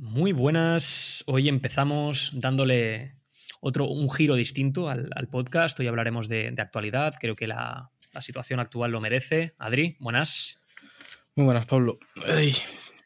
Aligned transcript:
Muy 0.00 0.30
buenas. 0.30 1.24
Hoy 1.26 1.48
empezamos 1.48 2.30
dándole 2.32 3.16
otro, 3.60 3.88
un 3.88 4.08
giro 4.08 4.36
distinto 4.36 4.88
al, 4.88 5.10
podcast. 5.28 5.80
Hoy 5.80 5.88
hablaremos 5.88 6.28
de, 6.28 6.54
actualidad. 6.56 7.14
Creo 7.20 7.34
que 7.34 7.48
la, 7.48 7.90
situación 8.20 8.60
actual 8.60 8.92
lo 8.92 9.00
merece. 9.00 9.56
Adri, 9.58 9.96
buenas. 9.98 10.62
Muy 11.34 11.46
buenas, 11.46 11.66
Pablo. 11.66 11.98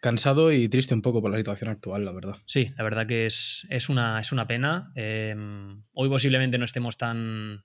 cansado 0.02 0.52
y 0.52 0.68
triste 0.68 0.92
un 0.92 1.00
poco 1.00 1.22
por 1.22 1.30
la 1.30 1.38
situación 1.38 1.70
actual, 1.70 2.04
la 2.04 2.12
verdad. 2.12 2.36
Sí, 2.44 2.74
la 2.76 2.84
verdad 2.84 3.06
que 3.06 3.24
es, 3.24 3.66
es, 3.70 3.88
una, 3.88 4.20
es 4.20 4.30
una 4.30 4.46
pena. 4.46 4.92
Em, 4.94 5.84
hoy 5.94 6.10
posiblemente 6.10 6.58
no 6.58 6.66
estemos 6.66 6.98
tan, 6.98 7.64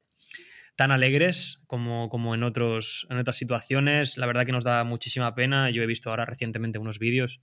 tan 0.78 0.91
alegres 0.91 1.64
como, 1.68 2.07
como 2.07 2.34
en, 2.34 2.44
otros, 2.44 3.05
en 3.09 3.18
otras 3.18 3.36
situaciones. 3.36 4.18
La 4.18 4.25
verdad 4.25 4.46
que 4.46 4.54
nos 4.54 4.64
da 4.64 4.86
muchísima 4.86 5.36
pena. 5.36 5.70
Yo 5.70 5.84
he 5.84 5.86
visto 5.86 6.12
ahora 6.12 6.23
recientemente 6.23 6.80
unos 6.80 6.98
vídeos 6.98 7.41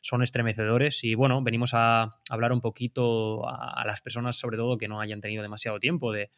son 0.00 0.22
estremecedores 0.22 1.04
y 1.04 1.14
bueno, 1.14 1.42
venimos 1.42 1.72
a 1.74 2.18
hablar 2.28 2.52
un 2.52 2.60
poquito 2.60 3.48
a, 3.48 3.84
las 3.84 4.00
personas 4.00 4.36
sobre 4.36 4.56
todo 4.56 4.78
que 4.78 4.88
no 4.88 5.00
hayan 5.00 5.20
tenido 5.20 5.42
demasiado 5.42 5.78
tiempo 5.78 6.12
de, 6.12 6.30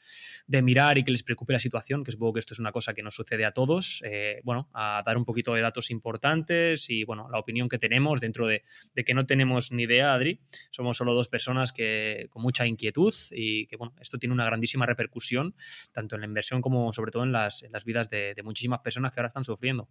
mirar 0.63 0.99
y 0.99 1.05
que 1.05 1.11
les 1.11 1.23
preocupe 1.23 1.53
la 1.53 1.59
situación, 1.59 2.05
que 2.05 2.13
supongo 2.13 2.35
que 2.35 2.41
esto 2.41 2.55
es 2.55 2.61
una 2.61 2.73
cosa 2.73 2.95
que 2.95 3.03
nos 3.03 3.15
sucede 3.15 3.45
a 3.45 3.53
todos, 3.53 4.03
eh, 4.05 4.41
bueno, 4.45 4.69
a 4.75 5.03
dar 5.05 5.17
un 5.17 5.25
poquito 5.25 5.55
de 5.55 5.61
datos 5.61 5.91
importantes 5.91 6.89
y 6.91 7.05
bueno, 7.05 7.29
la 7.31 7.39
opinión 7.39 7.69
que 7.69 7.79
tenemos 7.79 8.21
dentro 8.21 8.47
de, 8.47 8.63
que 9.05 9.15
no 9.15 9.27
tenemos 9.27 9.73
ni 9.73 9.85
idea, 9.85 10.15
Adri, 10.15 10.41
somos 10.71 10.97
solo 10.97 11.15
dos 11.15 11.29
personas 11.29 11.73
que 11.73 12.27
con 12.31 12.43
mucha 12.43 12.67
inquietud 12.67 13.15
y 13.31 13.67
que 13.67 13.77
bueno, 13.77 13.95
esto 14.01 14.19
tiene 14.19 14.35
una 14.35 14.45
grandísima 14.45 14.87
repercusión 14.87 15.55
tanto 15.93 16.15
en 16.17 16.21
la 16.21 16.27
inversión 16.27 16.61
como 16.61 16.93
sobre 16.93 17.11
todo 17.11 17.25
en 17.25 17.33
las, 17.33 17.65
las 17.71 17.85
vidas 17.85 18.11
de 18.11 18.41
muchísimas 18.45 18.81
personas 18.81 19.13
que 19.13 19.21
ahora 19.21 19.29
están 19.29 19.45
sufriendo. 19.45 19.89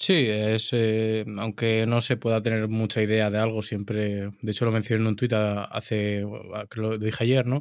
Sí, 0.00 0.28
es, 0.30 0.70
eh, 0.72 1.26
aunque 1.36 1.84
no 1.86 2.00
se 2.00 2.16
pueda 2.16 2.42
tener 2.42 2.68
mucha 2.68 3.02
idea 3.02 3.28
de 3.28 3.36
algo, 3.36 3.60
siempre, 3.60 4.30
de 4.40 4.50
hecho 4.50 4.64
lo 4.64 4.72
mencioné 4.72 5.02
en 5.02 5.08
un 5.08 5.14
tuit 5.14 5.34
hace, 5.34 6.24
lo 6.70 6.96
dije 6.96 7.24
ayer, 7.24 7.44
¿no? 7.44 7.60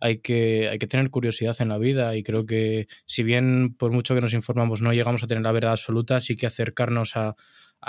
hay, 0.00 0.18
que, 0.18 0.68
hay 0.68 0.78
que 0.78 0.86
tener 0.86 1.10
curiosidad 1.10 1.56
en 1.58 1.68
la 1.68 1.78
vida 1.78 2.14
y 2.14 2.22
creo 2.22 2.46
que 2.46 2.86
si 3.06 3.24
bien 3.24 3.74
por 3.76 3.90
mucho 3.90 4.14
que 4.14 4.20
nos 4.20 4.34
informamos 4.34 4.82
no 4.82 4.92
llegamos 4.92 5.24
a 5.24 5.26
tener 5.26 5.42
la 5.42 5.50
verdad 5.50 5.72
absoluta, 5.72 6.20
sí 6.20 6.36
que 6.36 6.46
acercarnos 6.46 7.16
a, 7.16 7.34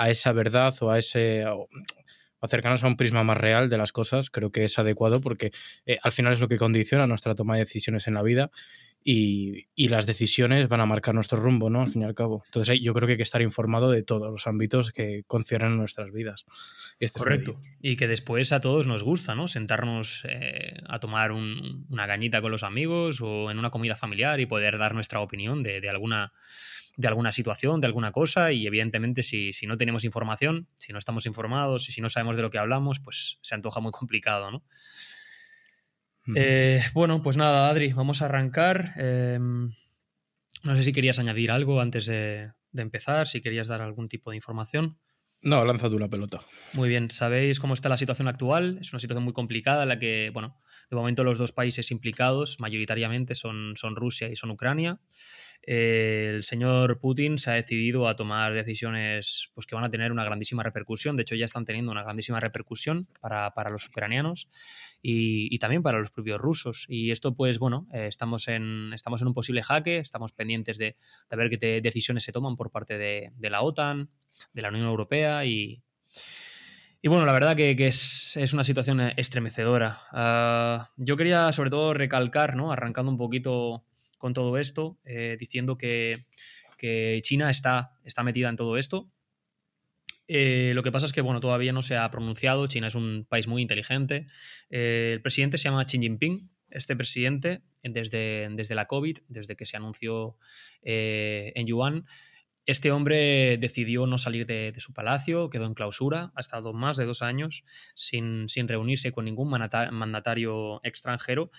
esa 0.08 0.32
verdad 0.32 0.74
o 0.80 0.90
a 0.90 0.98
ese... 0.98 1.44
acercarnos 2.40 2.82
a 2.82 2.88
un 2.88 2.96
prisma 2.96 3.22
más 3.22 3.36
real 3.36 3.70
de 3.70 3.78
las 3.78 3.92
cosas, 3.92 4.30
creo 4.30 4.50
que 4.50 4.64
es 4.64 4.80
adecuado 4.80 5.20
porque 5.20 5.52
eh, 5.86 5.98
al 6.02 6.10
final 6.10 6.32
es 6.32 6.40
lo 6.40 6.48
que 6.48 6.56
condiciona 6.56 7.06
nuestra 7.06 7.36
toma 7.36 7.54
de 7.54 7.60
decisiones 7.60 8.08
en 8.08 8.14
la 8.14 8.24
vida 8.24 8.50
y, 9.04 9.88
las 9.88 10.06
decisiones 10.06 10.68
van 10.68 10.80
a 10.80 10.86
marcar 10.86 11.14
nuestro 11.14 11.38
rumbo, 11.38 11.68
¿no? 11.68 11.82
Al 11.82 11.90
fin 11.90 12.02
y 12.02 12.04
al 12.04 12.14
cabo. 12.14 12.42
Entonces 12.46 12.80
yo 12.80 12.94
creo 12.94 13.06
que 13.06 13.12
hay 13.12 13.16
que 13.16 13.22
estar 13.22 13.42
informado 13.42 13.90
de 13.90 14.02
todos 14.02 14.30
los 14.30 14.46
ámbitos 14.46 14.90
que 14.90 15.24
conciernen 15.26 15.76
nuestras 15.76 16.12
vidas. 16.12 16.46
Este 16.98 17.18
Correcto. 17.18 17.60
Y 17.80 17.96
que 17.96 18.06
después 18.06 18.52
a 18.52 18.60
todos 18.60 18.86
nos 18.86 19.02
gusta, 19.02 19.34
¿no? 19.34 19.48
Sentarnos 19.48 20.24
eh, 20.28 20.76
a 20.86 20.98
tomar 21.00 21.32
una 21.32 22.06
gañita 22.06 22.40
con 22.40 22.52
los 22.52 22.62
amigos 22.62 23.20
o 23.20 23.50
en 23.50 23.58
una 23.58 23.70
comida 23.70 23.96
familiar 23.96 24.40
y 24.40 24.46
poder 24.46 24.78
dar 24.78 24.94
nuestra 24.94 25.20
opinión 25.20 25.62
de, 25.62 25.86
alguna 25.88 26.32
de 26.96 27.08
alguna 27.08 27.32
situación, 27.32 27.80
de 27.80 27.86
alguna 27.88 28.12
cosa, 28.12 28.52
y 28.52 28.66
evidentemente 28.66 29.22
si, 29.22 29.52
si, 29.52 29.66
no 29.66 29.76
tenemos 29.76 30.04
información, 30.04 30.68
si 30.78 30.92
no 30.92 30.98
estamos 30.98 31.26
informados 31.26 31.88
y 31.88 31.92
si 31.92 32.00
no 32.00 32.08
sabemos 32.08 32.36
de 32.36 32.42
lo 32.42 32.50
que 32.50 32.58
hablamos, 32.58 33.00
pues 33.00 33.38
se 33.42 33.54
antoja 33.54 33.80
muy 33.80 33.92
complicado, 33.92 34.50
¿no? 34.50 34.62
Eh, 36.34 36.82
bueno, 36.94 37.22
pues 37.22 37.36
nada, 37.36 37.68
Adri, 37.68 37.92
vamos 37.92 38.22
a 38.22 38.26
arrancar. 38.26 38.92
Em, 38.96 39.70
no 40.62 40.76
sé 40.76 40.82
si 40.82 40.92
querías 40.92 41.18
añadir 41.18 41.50
algo 41.50 41.80
antes 41.80 42.06
de, 42.06 42.52
empezar, 42.74 43.26
si 43.26 43.40
querías 43.40 43.68
dar 43.68 43.82
algún 43.82 44.08
tipo 44.08 44.30
de 44.30 44.36
información. 44.36 44.98
No, 45.42 45.64
lanza 45.64 45.90
tú 45.90 45.98
la 45.98 46.08
pelota. 46.08 46.40
Muy 46.72 46.88
bien, 46.88 47.10
¿sabéis 47.10 47.58
cómo 47.58 47.74
está 47.74 47.88
la 47.88 47.96
situación 47.96 48.28
actual? 48.28 48.78
Es 48.80 48.92
una 48.92 49.00
situación 49.00 49.24
muy 49.24 49.32
complicada 49.32 49.82
en 49.82 49.88
la 49.88 49.98
que, 49.98 50.30
bueno, 50.32 50.56
de 50.88 50.96
momento 50.96 51.24
los 51.24 51.38
dos 51.38 51.52
países 51.52 51.90
implicados 51.90 52.60
mayoritariamente 52.60 53.34
son, 53.34 53.72
son 53.76 53.96
Rusia 53.96 54.28
y 54.28 54.36
son 54.36 54.50
Ucrania 54.50 55.00
el 55.62 56.42
señor 56.42 56.98
Putin 56.98 57.38
se 57.38 57.50
ha 57.50 57.54
decidido 57.54 58.08
a 58.08 58.16
tomar 58.16 58.52
decisiones 58.52 59.50
pues, 59.54 59.64
que 59.64 59.76
van 59.76 59.84
a 59.84 59.90
tener 59.90 60.10
una 60.10 60.24
grandísima 60.24 60.64
repercusión. 60.64 61.14
De 61.16 61.22
hecho, 61.22 61.36
ya 61.36 61.44
están 61.44 61.64
teniendo 61.64 61.92
una 61.92 62.02
grandísima 62.02 62.40
repercusión 62.40 63.08
para, 63.20 63.70
los 63.70 63.86
ucranianos 63.86 64.48
y, 65.02 65.56
también 65.58 65.82
para 65.82 66.00
los 66.00 66.10
propios 66.10 66.40
rusos. 66.40 66.86
Y 66.88 67.12
esto, 67.12 67.36
pues 67.36 67.60
bueno, 67.60 67.86
eh, 67.92 68.06
estamos, 68.08 68.48
en, 68.48 68.92
estamos 68.92 69.22
en 69.22 69.28
un 69.28 69.34
posible 69.34 69.62
jaque, 69.62 69.98
estamos 69.98 70.32
pendientes 70.32 70.78
de, 70.78 70.96
ver 71.30 71.48
qué 71.48 71.80
decisiones 71.80 72.24
se 72.24 72.32
toman 72.32 72.56
por 72.56 72.72
parte 72.72 72.98
de, 72.98 73.30
la 73.38 73.62
OTAN, 73.62 74.10
de 74.52 74.62
la 74.62 74.68
Unión 74.68 74.86
Europea 74.86 75.44
y, 75.44 75.82
y 77.04 77.08
bueno, 77.08 77.26
la 77.26 77.32
verdad 77.32 77.56
que, 77.56 77.74
es, 77.84 78.38
una 78.52 78.62
situación 78.62 79.00
estremecedora. 79.16 79.98
Ah, 80.12 80.90
yo 80.96 81.16
quería 81.16 81.50
sobre 81.50 81.68
todo 81.68 81.94
recalcar, 81.94 82.54
¿no? 82.54 82.70
arrancando 82.70 83.10
un 83.10 83.18
poquito 83.18 83.84
con 84.18 84.34
todo 84.34 84.56
esto, 84.56 85.00
eh, 85.04 85.36
diciendo 85.38 85.76
que, 85.76 86.26
China 87.22 87.50
está, 87.50 87.92
está 88.04 88.22
metida 88.22 88.48
en 88.48 88.56
todo 88.56 88.76
esto. 88.76 89.10
Eh, 90.28 90.72
lo 90.74 90.82
que 90.82 90.90
pasa 90.90 91.06
es 91.06 91.12
que 91.12 91.20
bueno, 91.20 91.40
todavía 91.40 91.72
no 91.72 91.82
se 91.82 91.96
ha 91.96 92.08
pronunciado. 92.10 92.66
China 92.66 92.88
es 92.88 92.96
un 92.96 93.26
país 93.28 93.46
muy 93.46 93.62
inteligente. 93.62 94.26
Eh, 94.70 95.10
el 95.14 95.22
presidente 95.22 95.58
se 95.58 95.64
llama 95.64 95.84
Xi 95.84 95.98
Jinping. 95.98 96.50
Este 96.70 96.96
presidente, 96.96 97.62
desde, 97.84 98.48
desde 98.52 98.74
la 98.74 98.86
COVID, 98.86 99.18
desde 99.28 99.56
que 99.56 99.66
se 99.66 99.76
anunció 99.76 100.36
en 100.82 101.66
Yuan, 101.66 102.04
este 102.66 102.92
hombre 102.92 103.58
decidió 103.58 104.06
no 104.06 104.18
salir 104.18 104.46
de, 104.46 104.72
su 104.78 104.92
palacio, 104.92 105.50
quedó 105.50 105.66
en 105.66 105.74
clausura, 105.74 106.32
ha 106.34 106.40
estado 106.40 106.72
más 106.72 106.96
de 106.96 107.06
dos 107.06 107.22
años 107.22 107.64
sin, 107.94 108.46
reunirse 108.68 109.12
con 109.12 109.24
ningún 109.24 109.48
mandatario 109.48 110.80
extranjero 110.84 111.50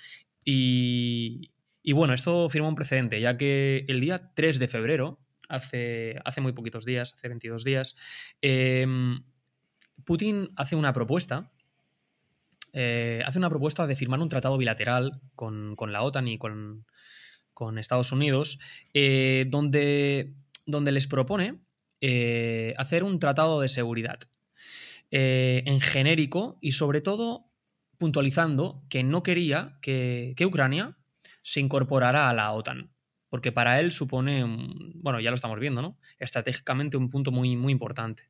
y, 0.46 1.52
y 1.84 1.92
bueno, 1.92 2.14
esto 2.14 2.48
firma 2.50 2.70
un 2.70 2.76
precedente, 2.76 3.20
ya 3.20 3.36
que 3.36 3.86
el 3.90 4.00
día 4.00 4.32
3 4.34 4.58
de 4.58 4.68
febrero, 4.70 5.20
hace, 5.50 6.16
hace 6.24 6.40
muy 6.40 6.54
poquitos 6.54 6.86
días, 6.86 7.14
hace 7.14 7.28
22 7.28 7.64
días, 7.66 7.96
em, 8.42 9.24
Putin 10.06 10.50
hace 10.56 10.76
una 10.76 10.94
propuesta. 10.94 11.52
Eh, 12.74 13.22
hace 13.26 13.38
una 13.38 13.50
propuesta 13.50 13.86
de 13.86 13.96
firmar 13.96 14.20
un 14.20 14.30
tratado 14.30 14.58
bilateral 14.58 15.22
con, 15.36 15.76
la 15.92 16.02
OTAN 16.02 16.28
y 16.28 16.38
con, 16.38 16.86
Estados 17.78 18.12
Unidos, 18.12 18.60
eh, 18.94 19.46
donde, 19.48 20.34
donde, 20.66 20.92
les 20.92 21.08
propone 21.08 21.62
eh, 22.02 22.74
hacer 22.78 23.04
un 23.04 23.20
tratado 23.20 23.62
de 23.62 23.68
seguridad 23.68 24.20
en 25.16 25.80
genérico 25.80 26.58
y 26.60 26.72
sobre 26.72 27.00
todo 27.00 27.46
puntualizando 28.00 28.84
que 28.90 29.04
no 29.04 29.22
quería 29.22 29.78
que, 29.80 30.34
que 30.36 30.48
Ucrania 30.48 30.98
se 31.44 31.60
incorporará 31.60 32.30
a 32.30 32.34
la 32.34 32.52
OTAN. 32.52 32.92
Porque 33.30 33.52
para 33.52 33.80
él 33.80 33.92
supone, 33.92 34.44
bueno, 34.96 35.20
ya 35.20 35.32
lo 35.32 35.36
estamos 35.36 35.60
viendo, 35.60 35.82
¿no? 35.82 35.98
Estratégicamente 36.20 36.98
un 36.98 37.10
punto 37.10 37.32
muy, 37.32 37.56
muy 37.56 37.72
importante. 37.72 38.30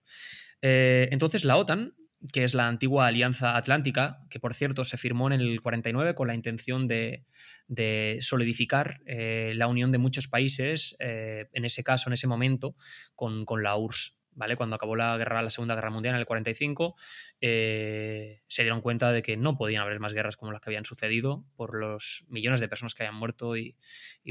Eh, 0.62 1.10
entonces, 1.12 1.44
la 1.44 1.58
OTAN, 1.58 1.94
que 2.32 2.44
es 2.44 2.54
la 2.54 2.68
antigua 2.68 3.08
Alianza 3.08 3.58
Atlántica, 3.58 4.20
que 4.30 4.40
por 4.40 4.54
cierto 4.54 4.86
se 4.86 4.98
firmó 4.98 5.28
en 5.28 5.34
el 5.34 5.62
49 5.62 6.16
con 6.16 6.28
la 6.28 6.36
intención 6.36 6.88
de, 6.88 7.26
solidificar 8.22 9.02
eh, 9.06 9.54
la 9.56 9.68
unión 9.68 9.92
de 9.92 9.98
muchos 9.98 10.28
países, 10.28 10.96
eh, 11.00 11.48
en 11.54 11.66
ese 11.66 11.84
caso, 11.84 12.10
en 12.10 12.14
ese 12.14 12.28
momento, 12.28 12.76
con, 13.16 13.46
con 13.46 13.64
la 13.64 13.76
URSS. 13.76 14.23
¿Vale? 14.36 14.56
Cuando 14.56 14.76
acabó 14.76 14.96
la 14.96 15.18
guerra, 15.18 15.42
la 15.42 15.50
Segunda 15.50 15.76
Guerra 15.76 15.90
Mundial 15.90 16.16
en 16.16 16.20
el 16.20 16.26
45, 16.26 16.96
eh, 17.42 18.42
se 18.48 18.64
dieron 18.64 18.82
cuenta 18.82 19.12
de 19.12 19.22
que 19.22 19.38
no 19.38 19.58
podían 19.58 19.84
haber 19.84 20.00
más 20.00 20.14
guerras 20.14 20.38
como 20.38 20.52
las 20.52 20.62
que 20.62 20.70
habían 20.70 20.86
sucedido 20.86 21.46
por 21.56 21.76
los 21.80 22.26
millones 22.30 22.60
de 22.60 22.68
personas 22.68 22.94
que 22.94 23.04
habían 23.04 23.20
muerto 23.20 23.56
y, 23.58 23.76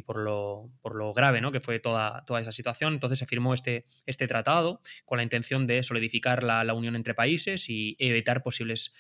por, 0.05 0.19
lo, 0.19 1.13
grave 1.15 1.41
¿no? 1.41 1.53
que 1.53 1.61
fue 1.61 1.79
toda, 1.79 2.25
esa 2.41 2.53
situación. 2.53 2.95
Entonces 2.95 3.19
se 3.19 3.27
firmó 3.27 3.55
este, 3.55 3.85
este 4.07 4.27
tratado 4.27 4.81
con 5.05 5.19
la 5.19 5.23
intención 5.23 5.67
de 5.67 5.83
solidificar 5.83 6.43
la, 6.43 6.73
unión 6.73 6.97
entre 6.97 7.13
países 7.13 7.69
y 7.69 7.97
evitar 7.99 8.43
posibles 8.43 8.95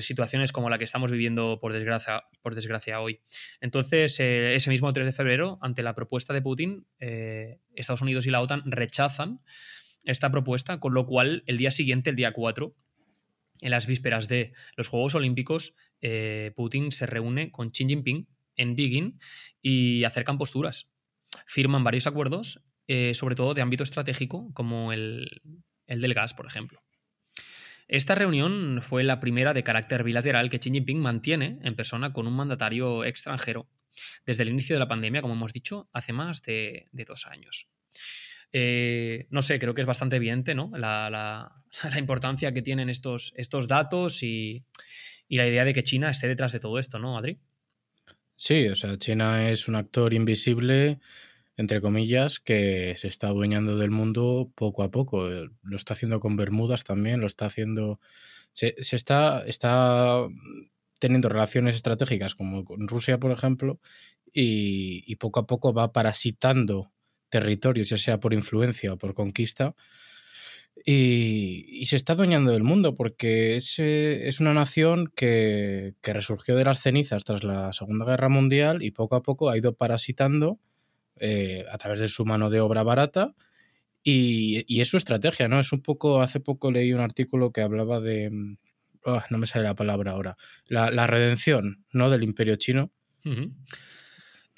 situaciones 0.00 0.52
como 0.52 0.70
la 0.70 0.78
que 0.78 0.84
estamos 0.84 1.10
viviendo 1.10 1.58
por 1.60 1.74
desgracia, 1.74 2.24
por 2.40 2.54
desgracia 2.54 3.00
hoy. 3.00 3.20
Entonces, 3.60 4.18
eh, 4.20 4.54
ese 4.54 4.70
mismo 4.70 4.90
3 4.92 5.06
de 5.06 5.12
febrero, 5.12 5.58
ante 5.60 5.82
la 5.82 5.94
propuesta 5.94 6.32
de 6.32 6.40
Putin, 6.40 6.86
eh, 6.98 7.60
Estados 7.74 8.00
Unidos 8.00 8.26
y 8.26 8.30
la 8.30 8.40
OTAN 8.40 8.62
rechazan 8.64 9.42
esta 10.06 10.30
propuesta, 10.30 10.80
con 10.80 10.94
lo 10.94 11.06
cual 11.06 11.42
el 11.46 11.58
día 11.58 11.70
siguiente, 11.70 12.10
el 12.10 12.16
día 12.16 12.32
4, 12.32 12.74
en 13.60 13.70
las 13.70 13.86
vísperas 13.86 14.28
de 14.28 14.52
los 14.76 14.88
Juegos 14.88 15.14
Olímpicos, 15.14 15.74
eh, 16.00 16.52
Putin 16.56 16.92
se 16.92 17.06
reúne 17.06 17.50
con 17.50 17.70
Xi 17.70 17.86
Jinping 17.86 18.28
en 18.56 18.76
Beijing 18.76 19.18
y 19.60 20.04
acercan 20.04 20.38
posturas. 20.38 20.90
Firman 21.46 21.84
varios 21.84 22.06
acuerdos, 22.06 22.62
eh, 22.86 23.12
sobre 23.14 23.34
todo 23.34 23.54
de 23.54 23.62
ámbito 23.62 23.82
estratégico, 23.82 24.52
como 24.54 24.92
el, 24.92 25.42
el 25.86 26.00
del 26.00 26.14
gas, 26.14 26.34
por 26.34 26.46
ejemplo. 26.46 26.82
Esta 27.88 28.14
reunión 28.14 28.80
fue 28.82 29.04
la 29.04 29.20
primera 29.20 29.54
de 29.54 29.62
carácter 29.62 30.02
bilateral 30.02 30.50
que 30.50 30.58
Xi 30.58 30.70
Jinping 30.70 31.00
mantiene 31.00 31.58
en 31.62 31.76
persona 31.76 32.12
con 32.12 32.26
un 32.26 32.34
mandatario 32.34 33.04
extranjero 33.04 33.68
desde 34.26 34.42
el 34.42 34.50
inicio 34.50 34.76
de 34.76 34.80
la 34.80 34.88
pandemia, 34.88 35.22
como 35.22 35.34
hemos 35.34 35.52
dicho, 35.52 35.88
hace 35.92 36.12
más 36.12 36.42
de 36.42 36.88
dos 37.06 37.26
años. 37.26 37.76
Eh, 38.58 39.26
no 39.28 39.42
sé, 39.42 39.58
creo 39.58 39.74
que 39.74 39.82
es 39.82 39.86
bastante 39.86 40.16
evidente 40.16 40.54
¿no? 40.54 40.70
la, 40.78 41.52
importancia 41.98 42.54
que 42.54 42.62
tienen 42.62 42.88
estos, 42.88 43.34
estos 43.36 43.68
datos 43.68 44.22
y, 44.22 44.64
y, 45.28 45.36
la 45.36 45.46
idea 45.46 45.66
de 45.66 45.74
que 45.74 45.82
China 45.82 46.08
esté 46.08 46.26
detrás 46.26 46.52
de 46.52 46.60
todo 46.60 46.78
esto, 46.78 46.98
¿no, 46.98 47.18
Adri? 47.18 47.38
Sí, 48.34 48.66
o 48.68 48.74
sea, 48.74 48.96
China 48.96 49.50
es 49.50 49.68
un 49.68 49.74
actor 49.74 50.14
invisible, 50.14 51.00
entre 51.58 51.82
comillas, 51.82 52.40
que 52.40 52.94
se 52.96 53.08
está 53.08 53.28
adueñando 53.28 53.76
del 53.76 53.90
mundo 53.90 54.50
poco 54.54 54.82
a 54.82 54.90
poco. 54.90 55.28
Lo 55.28 55.76
está 55.76 55.92
haciendo 55.92 56.18
con 56.18 56.36
Bermudas 56.36 56.82
también, 56.82 57.20
lo 57.20 57.26
está 57.26 57.44
haciendo... 57.44 58.00
Se, 58.54 58.74
se 58.82 58.96
está, 58.96 59.44
está 59.46 60.26
teniendo 60.98 61.28
relaciones 61.28 61.74
estratégicas 61.74 62.34
como 62.34 62.64
con 62.64 62.88
Rusia, 62.88 63.18
por 63.20 63.32
ejemplo, 63.32 63.80
y, 64.32 65.16
poco 65.16 65.40
a 65.40 65.46
poco 65.46 65.72
va 65.72 65.92
parasitando 65.92 66.92
territorios, 67.38 67.90
ya 67.90 67.98
sea 67.98 68.18
por 68.18 68.32
influencia 68.32 68.92
o 68.92 68.98
por 68.98 69.12
conquista, 69.14 69.74
y, 70.84 71.84
se 71.86 71.96
está 71.96 72.12
adueñando 72.12 72.52
del 72.52 72.62
mundo 72.62 72.94
porque 72.94 73.56
es, 73.56 73.78
es 73.78 74.40
una 74.40 74.54
nación 74.54 75.12
que, 75.14 75.94
resurgió 76.02 76.54
de 76.54 76.64
las 76.64 76.80
cenizas 76.80 77.24
tras 77.24 77.42
la 77.44 77.72
Segunda 77.72 78.04
Guerra 78.04 78.28
Mundial 78.28 78.82
y 78.82 78.90
poco 78.90 79.16
a 79.16 79.22
poco 79.22 79.50
ha 79.50 79.56
ido 79.56 79.74
parasitando 79.74 80.60
eh, 81.18 81.64
a 81.70 81.78
través 81.78 82.00
de 82.00 82.08
su 82.08 82.24
mano 82.24 82.50
de 82.50 82.60
obra 82.60 82.82
barata 82.82 83.34
y, 84.02 84.80
es 84.80 84.88
su 84.88 84.96
estrategia, 84.96 85.48
¿no? 85.48 85.58
Es 85.58 85.72
un 85.72 85.82
poco, 85.82 86.22
hace 86.22 86.38
poco 86.38 86.70
leí 86.70 86.92
un 86.92 87.00
artículo 87.00 87.50
que 87.50 87.62
hablaba 87.62 88.00
de, 88.00 88.30
ah, 89.04 89.26
no 89.30 89.38
me 89.38 89.48
sale 89.48 89.64
la 89.64 89.74
palabra 89.74 90.12
ahora, 90.12 90.36
la, 90.68 91.06
redención, 91.08 91.84
¿no? 91.90 92.10
Del 92.10 92.22
imperio 92.22 92.54
chino. 92.56 92.92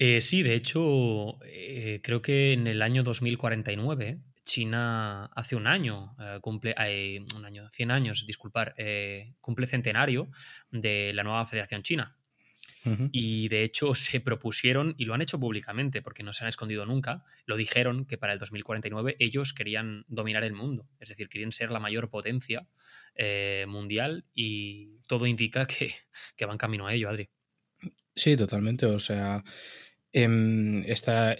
Eh, 0.01 0.21
sí, 0.21 0.43
de 0.43 0.55
hecho, 0.55 1.43
eh, 1.43 1.99
creo 2.01 2.21
que 2.21 2.53
en 2.53 2.67
el 2.67 2.81
año 2.81 3.03
2049, 3.03 4.21
China 4.45 5.25
hace 5.25 5.57
un 5.57 5.67
año, 5.67 6.15
eh, 6.21 6.39
cumple, 6.41 6.73
un 7.35 7.45
año, 7.45 7.69
100 7.69 7.91
años, 7.91 8.25
disculpar, 8.25 8.75
cumple 9.41 9.67
centenario 9.67 10.29
de 10.71 11.11
la 11.13 11.23
nueva 11.23 11.45
Federación 11.45 11.83
China. 11.83 12.15
Y 13.11 13.49
de 13.49 13.63
hecho 13.63 13.93
se 13.93 14.21
propusieron, 14.21 14.95
y 14.97 15.03
lo 15.03 15.13
han 15.13 15.21
hecho 15.21 15.37
públicamente 15.37 16.01
porque 16.01 16.23
no 16.23 16.31
se 16.31 16.45
han 16.45 16.47
escondido 16.47 16.85
nunca, 16.85 17.25
lo 17.45 17.57
dijeron 17.57 18.05
que 18.05 18.17
para 18.17 18.31
el 18.31 18.39
2049 18.39 19.17
ellos 19.19 19.53
querían 19.53 20.05
dominar 20.07 20.45
el 20.45 20.53
mundo, 20.53 20.87
es 21.01 21.09
decir, 21.09 21.27
querían 21.27 21.51
ser 21.51 21.71
la 21.71 21.81
mayor 21.81 22.09
potencia 22.09 22.65
mundial 23.67 24.23
y 24.33 25.01
todo 25.07 25.27
indica 25.27 25.67
que, 25.67 25.93
que 26.37 26.45
van 26.45 26.57
camino 26.57 26.87
a 26.87 26.93
ello, 26.93 27.09
Adri. 27.09 27.29
Sí, 28.15 28.35
totalmente. 28.35 28.85
O 28.85 28.99
sea, 28.99 29.43
Em, 30.11 30.83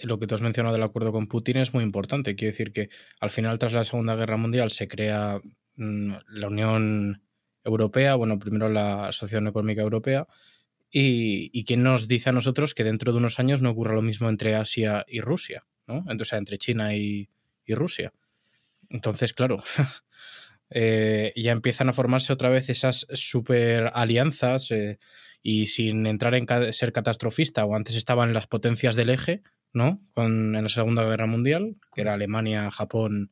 lo 0.02 0.18
que 0.18 0.26
tú 0.26 0.34
has 0.34 0.40
mencionado 0.40 0.74
del 0.74 0.82
acuerdo 0.84 1.12
con 1.12 1.26
Putin 1.26 1.56
es 1.56 1.74
muy 1.74 1.82
importante. 1.82 2.36
Quiero 2.36 2.52
decir 2.52 2.72
que 2.72 2.88
al 3.20 3.30
final, 3.30 3.58
tras 3.58 3.72
la 3.72 3.84
Segunda 3.84 4.14
Guerra 4.14 4.36
Mundial, 4.36 4.70
se 4.70 4.86
crea 4.86 5.40
mm, 5.76 6.12
la 6.28 6.46
Unión 6.46 7.22
Europea, 7.64 8.14
bueno, 8.14 8.38
primero 8.38 8.68
la 8.68 9.08
Asociación 9.08 9.48
Económica 9.48 9.82
Europea, 9.82 10.26
y, 10.90 11.50
y 11.52 11.64
quién 11.64 11.82
nos 11.82 12.08
dice 12.08 12.30
a 12.30 12.32
nosotros 12.32 12.74
que 12.74 12.84
dentro 12.84 13.12
de 13.12 13.18
unos 13.18 13.38
años 13.38 13.60
no 13.60 13.70
ocurra 13.70 13.94
lo 13.94 14.02
mismo 14.02 14.28
entre 14.28 14.54
Asia 14.54 15.04
y 15.08 15.20
Rusia, 15.20 15.64
¿no? 15.86 15.98
Entonces, 16.08 16.32
entre 16.34 16.58
China 16.58 16.94
y, 16.94 17.28
Rusia. 17.68 18.12
Entonces, 18.88 19.32
claro, 19.32 19.62
eh, 20.70 21.32
ya 21.36 21.52
empiezan 21.52 21.88
a 21.88 21.92
formarse 21.92 22.32
otra 22.32 22.48
vez 22.48 22.68
esas 22.68 23.06
super 23.12 23.92
alianzas. 23.94 24.72
Eh, 24.72 24.98
y 25.42 25.66
sin 25.66 26.06
entrar 26.06 26.34
en 26.34 26.46
ser 26.72 26.92
catastrofista, 26.92 27.64
o 27.64 27.74
antes 27.74 27.96
estaban 27.96 28.34
las 28.34 28.46
potencias 28.46 28.96
del 28.96 29.10
eje, 29.10 29.42
¿no? 29.72 29.96
Con, 30.12 30.54
en 30.54 30.62
la 30.62 30.68
Segunda 30.68 31.04
Guerra 31.04 31.26
Mundial, 31.26 31.76
que 31.94 32.02
era 32.02 32.14
Alemania, 32.14 32.70
Japón 32.70 33.30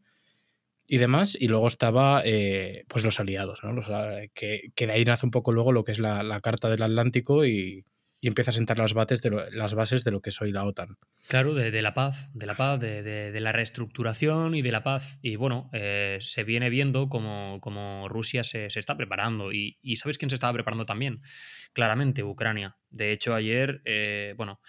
y 0.86 0.98
demás, 0.98 1.36
y 1.38 1.48
luego 1.48 1.68
estaba 1.68 2.22
eh, 2.24 2.84
pues 2.88 3.04
los 3.04 3.20
aliados, 3.20 3.62
¿no? 3.62 3.82
que, 4.32 4.72
que, 4.74 4.86
de 4.86 4.92
ahí 4.92 5.04
nace 5.04 5.26
un 5.26 5.30
poco 5.30 5.52
luego 5.52 5.70
lo 5.72 5.84
que 5.84 5.92
es 5.92 5.98
la, 5.98 6.40
Carta 6.40 6.70
del 6.70 6.82
Atlántico 6.82 7.44
y, 7.44 7.84
y 8.20 8.26
empieza 8.26 8.50
a 8.50 8.54
sentar 8.54 8.78
las, 8.78 8.94
bases 8.94 9.20
de 9.22 9.30
lo, 9.30 9.50
las 9.50 9.74
bases 9.74 10.02
de 10.02 10.10
lo 10.10 10.20
que 10.20 10.30
es 10.30 10.40
hoy 10.40 10.50
la 10.50 10.64
OTAN. 10.64 10.96
Claro, 11.28 11.54
de, 11.54 11.82
la 11.82 11.94
paz, 11.94 12.30
de 12.32 12.46
la 12.46 12.56
paz, 12.56 12.80
de, 12.80 13.38
la 13.38 13.52
reestructuración 13.52 14.54
y 14.54 14.62
de 14.62 14.72
la 14.72 14.82
paz. 14.82 15.18
Y 15.22 15.36
bueno, 15.36 15.68
eh, 15.72 16.18
se 16.20 16.42
viene 16.42 16.70
viendo 16.70 17.08
como, 17.08 17.58
como 17.60 18.08
Rusia 18.08 18.42
se, 18.42 18.70
se, 18.70 18.80
está 18.80 18.96
preparando. 18.96 19.52
Y, 19.52 19.78
y 19.82 19.96
¿sabes 19.96 20.18
quién 20.18 20.30
se 20.30 20.34
estaba 20.34 20.52
preparando 20.52 20.84
también? 20.84 21.20
Claramente 21.72 22.22
Ucrania. 22.22 22.76
De 22.90 23.12
hecho, 23.12 23.34
ayer, 23.34 23.82
eh, 23.84 24.34
bueno, 24.36 24.60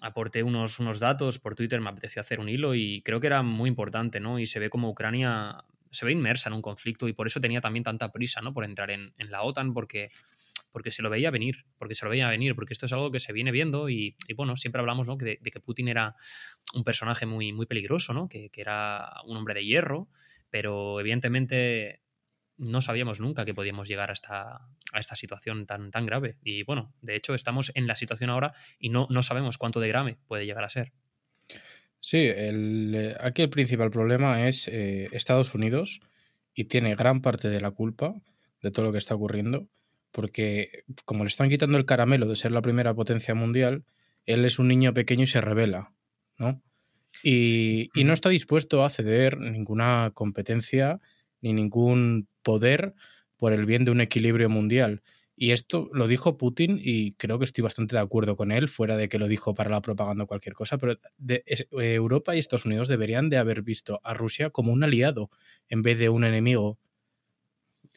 aporté 0.00 0.42
unos, 0.42 0.78
unos 0.78 1.00
datos 1.00 1.38
por 1.38 1.54
Twitter, 1.54 1.80
me 1.80 1.90
apeteció 1.90 2.20
hacer 2.20 2.40
un 2.40 2.48
hilo 2.48 2.74
y 2.74 3.02
creo 3.02 3.20
que 3.20 3.28
era 3.28 3.42
muy 3.42 3.68
importante, 3.68 4.20
¿no? 4.20 4.38
Y 4.38 4.46
se 4.46 4.58
ve 4.58 4.70
como 4.70 4.90
Ucrania 4.90 5.64
se 5.94 6.04
ve 6.04 6.12
inmersa 6.12 6.48
en 6.48 6.54
un 6.54 6.62
conflicto 6.62 7.08
y 7.08 7.12
por 7.12 7.26
eso 7.26 7.40
tenía 7.40 7.60
también 7.60 7.84
tanta 7.84 8.10
prisa, 8.10 8.40
¿no? 8.40 8.52
Por 8.52 8.64
entrar 8.64 8.90
en, 8.90 9.14
la 9.16 9.42
OTAN, 9.42 9.72
porque, 9.72 10.10
porque 10.72 10.90
se 10.90 11.02
lo 11.02 11.08
veía 11.08 11.30
venir, 11.30 11.64
porque 11.78 11.94
se 11.94 12.04
lo 12.04 12.10
veía 12.10 12.28
venir, 12.28 12.54
porque 12.54 12.72
esto 12.72 12.86
es 12.86 12.92
algo 12.92 13.10
que 13.10 13.20
se 13.20 13.32
viene 13.32 13.52
viendo 13.52 13.88
y, 13.88 14.16
bueno, 14.36 14.56
siempre 14.56 14.80
hablamos, 14.80 15.08
¿no? 15.08 15.16
de, 15.16 15.38
que 15.38 15.60
Putin 15.60 15.88
era 15.88 16.16
un 16.74 16.84
personaje 16.84 17.26
muy, 17.26 17.52
muy 17.52 17.66
peligroso, 17.66 18.12
¿no? 18.12 18.28
Que, 18.28 18.50
que 18.50 18.60
era 18.60 19.12
un 19.24 19.36
hombre 19.36 19.54
de 19.54 19.64
hierro, 19.64 20.08
pero 20.50 21.00
evidentemente 21.00 22.03
no 22.56 22.80
sabíamos 22.80 23.20
nunca 23.20 23.44
que 23.44 23.54
podíamos 23.54 23.88
llegar 23.88 24.10
a 24.10 24.12
esta, 24.12 24.68
a 24.92 24.98
esta 24.98 25.16
situación 25.16 25.66
tan, 25.66 25.90
tan 25.90 26.06
grave. 26.06 26.36
Y 26.42 26.62
bueno, 26.62 26.92
de 27.02 27.16
hecho 27.16 27.34
estamos 27.34 27.72
en 27.74 27.86
la 27.86 27.96
situación 27.96 28.30
ahora 28.30 28.52
y 28.78 28.90
no, 28.90 29.06
no 29.10 29.22
sabemos 29.22 29.58
cuánto 29.58 29.80
de 29.80 29.88
grave 29.88 30.18
puede 30.26 30.46
llegar 30.46 30.64
a 30.64 30.68
ser. 30.68 30.92
Sí, 32.00 32.18
el, 32.18 33.16
aquí 33.20 33.42
el 33.42 33.50
principal 33.50 33.90
problema 33.90 34.46
es 34.46 34.68
eh, 34.68 35.08
Estados 35.12 35.54
Unidos 35.54 36.00
y 36.54 36.64
tiene 36.64 36.94
gran 36.94 37.22
parte 37.22 37.48
de 37.48 37.60
la 37.60 37.70
culpa 37.70 38.14
de 38.62 38.70
todo 38.70 38.86
lo 38.86 38.92
que 38.92 38.98
está 38.98 39.14
ocurriendo, 39.14 39.68
porque 40.12 40.84
como 41.04 41.24
le 41.24 41.28
están 41.28 41.48
quitando 41.48 41.78
el 41.78 41.86
caramelo 41.86 42.26
de 42.26 42.36
ser 42.36 42.52
la 42.52 42.62
primera 42.62 42.94
potencia 42.94 43.34
mundial, 43.34 43.84
él 44.26 44.44
es 44.44 44.58
un 44.58 44.68
niño 44.68 44.94
pequeño 44.94 45.24
y 45.24 45.26
se 45.26 45.40
revela, 45.40 45.92
¿no? 46.38 46.62
Y, 47.22 47.90
y 47.94 48.04
no 48.04 48.12
está 48.12 48.28
dispuesto 48.28 48.84
a 48.84 48.90
ceder 48.90 49.38
ninguna 49.38 50.10
competencia 50.14 51.00
ni 51.44 51.52
ningún 51.52 52.26
poder 52.42 52.94
por 53.36 53.52
el 53.52 53.66
bien 53.66 53.84
de 53.84 53.90
un 53.90 54.00
equilibrio 54.00 54.48
mundial. 54.48 55.02
Y 55.36 55.50
esto 55.50 55.90
lo 55.92 56.08
dijo 56.08 56.38
Putin 56.38 56.80
y 56.82 57.12
creo 57.12 57.38
que 57.38 57.44
estoy 57.44 57.62
bastante 57.62 57.96
de 57.96 58.00
acuerdo 58.00 58.34
con 58.34 58.50
él, 58.50 58.68
fuera 58.68 58.96
de 58.96 59.10
que 59.10 59.18
lo 59.18 59.28
dijo 59.28 59.52
para 59.52 59.68
la 59.68 59.82
propaganda 59.82 60.24
o 60.24 60.26
cualquier 60.26 60.54
cosa, 60.54 60.78
pero 60.78 60.98
de, 61.18 61.44
Europa 61.70 62.34
y 62.34 62.38
Estados 62.38 62.64
Unidos 62.64 62.88
deberían 62.88 63.28
de 63.28 63.36
haber 63.36 63.60
visto 63.60 64.00
a 64.04 64.14
Rusia 64.14 64.48
como 64.48 64.72
un 64.72 64.84
aliado 64.84 65.28
en 65.68 65.82
vez 65.82 65.98
de 65.98 66.08
un 66.08 66.24
enemigo, 66.24 66.78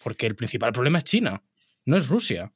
porque 0.04 0.26
el 0.26 0.36
principal 0.36 0.74
problema 0.74 0.98
es 0.98 1.06
China, 1.06 1.42
no 1.86 1.96
es 1.96 2.10
Rusia. 2.10 2.52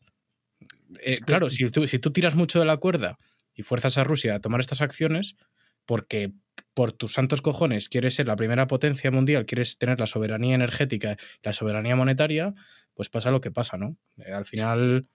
Eh, 1.00 1.20
claro, 1.26 1.50
si 1.50 1.64
tú, 1.68 1.88
si 1.88 2.00
tú 2.00 2.12
tiras 2.12 2.36
mucho 2.36 2.60
de 2.60 2.66
la 2.66 2.78
cuerda 2.78 3.18
y 3.54 3.64
fuerzas 3.64 3.98
a 3.98 4.04
Rusia 4.04 4.36
a 4.36 4.42
tomar 4.42 4.60
estas 4.60 4.82
acciones, 4.82 5.38
porque 5.86 6.34
por 6.74 6.92
tus 6.92 7.14
santos 7.14 7.42
cojones 7.42 7.90
quieres 7.90 8.16
ser 8.16 8.28
la 8.28 8.36
primera 8.36 8.68
potencia 8.68 9.12
mundial, 9.12 9.46
quieres 9.46 9.78
tener 9.78 10.00
la 10.00 10.08
soberanía 10.08 10.56
energética 10.56 11.18
la 11.44 11.54
soberanía 11.54 11.96
monetaria, 11.96 12.54
pues 12.94 13.10
pasa 13.10 13.32
lo 13.32 13.42
que 13.42 13.52
pasa, 13.52 13.78
¿no? 13.78 13.98
Eh, 14.18 14.32
al 14.32 14.46
final... 14.46 15.08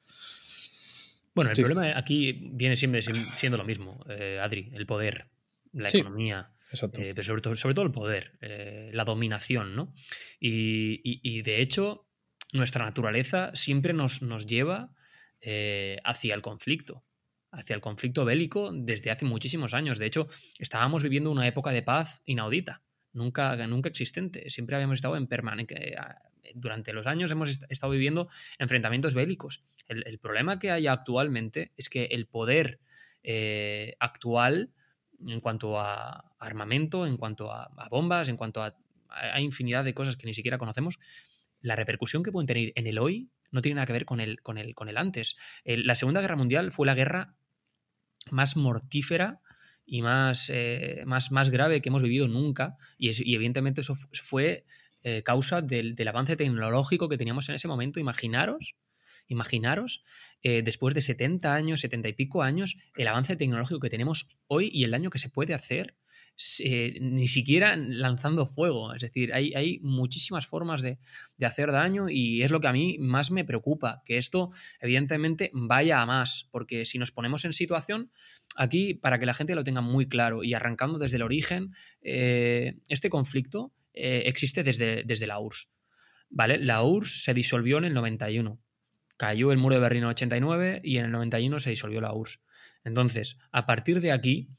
Bueno, 1.35 1.51
el 1.51 1.57
problema 1.57 1.97
aquí 1.97 2.51
viene 2.53 2.77
siempre 2.77 3.03
siendo 3.03 3.59
lo 3.59 3.65
mismo, 3.65 4.03
eh, 4.09 4.41
Adri, 4.41 4.71
el 4.73 4.87
poder, 4.87 5.29
la 5.73 5.91
economía, 5.91 6.51
eh, 6.73 7.13
pero 7.15 7.23
sobre 7.23 7.43
todo, 7.43 7.57
sobre 7.57 7.75
todo 7.75 7.85
el 7.85 7.93
poder, 7.93 8.39
la 8.41 9.05
dominación, 9.05 9.77
¿no? 9.77 9.93
Y, 10.41 11.43
de 11.43 11.61
hecho, 11.61 12.09
nuestra 12.55 12.87
naturaleza 12.87 13.55
siempre 13.55 13.93
nos, 13.93 14.23
nos 14.23 14.47
lleva 14.47 14.95
hacia 16.05 16.35
el 16.35 16.41
conflicto 16.41 17.06
hacia 17.57 17.75
el 17.75 17.81
conflicto 17.81 18.25
bélico 18.25 18.71
desde 18.73 19.11
hace 19.11 19.25
muchísimos 19.25 19.75
años. 19.75 19.99
De 19.99 20.07
hecho, 20.07 20.29
estábamos 20.59 21.03
viviendo 21.03 21.31
una 21.31 21.47
época 21.47 21.71
de 21.71 21.83
paz 21.83 22.23
inaudita, 22.25 22.83
nunca, 23.13 23.57
nunca 23.67 23.89
existente. 23.89 24.51
Siempre 24.51 24.77
habíamos 24.77 24.97
estado 24.97 25.17
en 25.17 25.27
permanente. 25.27 25.97
Durante 26.55 26.93
los 26.93 27.07
años 27.07 27.31
hemos 27.31 27.59
estado 27.69 27.93
viviendo 27.93 28.29
enfrentamientos 28.59 29.15
bélicos. 29.15 29.63
El, 29.89 30.19
problema 30.19 30.59
que 30.59 30.71
hay 30.71 30.87
actualmente 30.87 31.73
es 31.77 31.89
que 31.89 32.05
el 32.05 32.27
poder 32.27 32.79
eh, 33.23 33.97
actual, 33.99 34.71
en 35.27 35.41
cuanto 35.41 35.81
a 35.81 36.33
armamento, 36.39 37.07
en 37.07 37.17
cuanto 37.17 37.51
a, 37.51 37.89
bombas, 37.91 38.29
en 38.29 38.37
cuanto 38.37 38.63
a, 38.63 38.77
a, 39.09 39.41
infinidad 39.41 39.83
de 39.83 39.95
cosas 39.95 40.17
que 40.17 40.27
ni 40.27 40.35
siquiera 40.35 40.59
conocemos, 40.59 40.99
la 41.61 41.75
repercusión 41.75 42.23
que 42.23 42.31
pueden 42.31 42.47
tener 42.47 42.73
en 42.77 42.87
el 42.87 42.99
hoy 42.99 43.31
no 43.51 43.63
tiene 43.63 43.77
nada 43.77 43.87
que 43.87 43.93
ver 43.93 44.05
con 44.05 44.21
el, 44.21 44.41
con 44.43 44.59
el, 44.59 44.75
con 44.75 44.89
el 44.89 44.97
antes. 44.97 45.37
la 45.65 45.95
Segunda 45.95 46.21
Guerra 46.21 46.37
Mundial 46.37 46.73
fue 46.73 46.87
la 46.87 46.95
guerra 46.95 47.37
más 48.30 48.56
mortífera 48.56 49.40
y 49.85 50.02
más, 50.02 50.50
eh, 50.52 51.02
más, 51.06 51.30
más 51.30 51.50
grave 51.50 51.80
que 51.80 51.88
hemos 51.88 52.02
vivido 52.02 52.28
nunca. 52.28 52.76
Y, 52.99 53.11
evidentemente 53.35 53.80
eso 53.80 53.95
fue 54.12 54.64
eh, 55.02 55.23
causa 55.23 55.62
del, 55.62 55.95
avance 56.09 56.37
tecnológico 56.37 57.09
que 57.09 57.16
teníamos 57.16 57.49
en 57.49 57.54
ese 57.54 57.68
momento. 57.68 58.00
Imaginaros, 58.00 58.75
Imaginaros, 59.28 60.02
eh, 60.42 60.62
después 60.62 60.95
de 60.95 61.00
70 61.00 61.54
años, 61.54 61.80
70 61.80 62.09
y 62.09 62.12
pico 62.12 62.42
años, 62.42 62.76
el 62.97 63.09
avance 63.09 63.35
tecnológico 63.35 63.80
que 63.80 63.90
tenemos 63.90 64.28
hoy 64.47 64.71
y 64.73 64.85
el 64.85 64.92
daño 64.92 65.11
que 65.11 65.18
se 65.18 65.28
puede 65.28 65.54
hacer 65.54 65.97
eh, 66.61 66.99
ni 67.00 67.26
siquiera 67.26 67.75
lanzando 67.76 68.47
fuego. 68.47 68.95
Es 68.95 69.02
decir, 69.02 69.35
hay, 69.35 69.80
muchísimas 69.83 70.47
formas 70.47 70.83
de, 70.83 70.99
hacer 71.42 71.73
daño 71.73 72.09
y 72.09 72.42
es 72.42 72.52
lo 72.52 72.61
que 72.61 72.68
a 72.68 72.73
mí 72.73 72.99
más 73.00 73.33
me 73.33 73.45
preocupa, 73.45 74.02
que 74.04 74.18
esto 74.18 74.50
evidentemente 74.80 75.50
vaya 75.52 76.00
a 76.00 76.06
más, 76.06 76.49
porque 76.52 76.85
si 76.85 76.99
nos 76.99 77.11
ponemos 77.11 77.45
en 77.45 77.52
situación, 77.52 78.12
aquí, 78.54 78.95
para 78.95 79.18
que 79.18 79.26
la 79.26 79.35
gente 79.35 79.56
lo 79.56 79.64
tenga 79.64 79.80
muy 79.80 80.09
claro 80.09 80.45
y 80.45 80.54
arrancando 80.54 80.99
desde 80.99 81.16
el 81.16 81.23
origen, 81.23 81.73
eh, 82.02 82.76
este 82.88 83.11
conflicto 83.11 83.73
existe 83.99 84.62
desde, 84.62 85.04
desde 85.04 85.26
la 85.26 85.40
URSS. 85.40 85.71
¿Vale? 86.28 86.59
La 86.59 86.83
URSS 86.83 87.25
se 87.25 87.35
disolvió 87.35 87.78
en 87.78 87.85
el 87.85 87.95
91. 87.95 88.61
Cayó 89.17 89.53
el 89.53 89.59
muro 89.59 89.75
de 89.75 89.81
Berlín 89.81 90.03
en 90.03 90.09
el 90.09 90.11
89 90.11 90.81
y 90.85 90.99
en 90.99 91.07
el 91.07 91.11
91 91.13 91.61
se 91.61 91.71
disolvió 91.71 92.01
la 92.01 92.13
URSS. 92.13 92.41
Entonces, 92.85 93.39
a 93.51 93.67
partir 93.67 94.01
de 94.01 94.13
aquí, 94.13 94.51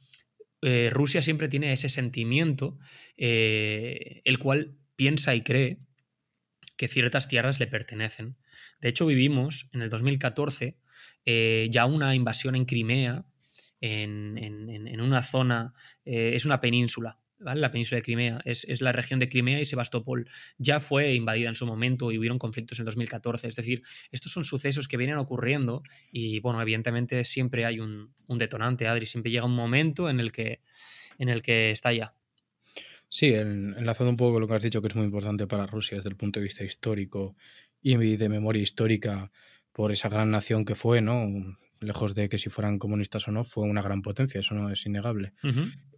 eh, 0.62 0.90
Rusia 0.92 1.22
siempre 1.22 1.48
tiene 1.48 1.72
ese 1.72 1.90
sentimiento, 1.90 2.78
eh, 3.16 4.22
el 4.26 4.40
cual 4.40 4.76
piensa 4.96 5.36
y 5.36 5.42
cree 5.42 5.80
que 6.76 6.88
ciertas 6.88 7.28
tierras 7.28 7.60
le 7.60 7.68
pertenecen. 7.68 8.38
De 8.82 8.90
hecho, 8.90 9.06
vivimos 9.06 9.70
en 9.74 9.82
el 9.82 9.90
2014 9.90 10.78
eh, 11.26 11.68
ya 11.72 11.86
una 11.86 12.16
invasión 12.16 12.56
en 12.56 12.66
Crimea, 12.66 13.26
en, 13.80 14.38
en 14.40 15.02
una 15.02 15.22
zona, 15.22 15.76
es 16.04 16.46
una 16.46 16.60
península, 16.60 17.20
la 17.40 17.72
península 17.72 17.98
de 17.98 18.02
Crimea, 18.02 18.42
es, 18.46 18.82
la 18.82 18.92
región 18.92 19.20
de 19.20 19.30
Crimea 19.30 19.60
y 19.60 19.66
Sebastopol. 19.66 20.28
Ya 20.58 20.80
fue 20.80 21.14
invadida 21.14 21.50
en 21.50 21.56
su 21.56 21.66
momento 21.66 22.12
y 22.12 22.18
hubieron 22.18 22.40
conflictos 22.40 22.80
en 22.80 22.86
2014. 22.86 23.48
Es 23.48 23.56
decir, 23.56 23.84
estos 24.12 24.32
son 24.32 24.44
sucesos 24.44 24.88
que 24.88 24.98
vienen 24.98 25.18
ocurriendo 25.18 25.84
y, 26.12 26.40
bueno, 26.40 26.62
evidentemente 26.62 27.24
siempre 27.24 27.66
hay 27.66 27.80
un, 27.80 28.14
detonante, 28.28 28.88
Adri. 28.88 29.06
Siempre 29.06 29.32
llega 29.32 29.46
un 29.46 29.56
momento 29.56 30.10
en 30.10 30.20
el 30.20 30.32
que, 30.32 30.62
en 31.18 31.30
el 31.30 31.42
que 31.42 31.72
estalla. 31.72 32.14
Sí, 33.10 33.34
enlazando 33.34 34.10
un 34.10 34.18
poco 34.18 34.34
con 34.34 34.42
lo 34.42 34.48
que 34.48 34.56
has 34.56 34.64
dicho, 34.64 34.82
que 34.82 34.90
es 34.90 34.96
muy 34.96 35.06
importante 35.06 35.48
para 35.48 35.66
Rusia 35.66 35.98
desde 35.98 36.10
el 36.10 36.18
punto 36.18 36.40
de 36.40 36.46
vista 36.46 36.64
histórico 36.64 37.36
y 37.82 37.96
de 37.96 38.30
memoria 38.30 38.62
histórica 38.62 39.32
por 39.72 39.92
esa 39.92 40.10
gran 40.10 40.32
nación 40.32 40.66
que 40.66 40.76
fue, 40.76 41.02
¿no? 41.02 41.28
Lejos 41.80 42.16
de 42.16 42.28
que 42.28 42.38
si 42.38 42.50
fueran 42.50 42.80
comunistas 42.80 43.28
o 43.28 43.32
no, 43.32 43.44
fue 43.44 43.64
una 43.64 43.82
gran 43.82 44.02
potencia, 44.02 44.42
eso 44.42 44.56
no 44.56 44.72
es 44.72 44.86
innegable. 44.86 45.34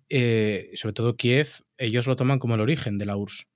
Eh, 0.09 0.71
sobre 0.73 0.93
todo 0.93 1.15
Kiev, 1.15 1.49
ellos 1.77 2.07
lo 2.07 2.15
toman 2.15 2.39
como 2.39 2.55
el 2.55 2.61
origen 2.61 2.97
de 2.97 3.05
la 3.05 3.15
URSS. 3.15 3.47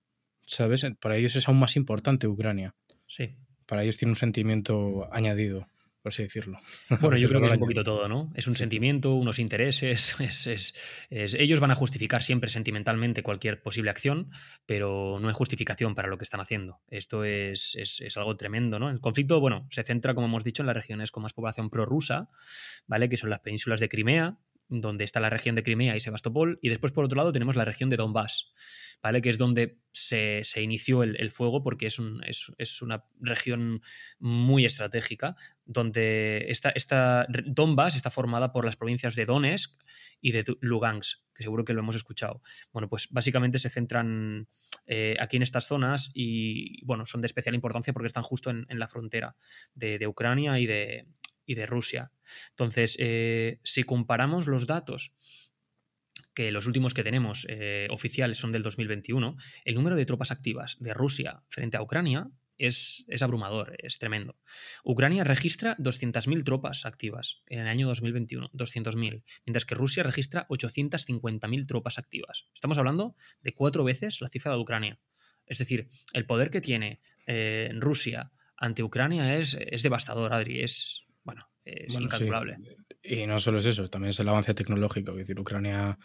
¿Sabes? 0.46 0.86
Para 1.00 1.18
ellos 1.18 1.36
es 1.36 1.48
aún 1.48 1.60
más 1.60 1.76
importante 1.76 2.28
Ucrania. 2.28 2.76
Sí. 3.08 3.36
Para 3.66 3.84
ellos 3.84 3.98
tiene 3.98 4.12
un 4.12 4.16
sentimiento 4.16 5.08
añadido, 5.12 5.68
por 6.02 6.12
así 6.12 6.24
decirlo. 6.24 6.60
Bueno, 7.00 7.16
yo 7.18 7.30
creo 7.30 7.40
que 7.40 7.48
es 7.48 7.54
un 7.54 7.60
poquito 7.60 7.84
todo, 7.84 8.10
¿no? 8.10 8.30
Es 8.36 8.48
un 8.48 8.56
sentimiento, 8.56 9.14
unos 9.14 9.40
intereses. 9.40 10.18
Es, 11.10 11.36
ellos 11.36 11.60
van 11.60 11.72
a 11.72 11.76
justificar 11.76 12.22
siempre 12.22 12.50
sentimentalmente 12.50 13.24
cualquier 13.24 13.62
posible 13.62 13.90
acción, 13.90 14.30
pero 14.66 15.18
no 15.22 15.30
hay 15.30 15.34
justificación 15.34 15.96
para 15.96 16.10
lo 16.10 16.18
que 16.18 16.26
están 16.26 16.42
haciendo. 16.42 16.82
Esto 16.90 17.24
es, 17.24 17.78
algo 18.18 18.36
tremendo, 18.36 18.80
¿no? 18.80 18.90
El 18.90 19.00
conflicto, 19.00 19.40
bueno, 19.40 19.66
se 19.70 19.84
centra, 19.84 20.14
como 20.14 20.28
hemos 20.28 20.44
dicho, 20.44 20.62
en 20.62 20.68
las 20.68 20.76
regiones 20.76 21.12
con 21.12 21.24
más 21.24 21.34
población 21.34 21.70
prorrusa, 21.70 22.30
¿vale? 22.86 23.08
Que 23.08 23.18
son 23.18 23.30
las 23.30 23.40
penínsulas 23.40 23.80
de 23.80 23.88
Crimea, 23.88 24.38
donde 24.70 25.04
está 25.04 25.20
la 25.20 25.30
región 25.30 25.56
de 25.56 25.64
Crimea 25.64 25.96
y 25.96 26.00
Sebastopol, 26.00 26.60
y 26.62 26.70
después 26.70 26.92
por 26.94 27.06
otro 27.06 27.18
lado 27.18 27.32
tenemos 27.32 27.56
la 27.56 27.66
región 27.66 27.90
de 27.90 27.98
Donbass, 27.98 28.54
¿vale? 29.02 29.22
que 29.22 29.30
es 29.30 29.38
donde 29.38 29.80
se, 29.92 30.44
inició 30.62 31.04
el, 31.04 31.32
fuego 31.32 31.62
porque 31.62 31.88
es, 31.88 32.00
un, 32.00 32.22
es, 32.26 32.82
una 32.82 33.04
región 33.20 33.82
muy 34.20 34.66
estratégica, 34.66 35.36
donde 35.66 36.46
esta, 36.50 36.70
esta, 36.70 37.28
Donbass 37.46 37.96
está 37.96 38.10
formada 38.10 38.52
por 38.52 38.66
las 38.66 38.76
provincias 38.76 39.16
de 39.16 39.26
Donetsk 39.26 39.72
y 40.22 40.32
de 40.32 40.44
Lugansk, 40.62 41.20
que 41.36 41.44
seguro 41.44 41.66
que 41.66 41.74
lo 41.74 41.82
hemos 41.82 41.96
escuchado. 41.96 42.42
Bueno, 42.72 42.90
pues 42.90 43.10
básicamente 43.12 43.60
se 43.60 43.70
centran 43.70 44.48
eh, 44.88 45.16
aquí 45.20 45.38
en 45.38 45.44
estas 45.44 45.68
zonas 45.68 46.12
y 46.14 46.84
bueno, 46.86 47.06
son 47.06 47.22
de 47.22 47.28
especial 47.28 47.56
importancia 47.56 47.94
porque 47.94 48.08
están 48.08 48.24
justo 48.24 48.50
en, 48.50 48.66
la 48.70 48.88
frontera 48.88 49.36
de 49.76 50.08
Ucrania 50.08 50.60
y 50.60 50.66
de, 50.66 51.08
y 51.46 51.56
de 51.56 51.66
Rusia. 51.66 52.12
Entonces, 52.52 52.96
eh, 53.00 53.60
si 53.64 53.84
comparamos 53.84 54.48
los 54.48 54.68
datos 54.68 55.14
que 56.34 56.52
los 56.52 56.66
últimos 56.66 56.94
que 56.94 57.04
tenemos 57.04 57.46
eh, 57.50 57.88
oficiales 57.92 58.40
son 58.40 58.52
del 58.52 58.64
2021, 58.64 59.36
el 59.66 59.76
número 59.76 59.96
de 59.96 60.06
tropas 60.06 60.32
activas 60.32 60.78
de 60.80 60.94
Rusia 60.94 61.44
frente 61.48 61.78
a 61.78 61.82
Ucrania 61.82 62.30
es, 62.58 63.06
es 63.08 63.22
abrumador, 63.22 63.76
es 63.80 64.00
tremendo. 64.00 64.38
Ucrania 64.84 65.24
registra 65.24 65.76
200.000 65.78 66.44
tropas 66.44 66.86
activas 66.86 67.42
en 67.48 67.60
el 67.60 67.68
año 67.68 67.88
2021, 67.88 68.52
200.000, 68.54 69.24
mientras 69.46 69.66
que 69.66 69.76
Rusia 69.76 70.04
registra 70.04 70.48
850.000 70.50 71.68
tropas 71.68 71.98
activas. 71.98 72.46
Estamos 72.54 72.78
hablando 72.78 73.16
de 73.42 73.54
cuatro 73.54 73.84
veces 73.84 74.22
la 74.22 74.28
cifra 74.28 74.52
de 74.52 74.60
Ucrania. 74.60 75.00
Es 75.46 75.58
decir, 75.58 75.88
el 76.14 76.26
poder 76.26 76.50
que 76.50 76.62
tiene 76.62 77.02
eh, 77.28 77.70
Rusia 77.74 78.32
ante 78.56 78.84
Ucrania 78.84 79.38
es, 79.38 79.58
es 79.60 79.84
devastador, 79.84 80.34
Adri, 80.34 80.62
es, 80.62 81.06
bueno, 81.24 81.50
es 81.66 81.96
incalculable. 81.96 82.58
Y 83.02 83.26
no 83.28 83.38
solo 83.40 83.60
es 83.60 83.66
eso, 83.66 83.88
también 83.90 84.12
es 84.12 84.20
el 84.20 84.30
avance 84.30 84.54
tecnológico. 84.54 85.12
Es 85.12 85.18
decir, 85.18 85.40
Ucrania 85.40 85.98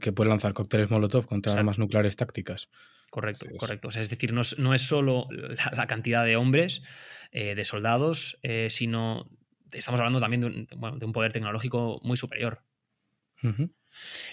que 0.00 0.12
puede 0.12 0.30
lanzar 0.30 0.52
cócteles 0.52 0.90
Molotov 0.90 1.26
contra 1.26 1.52
armas 1.54 1.78
nucleares 1.78 2.16
tácticas. 2.16 2.68
Correcto, 3.10 3.46
correcto. 3.58 3.88
O 3.88 3.90
sea, 3.90 4.00
es 4.02 4.10
decir, 4.10 4.32
no 4.32 4.40
es, 4.40 4.58
no 4.58 4.72
es 4.72 4.82
solo 4.82 5.26
la, 5.30 5.86
cantidad 5.86 6.24
de 6.24 6.36
hombres, 6.36 6.82
eh, 7.30 7.54
de 7.54 7.64
soldados, 7.64 8.38
eh, 8.42 8.68
sino 8.70 9.28
estamos 9.70 10.00
hablando 10.00 10.20
también 10.20 10.40
de 10.40 10.46
un, 10.46 10.68
bueno, 10.76 10.98
de 10.98 11.04
un, 11.04 11.12
poder 11.12 11.32
tecnológico 11.32 12.00
muy 12.02 12.16
superior. 12.16 12.62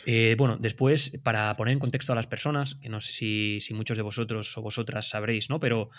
Eh, 0.05 0.35
bueno, 0.37 0.57
después, 0.57 1.11
para 1.23 1.55
poner 1.57 1.73
en 1.73 1.79
contexto 1.79 2.13
a 2.13 2.15
las 2.15 2.27
personas, 2.27 2.75
que 2.75 2.87
no 2.87 3.01
sé 3.01 3.11
si, 3.11 3.59
si 3.59 3.73
muchos 3.73 3.97
de 3.97 4.03
vosotros 4.03 4.57
o 4.57 4.61
vosotras 4.61 5.09
sabréis, 5.09 5.49
¿no? 5.49 5.59
Pero 5.59 5.89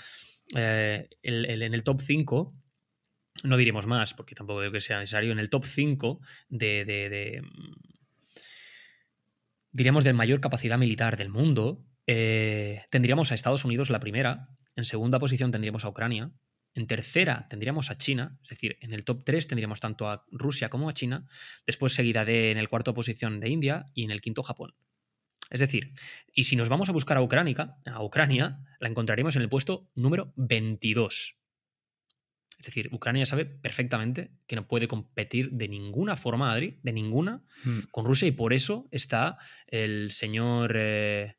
en 0.54 1.75
el 1.75 1.85
top 1.85 2.00
5 2.00 2.54
no 3.42 3.56
diremos 3.56 3.87
más, 3.87 4.14
porque 4.14 4.35
tampoco 4.35 4.61
creo 4.61 4.73
que 4.73 4.80
sea 4.80 4.99
necesario, 4.99 5.32
en 5.32 5.38
el 5.38 5.50
top 5.50 5.64
5 5.64 6.20
de, 6.49 6.85
de, 6.85 7.42
mm, 7.42 7.73
diríamos, 9.73 10.04
de 10.04 10.12
mayor 10.12 10.40
capacidad 10.40 10.78
militar 10.78 11.16
del 11.16 11.28
mundo, 11.28 11.85
eh, 12.06 12.82
tendríamos 12.90 13.32
a 13.32 13.35
Estados 13.35 13.64
Unidos 13.64 13.90
la 13.90 14.00
primera, 14.00 14.49
en 14.76 14.85
segunda 14.85 15.18
posición 15.18 15.50
tendríamos 15.50 15.85
a 15.85 15.88
Ucrania, 15.88 16.32
en 16.75 16.87
tercera 16.87 17.49
tendríamos 17.49 17.90
a 17.90 17.99
China, 17.99 18.38
es 18.42 18.50
decir, 18.50 18.76
en 18.80 18.92
el 18.92 19.04
top 19.04 19.25
3 19.25 19.47
tendríamos 19.47 19.80
tanto 19.80 20.09
a 20.09 20.25
Rusia 20.30 20.68
como 20.68 20.88
a 20.88 20.94
China, 20.94 21.26
después 21.66 21.94
seguida 21.94 22.25
de 22.25 22.50
en 22.50 22.59
el 22.59 22.68
cuarto 22.68 22.94
posición 22.94 23.40
de 23.40 23.49
India 23.49 23.87
y 23.94 24.04
en 24.04 24.11
el 24.11 24.20
quinto 24.20 24.42
Japón. 24.42 24.75
Es 25.50 25.59
decir, 25.59 25.92
y 26.32 26.44
si 26.44 26.54
nos 26.54 26.68
vamos 26.68 26.88
a 26.88 26.92
buscar 26.92 27.16
a 27.16 27.23
Ucrania, 27.23 27.76
a 27.85 28.02
Ucrania, 28.04 28.61
la 28.78 28.88
encontraremos 28.88 29.35
en 29.35 29.42
el 29.42 29.49
puesto 29.49 29.90
número 29.97 30.32
22. 30.37 31.39
Es 32.61 32.67
decir, 32.67 32.90
Ucrania 32.93 33.25
sabe 33.25 33.47
perfectamente 33.47 34.33
que 34.47 34.55
no 34.55 34.69
puede 34.69 34.87
competir 34.87 35.50
de 35.52 35.67
ninguna 35.67 36.17
forma, 36.17 36.52
Adri, 36.52 36.79
de 36.83 36.93
ninguna, 36.93 37.43
mm. 37.64 37.79
con 37.90 38.05
Rusia 38.05 38.29
y 38.29 38.33
por 38.33 38.52
eso 38.52 38.87
está 38.90 39.38
el 39.67 40.11
señor, 40.11 40.75
eh, 40.76 41.37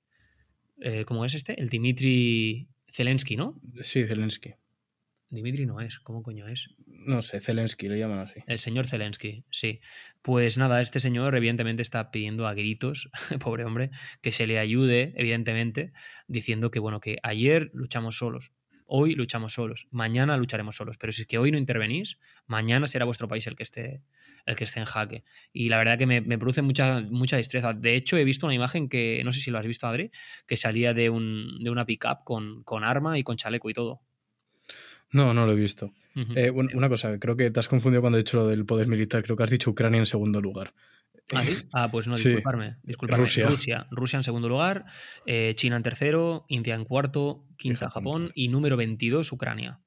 eh, 0.82 1.06
¿cómo 1.06 1.24
es 1.24 1.36
este? 1.36 1.62
El 1.62 1.70
Dmitry 1.70 2.70
Zelensky, 2.92 3.36
¿no? 3.36 3.62
Sí, 3.84 4.04
Zelensky. 4.04 4.56
Dimitri 5.30 5.68
no 5.68 5.80
es, 5.80 6.00
¿cómo 6.00 6.24
coño 6.24 6.48
es? 6.48 6.70
No 6.88 7.22
sé, 7.22 7.40
Zelensky 7.40 7.88
lo 7.88 7.96
llaman 7.96 8.20
así. 8.20 8.42
El 8.48 8.58
señor 8.58 8.88
Zelensky, 8.88 9.46
sí. 9.52 9.80
Pues 10.24 10.58
nada, 10.58 10.82
este 10.82 11.00
señor 11.00 11.36
evidentemente 11.36 11.84
está 11.84 12.10
pidiendo 12.10 12.48
a 12.48 12.56
gritos, 12.56 13.12
pobre 13.44 13.64
hombre, 13.64 13.92
que 14.22 14.32
se 14.32 14.48
le 14.48 14.58
ayude, 14.58 15.14
evidentemente, 15.16 15.94
diciendo 16.28 16.72
que 16.72 16.80
bueno, 16.80 17.00
que 17.00 17.20
ayer 17.22 17.70
luchamos 17.74 18.18
solos, 18.18 18.52
Hoy 18.94 19.16
luchamos 19.16 19.54
solos, 19.54 19.88
mañana 19.90 20.36
lucharemos 20.36 20.76
solos, 20.76 20.98
pero 20.98 21.14
si 21.14 21.22
es 21.22 21.28
que 21.30 21.38
hoy 21.38 21.50
no 21.50 21.58
intervenís, 21.58 22.18
mañana 22.46 22.88
será 22.88 23.06
vuestro 23.06 23.30
país 23.30 23.48
el 23.48 23.56
que 23.56 23.64
esté, 23.64 24.04
el 24.46 24.58
que 24.58 24.66
esté 24.66 24.82
en 24.82 24.86
jaque. 24.86 25.24
Y 25.54 25.70
la 25.70 25.78
verdad 25.78 25.98
que 25.98 26.06
me, 26.06 26.22
produce 26.38 26.62
mucha, 26.62 27.00
mucha 27.10 27.38
distreza. 27.38 27.72
De 27.72 27.96
hecho, 27.96 28.18
he 28.18 28.26
visto 28.26 28.48
una 28.48 28.54
imagen 28.54 28.90
que, 28.90 29.22
no 29.24 29.32
sé 29.32 29.40
si 29.40 29.50
lo 29.50 29.60
has 29.60 29.66
visto, 29.66 29.88
Adri, 29.88 30.12
que 30.46 30.58
salía 30.58 30.94
de, 30.94 31.10
un, 31.10 31.64
de 31.64 31.70
una 31.70 31.86
pickup 31.86 32.26
con, 32.26 32.64
con 32.64 32.84
arma 32.84 33.18
y 33.18 33.24
con 33.24 33.38
chaleco 33.38 33.70
y 33.70 33.74
todo. 33.74 34.02
No, 35.12 35.34
no 35.34 35.46
lo 35.46 35.54
he 35.54 35.56
visto. 35.56 35.94
Eh, 36.36 36.52
una 36.52 36.90
cosa, 36.90 37.18
creo 37.18 37.38
que 37.38 37.50
te 37.50 37.62
has 37.62 37.70
confundido 37.70 38.02
cuando 38.02 38.18
he 38.18 38.24
dicho 38.24 38.36
lo 38.36 38.48
del 38.50 38.66
poder 38.66 38.88
militar. 38.88 39.24
Creo 39.24 39.38
que 39.38 39.44
has 39.44 39.50
dicho 39.50 39.70
Ucrania 39.70 40.00
en 40.00 40.06
segundo 40.06 40.42
lugar. 40.42 40.74
¿Ah, 41.34 41.44
ah, 41.74 41.92
pues 41.92 42.08
no, 42.08 42.16
disculparme. 42.16 42.78
Rusia. 43.00 43.48
Rusia. 43.90 44.18
en 44.18 44.24
segundo 44.24 44.50
lugar, 44.50 44.86
eh, 45.26 45.54
China 45.56 45.78
en 45.78 45.84
tercero, 45.84 46.46
India 46.48 46.76
en 46.76 46.86
cuarto, 46.86 47.48
quinta 47.58 47.90
Japón 47.90 48.30
y 48.36 48.50
número 48.50 48.78
22 48.78 49.32
Ucrania. 49.32 49.82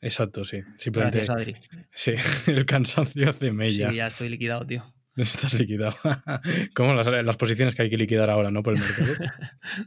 Exacto, 0.00 0.44
sí. 0.44 0.62
Simplemente, 0.78 1.18
Gracias, 1.18 1.36
Adri. 1.36 1.54
Sí, 1.92 2.14
el 2.46 2.64
cansancio 2.64 3.30
hace 3.30 3.52
mella. 3.52 3.90
Sí, 3.90 3.96
ya 3.96 4.06
estoy 4.06 4.28
liquidado, 4.28 4.66
tío. 4.66 4.84
Estás 5.16 5.54
liquidado. 5.54 5.96
Como 6.74 6.94
las, 6.94 7.36
posiciones 7.36 7.74
que 7.74 7.82
hay 7.82 7.90
que 7.90 7.98
liquidar 7.98 8.30
ahora, 8.30 8.50
¿no? 8.50 8.62
Por 8.62 8.74
el 8.74 8.80
mercado. 8.80 9.30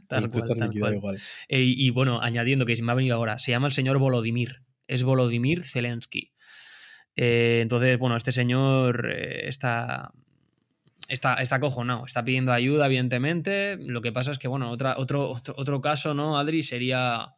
tal 0.08 0.30
cual, 0.30 0.42
estás 0.44 0.58
liquidado 0.58 0.92
igual. 0.92 1.18
E, 1.48 1.62
y, 1.62 1.90
bueno, 1.90 2.20
añadiendo 2.20 2.64
que 2.64 2.80
me 2.82 2.92
ha 2.92 2.94
venido 2.94 3.16
ahora, 3.16 3.38
se 3.38 3.50
llama 3.50 3.66
el 3.66 3.72
señor 3.72 3.98
Volodymyr. 3.98 4.62
es 4.86 5.02
Volodymyr 5.02 5.64
Zelensky. 5.64 6.32
Eh, 7.16 7.60
entonces, 7.62 7.98
bueno, 7.98 8.16
este 8.16 8.32
señor 8.32 9.10
eh, 9.10 9.48
está, 9.48 10.12
está, 11.08 11.34
está 11.34 11.56
acojonado, 11.56 12.06
está 12.06 12.24
pidiendo 12.24 12.52
ayuda, 12.52 12.86
evidentemente. 12.86 13.76
Lo 13.78 14.00
que 14.00 14.12
pasa 14.12 14.30
es 14.30 14.38
que, 14.38 14.48
bueno, 14.48 14.70
otra, 14.70 14.96
otro, 14.98 15.30
otro, 15.30 15.80
caso, 15.80 16.14
¿no, 16.14 16.38
Adri? 16.38 16.62
Sería 16.62 17.34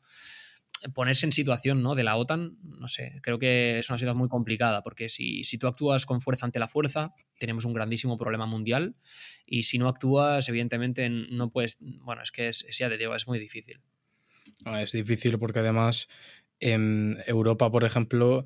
ponerse 0.94 1.26
en 1.26 1.32
situación 1.32 1.82
¿no? 1.82 1.94
de 1.94 2.04
la 2.04 2.16
OTAN, 2.16 2.58
no 2.62 2.86
sé, 2.86 3.18
creo 3.22 3.38
que 3.38 3.78
es 3.78 3.88
una 3.88 3.98
situación 3.98 4.18
muy 4.18 4.28
complicada, 4.28 4.82
porque 4.82 5.08
si, 5.08 5.42
si, 5.42 5.58
tú 5.58 5.66
actúas 5.66 6.06
con 6.06 6.20
fuerza 6.20 6.46
ante 6.46 6.58
la 6.58 6.68
fuerza, 6.68 7.14
tenemos 7.38 7.64
un 7.64 7.72
grandísimo 7.72 8.18
problema 8.18 8.46
mundial, 8.46 8.94
y 9.46 9.64
si 9.64 9.78
no 9.78 9.88
actúas, 9.88 10.48
evidentemente 10.48 11.08
no 11.08 11.50
puedes, 11.50 11.78
bueno, 11.80 12.22
es 12.22 12.30
que 12.30 12.48
es, 12.48 12.66
ya 12.78 12.88
te 12.88 12.98
digo, 12.98 13.14
es 13.14 13.26
muy 13.26 13.38
difícil. 13.38 13.80
Es 14.78 14.92
difícil 14.92 15.38
porque 15.38 15.60
además 15.60 16.08
en 16.60 17.18
Europa, 17.26 17.70
por 17.70 17.84
ejemplo, 17.84 18.44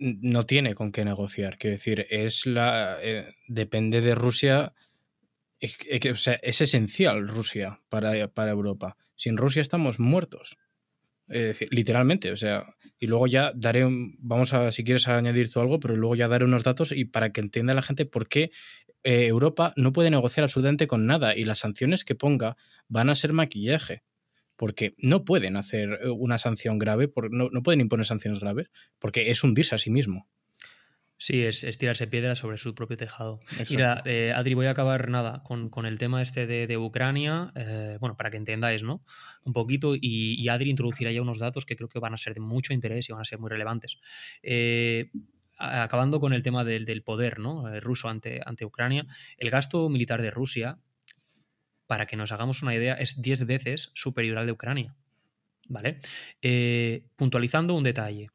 no 0.00 0.44
tiene 0.44 0.74
con 0.74 0.92
qué 0.92 1.04
negociar. 1.04 1.58
Quiero 1.58 1.76
decir, 1.76 2.06
es 2.10 2.46
la. 2.46 2.98
Eh, 3.02 3.28
depende 3.46 4.00
de 4.00 4.14
Rusia. 4.14 4.72
Es, 5.60 5.76
o 6.10 6.16
sea, 6.16 6.34
es 6.42 6.60
esencial 6.62 7.28
Rusia 7.28 7.80
para, 7.90 8.28
para, 8.28 8.50
Europa. 8.50 8.96
Sin 9.14 9.36
Rusia 9.36 9.60
estamos 9.60 10.00
muertos. 10.00 10.56
Es 11.28 11.60
literalmente. 11.70 12.32
O 12.32 12.36
sea, 12.36 12.66
y 12.98 13.06
luego 13.06 13.26
ya 13.26 13.52
daré. 13.54 13.86
vamos 14.18 14.54
a, 14.54 14.72
si 14.72 14.84
quieres 14.84 15.06
añadir 15.06 15.52
tú 15.52 15.60
algo, 15.60 15.78
pero 15.78 15.94
luego 15.96 16.16
ya 16.16 16.28
daré 16.28 16.46
unos 16.46 16.64
datos 16.64 16.92
y 16.92 17.04
para 17.04 17.30
que 17.30 17.42
entienda 17.42 17.74
la 17.74 17.82
gente 17.82 18.06
por 18.06 18.26
qué 18.26 18.50
eh, 19.02 19.26
Europa 19.26 19.74
no 19.76 19.92
puede 19.92 20.10
negociar 20.10 20.44
absolutamente 20.44 20.86
con 20.86 21.06
nada 21.06 21.36
y 21.36 21.44
las 21.44 21.58
sanciones 21.58 22.04
que 22.04 22.14
ponga 22.14 22.56
van 22.88 23.10
a 23.10 23.14
ser 23.14 23.32
maquillaje 23.32 24.02
porque 24.60 24.94
no 24.98 25.24
pueden 25.24 25.56
hacer 25.56 26.00
eh, 26.02 26.10
una 26.10 26.36
sanción 26.36 26.78
grave, 26.78 27.10
no, 27.30 27.48
no, 27.48 27.62
pueden 27.62 27.80
imponer 27.80 28.04
sanciones 28.04 28.40
graves, 28.40 28.68
porque 28.98 29.30
es 29.30 29.42
hundirse 29.42 29.74
a 29.74 29.78
sí 29.78 29.88
mismo. 29.88 30.28
Sí, 31.16 31.44
es, 31.44 31.64
tirarse 31.78 32.06
piedra 32.06 32.34
sobre 32.34 32.58
su 32.58 32.74
propio 32.74 32.98
tejado. 32.98 33.40
Mira, 33.70 34.02
eh, 34.04 34.34
Adri, 34.36 34.52
voy 34.52 34.66
a 34.66 34.72
acabar 34.72 35.08
nada 35.08 35.42
con, 35.44 35.86
el 35.86 35.98
tema 35.98 36.20
este 36.20 36.46
de, 36.46 36.76
Ucrania, 36.76 37.52
eh, 37.56 37.96
bueno, 38.00 38.18
para 38.18 38.28
que 38.28 38.36
entendáis, 38.36 38.82
¿no? 38.82 39.02
Un 39.44 39.54
poquito, 39.54 39.94
y, 39.98 40.46
Adri 40.50 40.68
introducirá 40.68 41.10
ya 41.10 41.22
unos 41.22 41.38
datos 41.38 41.64
que 41.64 41.74
creo 41.74 41.88
que 41.88 41.98
van 41.98 42.12
a 42.12 42.18
ser 42.18 42.34
de 42.34 42.40
mucho 42.40 42.74
interés 42.74 43.08
y 43.08 43.12
van 43.12 43.22
a 43.22 43.24
ser 43.24 43.38
muy 43.38 43.48
relevantes. 43.48 43.96
acabando 45.56 46.20
con 46.20 46.34
el 46.34 46.42
tema 46.42 46.64
del, 46.64 46.84
del 46.84 47.02
poder 47.02 47.38
¿no? 47.38 47.64
ruso 47.80 48.10
ante, 48.10 48.42
ante 48.44 48.66
Ucrania, 48.66 49.06
el 49.38 49.48
gasto 49.48 49.88
militar 49.88 50.20
de 50.20 50.30
Rusia 50.30 50.80
para 51.90 52.06
que 52.06 52.14
nos 52.14 52.30
hagamos 52.30 52.62
una 52.62 52.72
idea, 52.72 52.94
es 52.94 53.20
10 53.20 53.46
veces 53.46 53.90
superior 53.94 54.38
al 54.38 54.46
de 54.46 54.52
Ucrania. 54.52 54.94
¿Vale? 55.68 55.98
Eh, 56.40 57.02
puntualizando 57.16 57.74
un 57.74 57.82
detalle. 57.82 58.30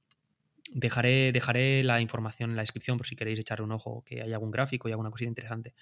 Dejaré, 0.73 1.31
dejaré, 1.31 1.81
la 1.81 2.01
información 2.01 2.49
en 2.49 2.57
la 2.57 2.63
descripción 2.63 2.97
por 2.97 3.07
si 3.07 3.15
queréis 3.15 3.39
echarle 3.39 3.63
un 3.63 3.71
ojo, 3.71 4.03
que 4.03 4.21
hay 4.21 4.33
algún 4.33 4.51
gráfico 4.51 4.89
y 4.89 4.91
alguna 4.91 5.09
cosita 5.09 5.29
interesante. 5.29 5.73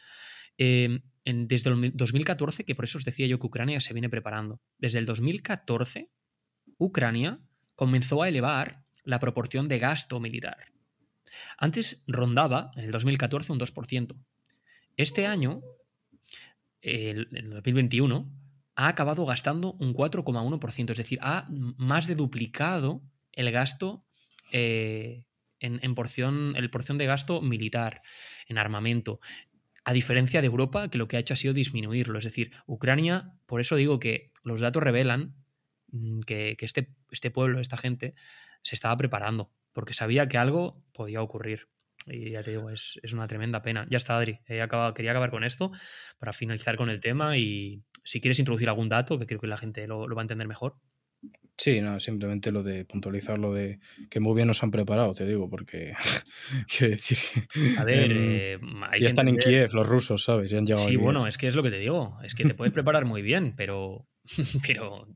Eh, 0.59 0.99
desde 1.25 1.71
el 1.71 1.93
2014, 1.95 2.63
que 2.63 2.75
por 2.75 2.85
eso 2.85 2.99
os 2.99 3.05
decía 3.05 3.25
yo 3.25 3.39
que 3.39 3.47
Ucrania 3.47 3.79
se 3.79 3.93
viene 3.93 4.07
preparando, 4.07 4.61
desde 4.77 4.99
el 4.99 5.07
2014, 5.07 6.11
Ucrania 6.77 7.39
comenzó 7.73 8.21
a 8.21 8.29
elevar 8.29 8.83
la 9.03 9.17
proporción 9.17 9.67
de 9.67 9.79
gasto 9.79 10.19
militar. 10.19 10.71
Antes 11.57 12.03
rondaba, 12.05 12.69
en 12.75 12.83
el 12.83 12.91
2014, 12.91 13.51
un 13.51 13.59
2%. 13.59 14.15
Este 14.95 15.25
año 15.25 15.63
el, 16.83 17.27
2021, 17.49 18.31
ha 18.75 18.87
acabado 18.87 19.25
gastando 19.25 19.73
un 19.79 19.93
4,1%, 19.93 20.91
es 20.91 20.97
decir, 20.97 21.19
ha 21.21 21.47
más 21.49 22.07
de 22.07 22.15
duplicado 22.15 23.01
el 23.31 23.51
gasto 23.51 24.05
eh, 24.51 25.25
en, 25.59 25.95
porción, 25.95 26.55
el 26.57 26.69
porción 26.69 26.97
de 26.97 27.05
gasto 27.05 27.41
militar, 27.41 28.01
en 28.47 28.57
armamento. 28.57 29.19
A 29.85 29.93
diferencia 29.93 30.41
de 30.41 30.47
Europa, 30.47 30.89
que 30.89 30.97
lo 30.97 31.07
que 31.07 31.17
ha 31.17 31.19
hecho 31.19 31.33
ha 31.33 31.37
sido 31.37 31.53
disminuirlo. 31.53 32.19
Es 32.19 32.25
decir, 32.25 32.51
Ucrania, 32.65 33.33
por 33.45 33.61
eso 33.61 33.75
digo 33.75 33.99
que 33.99 34.31
los 34.43 34.59
datos 34.59 34.83
revelan 34.83 35.35
mm, 35.87 36.21
que, 36.21 36.57
este, 36.59 36.93
este 37.11 37.31
pueblo, 37.31 37.59
esta 37.59 37.77
gente, 37.77 38.13
se 38.61 38.75
estaba 38.75 38.95
preparando, 38.97 39.51
porque 39.71 39.93
sabía 39.93 40.27
que 40.27 40.37
algo 40.37 40.83
podía 40.93 41.21
ocurrir. 41.21 41.69
Y 42.07 42.31
ya 42.31 42.43
te 42.43 42.51
digo, 42.51 42.69
es, 42.69 42.99
una 43.13 43.27
tremenda 43.27 43.61
pena. 43.61 43.85
Ya 43.89 43.97
está, 43.97 44.17
Adri. 44.17 44.39
quería 44.45 44.63
acabar 44.65 45.31
con 45.31 45.43
esto 45.43 45.71
para 46.19 46.33
finalizar 46.33 46.75
con 46.77 46.89
el 46.89 46.99
tema 46.99 47.37
y 47.37 47.83
si 48.03 48.19
quieres 48.21 48.39
introducir 48.39 48.69
algún 48.69 48.89
dato, 48.89 49.17
que 49.17 49.25
creo 49.25 49.39
que 49.39 49.47
la 49.47 49.57
gente 49.57 49.87
lo, 49.87 50.07
va 50.07 50.21
a 50.21 50.23
entender 50.23 50.47
mejor. 50.47 50.75
Sí, 51.55 51.79
no, 51.81 51.99
simplemente 51.99 52.51
lo 52.51 52.63
de 52.63 52.83
puntualizar 52.83 53.37
lo 53.37 53.53
de 53.53 53.79
que 54.09 54.19
muy 54.19 54.35
bien 54.35 54.47
nos 54.47 54.63
han 54.63 54.71
preparado, 54.71 55.13
te 55.13 55.25
digo, 55.25 55.49
porque 55.49 55.93
quiero 56.67 56.91
decir 56.91 57.17
A 57.77 57.83
ver, 57.83 58.11
eh, 58.11 58.59
ya 58.99 59.07
están 59.07 59.27
en 59.27 59.37
Kiev 59.37 59.73
los 59.73 59.87
rusos, 59.87 60.23
¿sabes? 60.23 60.51
Ya 60.51 60.57
han 60.57 60.65
llegado 60.65 60.85
sí, 60.85 60.97
bueno, 60.97 61.27
es 61.27 61.37
que 61.37 61.47
es 61.47 61.55
lo 61.55 61.63
que 61.63 61.69
te 61.69 61.77
digo, 61.77 62.17
es 62.23 62.33
que 62.33 62.43
te 62.43 62.55
puedes 62.55 62.73
preparar 62.73 63.05
muy 63.05 63.21
bien, 63.21 63.53
pero, 63.55 64.07
pero 64.67 65.07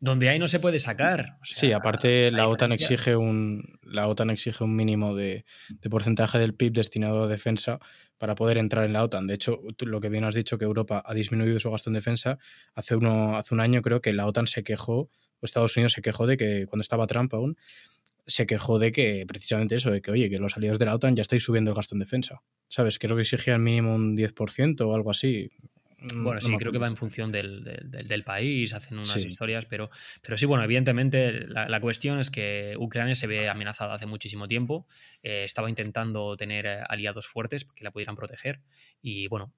donde 0.00 0.28
hay 0.28 0.38
no 0.38 0.48
se 0.48 0.60
puede 0.60 0.78
sacar. 0.78 1.38
sí, 1.42 1.72
aparte 1.72 2.30
la 2.30 2.46
OTAN, 2.46 2.72
exige 2.72 3.16
un, 3.16 3.62
la 3.82 4.08
OTAN 4.08 4.30
exige 4.30 4.64
un 4.64 4.76
mínimo 4.76 5.14
de, 5.14 5.44
porcentaje 5.90 6.38
del 6.38 6.54
PIB 6.54 6.72
destinado 6.72 7.24
a 7.24 7.28
defensa 7.28 7.78
para 8.18 8.34
poder 8.34 8.58
entrar 8.58 8.84
en 8.84 8.92
la 8.92 9.04
OTAN. 9.04 9.26
De 9.26 9.34
hecho, 9.34 9.60
lo 9.80 10.00
que 10.00 10.08
bien 10.08 10.24
has 10.24 10.34
dicho, 10.34 10.58
que 10.58 10.64
Europa 10.64 11.02
ha 11.04 11.14
disminuido 11.14 11.58
su 11.58 11.70
gasto 11.70 11.90
en 11.90 11.94
defensa, 11.94 12.38
hace, 12.74 12.96
uno, 12.96 13.36
hace 13.36 13.54
un 13.54 13.60
año 13.60 13.82
creo 13.82 14.00
que 14.00 14.12
la 14.12 14.26
OTAN 14.26 14.46
se 14.46 14.62
quejó, 14.62 15.10
o 15.40 15.44
Estados 15.44 15.76
Unidos 15.76 15.92
se 15.92 16.02
quejó 16.02 16.26
de 16.26 16.36
que, 16.36 16.66
cuando 16.66 16.82
estaba 16.82 17.06
Trump 17.06 17.32
aún, 17.34 17.56
se 18.28 18.46
quejó 18.46 18.78
de 18.78 18.92
que 18.92 19.24
precisamente 19.26 19.76
eso, 19.76 19.90
de 19.90 20.02
que, 20.02 20.10
oye, 20.10 20.28
que 20.28 20.36
los 20.36 20.56
aliados 20.56 20.78
de 20.78 20.84
la 20.84 20.94
OTAN 20.94 21.16
ya 21.16 21.22
estáis 21.22 21.42
subiendo 21.42 21.70
el 21.70 21.76
gasto 21.76 21.94
en 21.94 22.00
defensa. 22.00 22.42
¿Sabes? 22.68 22.98
Creo 22.98 23.16
que 23.16 23.22
exigían 23.22 23.62
mínimo 23.62 23.94
un 23.94 24.16
10% 24.16 24.82
o 24.82 24.94
algo 24.94 25.10
así. 25.10 25.50
Mm, 26.00 26.22
bueno, 26.22 26.40
sí, 26.40 26.56
creo 26.56 26.70
que 26.70 26.78
va 26.78 26.86
en 26.86 26.96
función 26.96 27.32
del, 27.32 28.22
país, 28.24 28.72
hacen 28.72 28.98
unas 28.98 29.24
historias, 29.24 29.66
pero, 29.66 29.90
pero 30.22 30.38
sí, 30.38 30.46
bueno, 30.46 30.62
evidentemente 30.62 31.46
la, 31.48 31.80
cuestión 31.80 32.20
es 32.20 32.30
que 32.30 32.76
Ucrania 32.78 33.14
se 33.14 33.26
ve 33.26 33.48
amenazada 33.48 33.94
hace 33.94 34.06
muchísimo 34.06 34.46
tiempo, 34.46 34.86
eh, 35.22 35.42
estaba 35.44 35.68
intentando 35.68 36.36
tener 36.36 36.66
eh, 36.66 36.80
aliados 36.88 37.26
fuertes 37.26 37.64
que 37.64 37.82
la 37.82 37.90
pudieran 37.90 38.14
proteger 38.14 38.60
y 39.02 39.26
bueno, 39.28 39.54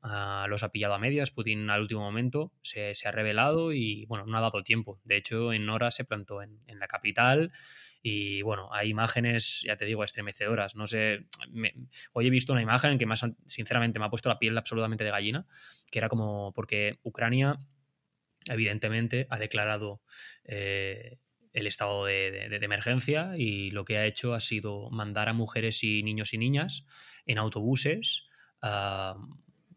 los 0.49 0.63
ha 0.63 0.71
pillado 0.71 0.95
a 0.95 0.99
medias, 0.99 1.31
Putin 1.31 1.69
al 1.69 1.83
último 1.83 2.01
momento 2.01 2.53
se, 2.63 2.95
ha 3.05 3.11
revelado 3.11 3.73
y 3.73 4.07
bueno, 4.07 4.25
no 4.27 4.39
ha 4.39 4.41
dado 4.41 4.63
tiempo, 4.63 4.99
de 5.05 5.17
hecho 5.17 5.53
en 5.53 5.67
Nora 5.67 5.91
se 5.91 6.05
plantó 6.05 6.43
en, 6.43 6.61
en 6.67 6.79
la 6.79 6.87
capital. 6.87 7.51
Y 8.03 8.43
bueno, 8.43 8.71
hay 8.73 8.89
imágenes, 8.89 9.63
ya 9.67 9.77
te 9.77 9.85
digo, 9.85 10.05
estremecedoras. 10.05 10.75
No 10.75 10.87
sé, 10.87 11.27
hoy 12.13 12.27
he 12.27 12.31
visto 12.31 12.53
una 12.53 12.63
imagen 12.63 12.99
que 12.99 13.07
más, 13.07 13.25
sinceramente 13.47 13.99
me 13.99 14.07
ha 14.07 14.11
puesto 14.11 14.29
la 14.29 14.39
piel 14.39 14.57
absolutamente 14.57 15.05
de 15.05 15.11
gallina, 15.11 15.47
que 15.91 15.99
era 15.99 16.09
como 16.09 16.53
porque 16.55 16.99
Ucrania, 17.03 17.61
evidentemente, 18.49 19.27
ha 19.29 19.39
declarado 19.39 20.01
eh, 20.45 21.19
el 21.53 21.67
estado 21.67 22.07
de, 22.07 22.47
emergencia 22.63 23.33
y 23.37 23.71
lo 23.71 23.85
que 23.85 23.99
ha 23.99 24.07
hecho 24.07 24.33
ha 24.33 24.41
sido 24.41 24.89
mandar 24.91 25.29
a 25.29 25.35
mujeres 25.35 25.85
y 25.85 26.03
niños 26.03 26.33
y 26.33 26.39
niñas 26.39 26.87
en 27.27 27.39
autobuses. 27.39 28.25
Ah, 28.63 29.17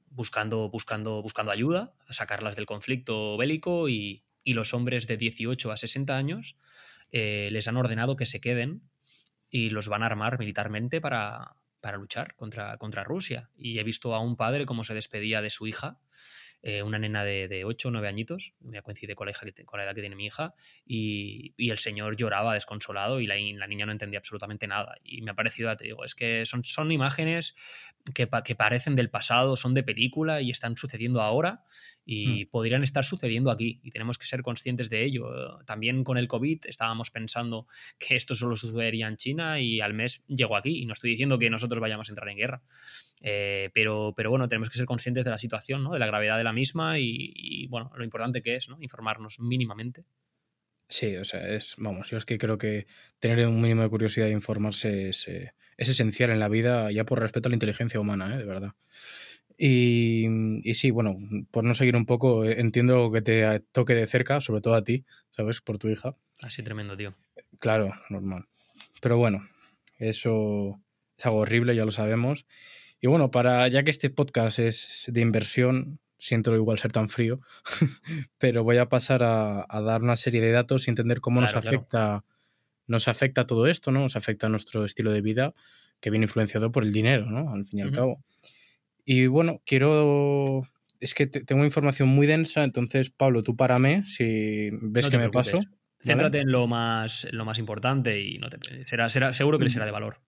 buscando, 0.10 0.70
buscando, 0.70 1.22
buscando 1.22 1.52
ayuda, 1.52 1.96
sacarlas 2.10 2.56
del 2.56 2.68
conflicto 2.68 3.36
bélico 3.36 3.90
y, 3.90 4.24
y 4.44 4.54
los 4.54 4.74
hombres 4.74 5.08
de 5.08 5.18
18 5.18 5.72
a 5.72 5.78
60 5.78 6.16
años 6.16 6.56
eh, 7.14 7.48
les 7.52 7.70
han 7.70 7.78
ordenado 7.78 8.18
que 8.18 8.26
se 8.26 8.42
queden 8.42 8.90
y 9.50 9.70
los 9.70 9.88
van 9.88 10.04
a 10.04 10.08
armar 10.08 10.38
militarmente 10.38 11.00
para, 11.00 11.56
para 11.80 11.98
luchar 11.98 12.36
contra, 12.36 12.78
contra 12.78 13.06
Rusia. 13.06 13.52
Y 13.56 13.80
he 13.80 13.84
visto 13.84 14.14
a 14.14 14.20
un 14.20 14.36
padre 14.36 14.66
cómo 14.66 14.84
se 14.84 14.94
despedía 14.94 15.42
de 15.42 15.50
su 15.50 15.68
hija 15.68 16.02
eh, 16.66 16.82
una 16.82 16.98
nena 16.98 17.26
de, 17.26 17.50
de 17.50 17.66
8 17.66 17.90
o 17.90 17.92
9 17.92 18.08
añitos, 18.08 18.54
me 18.62 18.82
coincide 18.82 19.16
con 19.16 19.28
la, 19.28 19.32
hija 19.32 19.46
con 19.66 19.80
la 19.80 19.84
edad 19.84 19.94
que 19.94 20.00
tiene 20.00 20.16
mi 20.16 20.28
hija, 20.28 20.54
y, 20.86 21.54
y 21.58 21.72
el 21.72 21.78
señor 21.78 22.16
lloraba 22.16 22.54
desconsolado 22.54 23.20
y 23.20 23.28
la, 23.28 23.36
la, 23.36 23.68
niña 23.68 23.86
no 23.86 23.92
entendía 23.92 24.20
absolutamente 24.20 24.66
nada. 24.66 24.96
Y 25.04 25.24
me 25.24 25.32
ha 25.32 25.34
parecido, 25.34 25.76
te 25.76 25.84
digo, 25.84 26.06
es 26.06 26.16
que 26.16 26.46
son, 26.46 26.64
son 26.64 26.90
imágenes 26.94 27.54
que, 28.16 28.30
que 28.46 28.56
parecen 28.56 28.96
del 28.96 29.10
pasado, 29.10 29.58
son 29.58 29.74
de 29.74 29.84
película 29.84 30.40
y 30.40 30.52
están 30.52 30.78
sucediendo 30.78 31.22
ahora 31.22 31.66
y 32.06 32.46
hmm. 32.46 32.50
podrían 32.50 32.84
estar 32.84 33.06
sucediendo 33.06 33.52
aquí 33.52 33.80
y 33.84 33.92
tenemos 33.92 34.18
que 34.18 34.26
ser 34.26 34.42
conscientes 34.42 34.90
de 34.90 35.04
ello. 35.04 35.60
También 35.66 36.04
con 36.04 36.18
el 36.18 36.28
COVID 36.28 36.62
estábamos 36.66 37.12
pensando 37.12 37.68
que 37.98 38.16
esto 38.16 38.36
solo 38.36 38.56
sucedería 38.56 39.08
en 39.08 39.18
China 39.18 39.60
y 39.60 39.82
al 39.82 39.94
mes 39.94 40.24
llegó 40.28 40.56
aquí 40.56 40.82
y 40.82 40.86
no 40.86 40.94
estoy 40.94 41.12
diciendo 41.12 41.40
que 41.40 41.50
nosotros 41.50 41.80
vayamos 41.80 42.10
a 42.10 42.12
entrar 42.12 42.30
en 42.30 42.38
guerra. 42.38 42.62
Eh, 43.22 43.70
pero, 43.74 44.14
pero 44.16 44.30
bueno, 44.30 44.50
tenemos 44.50 44.70
que 44.70 44.78
ser 44.78 44.86
conscientes 44.86 45.24
de 45.24 45.32
la 45.32 45.38
situación, 45.38 45.84
¿no? 45.84 45.94
de 45.94 46.00
la 46.00 46.08
gravedad 46.08 46.38
de 46.38 46.44
la 46.44 46.52
misma 46.52 47.00
y, 47.00 47.68
bueno, 47.68 47.92
lo 47.96 48.04
importante 48.04 48.42
que 48.42 48.56
es 48.56 48.68
¿no? 48.68 48.78
informarnos 48.82 49.40
mínimamente. 49.40 50.04
Sí, 50.90 51.16
o 51.16 51.26
sea, 51.26 51.48
es, 51.48 51.76
vamos, 51.78 52.10
yo 52.10 52.18
es 52.18 52.26
que 52.26 52.38
creo 52.38 52.58
que 52.58 52.86
tener 53.20 53.48
un 53.48 53.62
mínimo 53.62 53.82
de 53.82 53.90
curiosidad 53.90 54.28
de 54.28 54.34
informarse 54.34 55.10
es, 55.10 55.28
eh, 55.28 55.54
es 55.78 55.90
esencial 55.90 56.30
en 56.30 56.40
la 56.40 56.50
vida, 56.50 56.92
ya 56.92 57.06
por 57.06 57.20
respeto 57.20 57.48
a 57.48 57.52
la 57.52 57.56
inteligencia 57.56 58.00
humana, 58.00 58.36
¿eh? 58.36 58.38
de 58.38 58.46
verdad. 58.46 58.74
Y, 59.66 60.28
y, 60.70 60.74
sí, 60.74 60.92
bueno, 60.92 61.16
por 61.50 61.64
no 61.64 61.74
seguir 61.74 61.96
un 61.96 62.06
poco, 62.06 62.44
entiendo 62.44 63.10
que 63.14 63.22
te 63.22 63.62
toque 63.72 63.96
de 63.96 64.08
cerca, 64.08 64.42
sobre 64.42 64.60
todo 64.60 64.76
a 64.76 64.84
ti, 64.84 65.06
¿sabes? 65.32 65.62
Por 65.62 65.78
tu 65.78 65.88
hija. 65.88 66.18
Así 66.42 66.64
tremendo, 66.64 66.98
tío. 66.98 67.14
Claro, 67.60 67.94
normal. 68.10 68.46
Pero 69.00 69.18
bueno, 69.18 69.48
eso 70.00 70.82
es 71.18 71.26
algo 71.26 71.38
horrible, 71.38 71.78
ya 71.78 71.86
lo 71.86 71.92
sabemos. 71.92 72.46
Y 73.00 73.08
bueno, 73.08 73.32
para 73.32 73.66
ya 73.70 73.84
que 73.84 73.92
este 73.92 74.10
podcast 74.10 74.60
es 74.60 75.06
de 75.08 75.22
inversión, 75.22 76.02
siento 76.18 76.54
igual 76.56 76.78
ser 76.78 76.92
tan 76.92 77.08
frío, 77.08 77.40
pero 78.40 78.66
voy 78.66 78.80
a 78.80 78.90
pasar 78.90 79.24
a, 79.24 79.66
dar 79.82 80.02
una 80.02 80.18
serie 80.18 80.42
de 80.42 80.52
datos 80.52 80.88
y 80.88 80.90
entender 80.90 81.22
cómo 81.22 81.40
nos 81.40 81.56
afecta 81.56 82.26
nos 82.86 83.08
afecta 83.08 83.48
todo 83.48 83.68
esto, 83.68 83.92
¿no? 83.92 84.02
Nos 84.02 84.18
afecta 84.18 84.50
nuestro 84.50 84.84
estilo 84.84 85.14
de 85.14 85.22
vida 85.22 85.54
que 86.02 86.10
viene 86.10 86.26
influenciado 86.26 86.70
por 86.74 86.84
el 86.84 86.92
dinero, 86.92 87.28
¿no? 87.28 87.54
Al 87.54 87.64
fin 87.64 87.80
y 87.80 87.82
al 87.82 87.94
cabo. 87.94 88.22
Y 89.06 89.28
bueno, 89.28 89.62
quiero 89.66 90.64
es 91.00 91.14
que 91.14 91.28
tengo 91.28 91.66
información 91.66 92.08
muy 92.08 92.28
densa, 92.28 92.64
entonces 92.64 93.10
Pablo, 93.10 93.42
tú 93.44 93.58
párame 93.58 94.06
si 94.06 94.70
ves 94.72 95.08
que 95.08 95.18
me 95.18 95.30
paso. 95.30 95.58
Céntrate 96.00 96.40
en 96.40 96.52
lo 96.52 96.68
más, 96.68 97.28
lo 97.32 97.46
más 97.46 97.60
importante 97.60 98.22
y 98.22 98.38
no 98.38 98.50
te 98.50 98.84
será, 98.84 99.10
será 99.10 99.34
seguro 99.34 99.58
que 99.58 99.66
le 99.66 99.70
será 99.70 99.86
de 99.86 99.92
valor. 99.92 100.22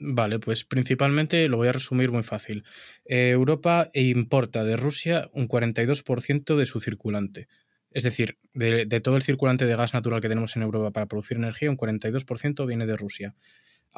Vale, 0.00 0.38
pues 0.38 0.64
principalmente 0.64 1.48
lo 1.48 1.56
voy 1.56 1.68
a 1.68 1.72
resumir 1.72 2.12
muy 2.12 2.22
fácil. 2.22 2.64
Eh, 3.04 3.30
Europa 3.30 3.90
importa 3.94 4.64
de 4.64 4.76
Rusia 4.76 5.28
un 5.32 5.48
42% 5.48 6.56
de 6.56 6.66
su 6.66 6.80
circulante. 6.80 7.48
Es 7.90 8.04
decir, 8.04 8.38
de, 8.52 8.86
todo 9.00 9.16
el 9.16 9.22
circulante 9.22 9.66
de 9.66 9.74
gas 9.74 9.94
natural 9.94 10.20
que 10.20 10.28
tenemos 10.28 10.54
en 10.56 10.62
Europa 10.62 10.92
para 10.92 11.06
producir 11.06 11.36
energía, 11.36 11.70
un 11.70 11.76
42% 11.76 12.66
viene 12.66 12.86
de 12.86 12.96
Rusia. 12.96 13.34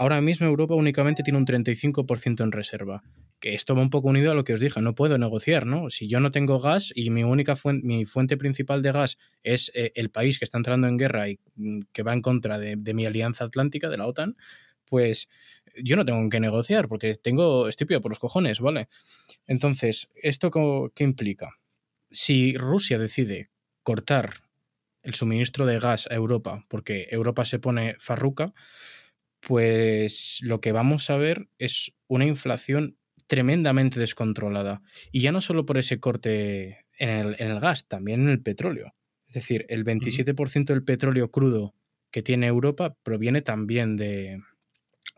Ahora 0.01 0.23
mismo 0.23 0.47
Europa 0.47 0.75
únicamente 0.75 1.23
tiene 1.23 1.39
un 1.39 1.45
35% 1.45 2.43
en 2.43 2.53
reserva, 2.53 3.03
que 3.39 3.55
esto 3.55 3.75
va 3.75 3.83
un 3.83 3.91
poco 3.91 4.09
unido 4.09 4.33
a 4.33 4.35
lo 4.35 4.45
que 4.45 4.55
os 4.55 4.61
dije, 4.61 4.81
no 4.81 4.95
puedo 4.95 5.19
negociar, 5.19 5.67
¿no? 5.67 5.91
Si 5.91 6.09
yo 6.09 6.21
no 6.21 6.31
tengo 6.31 6.59
gas 6.59 6.91
y 6.95 7.11
mi 7.11 7.23
única 7.23 7.55
fuente, 7.55 7.87
mi 7.87 8.07
fuente 8.07 8.39
principal 8.39 8.81
de 8.81 8.93
gas 8.93 9.19
es 9.43 9.71
eh, 9.75 9.93
el 9.95 10.09
país 10.09 10.39
que 10.39 10.47
está 10.47 10.57
entrando 10.57 10.89
en 10.89 10.97
guerra 10.97 11.29
y 11.29 11.39
mm, 11.57 11.81
que 11.93 12.03
va 12.03 12.15
en 12.15 12.23
contra 12.23 12.57
de, 12.57 12.77
mi 12.95 13.05
alianza 13.05 13.45
atlántica, 13.45 13.91
de 13.91 13.99
la 13.99 14.07
OTAN, 14.07 14.39
pues 14.87 15.29
yo 15.77 15.97
no 15.97 16.07
tengo 16.07 16.27
que 16.31 16.41
negociar 16.41 16.89
porque 16.89 17.17
tengo, 17.17 17.69
estoy 17.69 17.87
por 18.01 18.11
los 18.11 18.19
cojones, 18.19 18.61
¿vale? 18.61 18.89
Entonces, 19.47 20.09
¿esto 20.15 20.51
qué 20.95 21.05
implica? 21.05 21.59
Si 22.11 22.57
Rusia 22.57 22.99
decide 22.99 23.51
cortar 23.83 24.31
el 25.03 25.13
suministro 25.13 25.67
de 25.67 25.79
gas 25.79 26.09
a 26.11 26.15
Europa 26.15 26.65
porque 26.69 27.09
Europa 27.11 27.45
se 27.45 27.59
pone 27.59 27.97
farruca, 27.99 28.55
pues 29.41 30.39
lo 30.43 30.61
que 30.61 30.73
vamos 30.73 31.11
a 31.11 31.17
ver 31.17 31.49
es 31.59 31.93
una 32.07 32.27
inflación 32.27 32.97
tremendamente 33.27 34.01
descontrolada. 34.01 34.83
Y 35.13 35.21
ya 35.21 35.33
no 35.33 35.41
solo 35.41 35.65
por 35.67 35.79
ese 35.79 36.01
corte 36.01 36.87
en 36.99 37.09
el, 37.09 37.37
en 37.39 37.49
el 37.49 37.61
gas, 37.61 37.87
también 37.87 38.23
en 38.23 38.29
el 38.29 38.43
petróleo. 38.43 38.95
Es 39.29 39.35
decir, 39.35 39.67
el 39.69 39.85
27% 39.85 40.65
del 40.65 40.83
petróleo 40.83 41.31
crudo 41.31 41.75
que 42.11 42.23
tiene 42.23 42.49
Europa 42.49 42.97
proviene 43.05 43.43
también 43.43 43.97
de, 43.97 44.41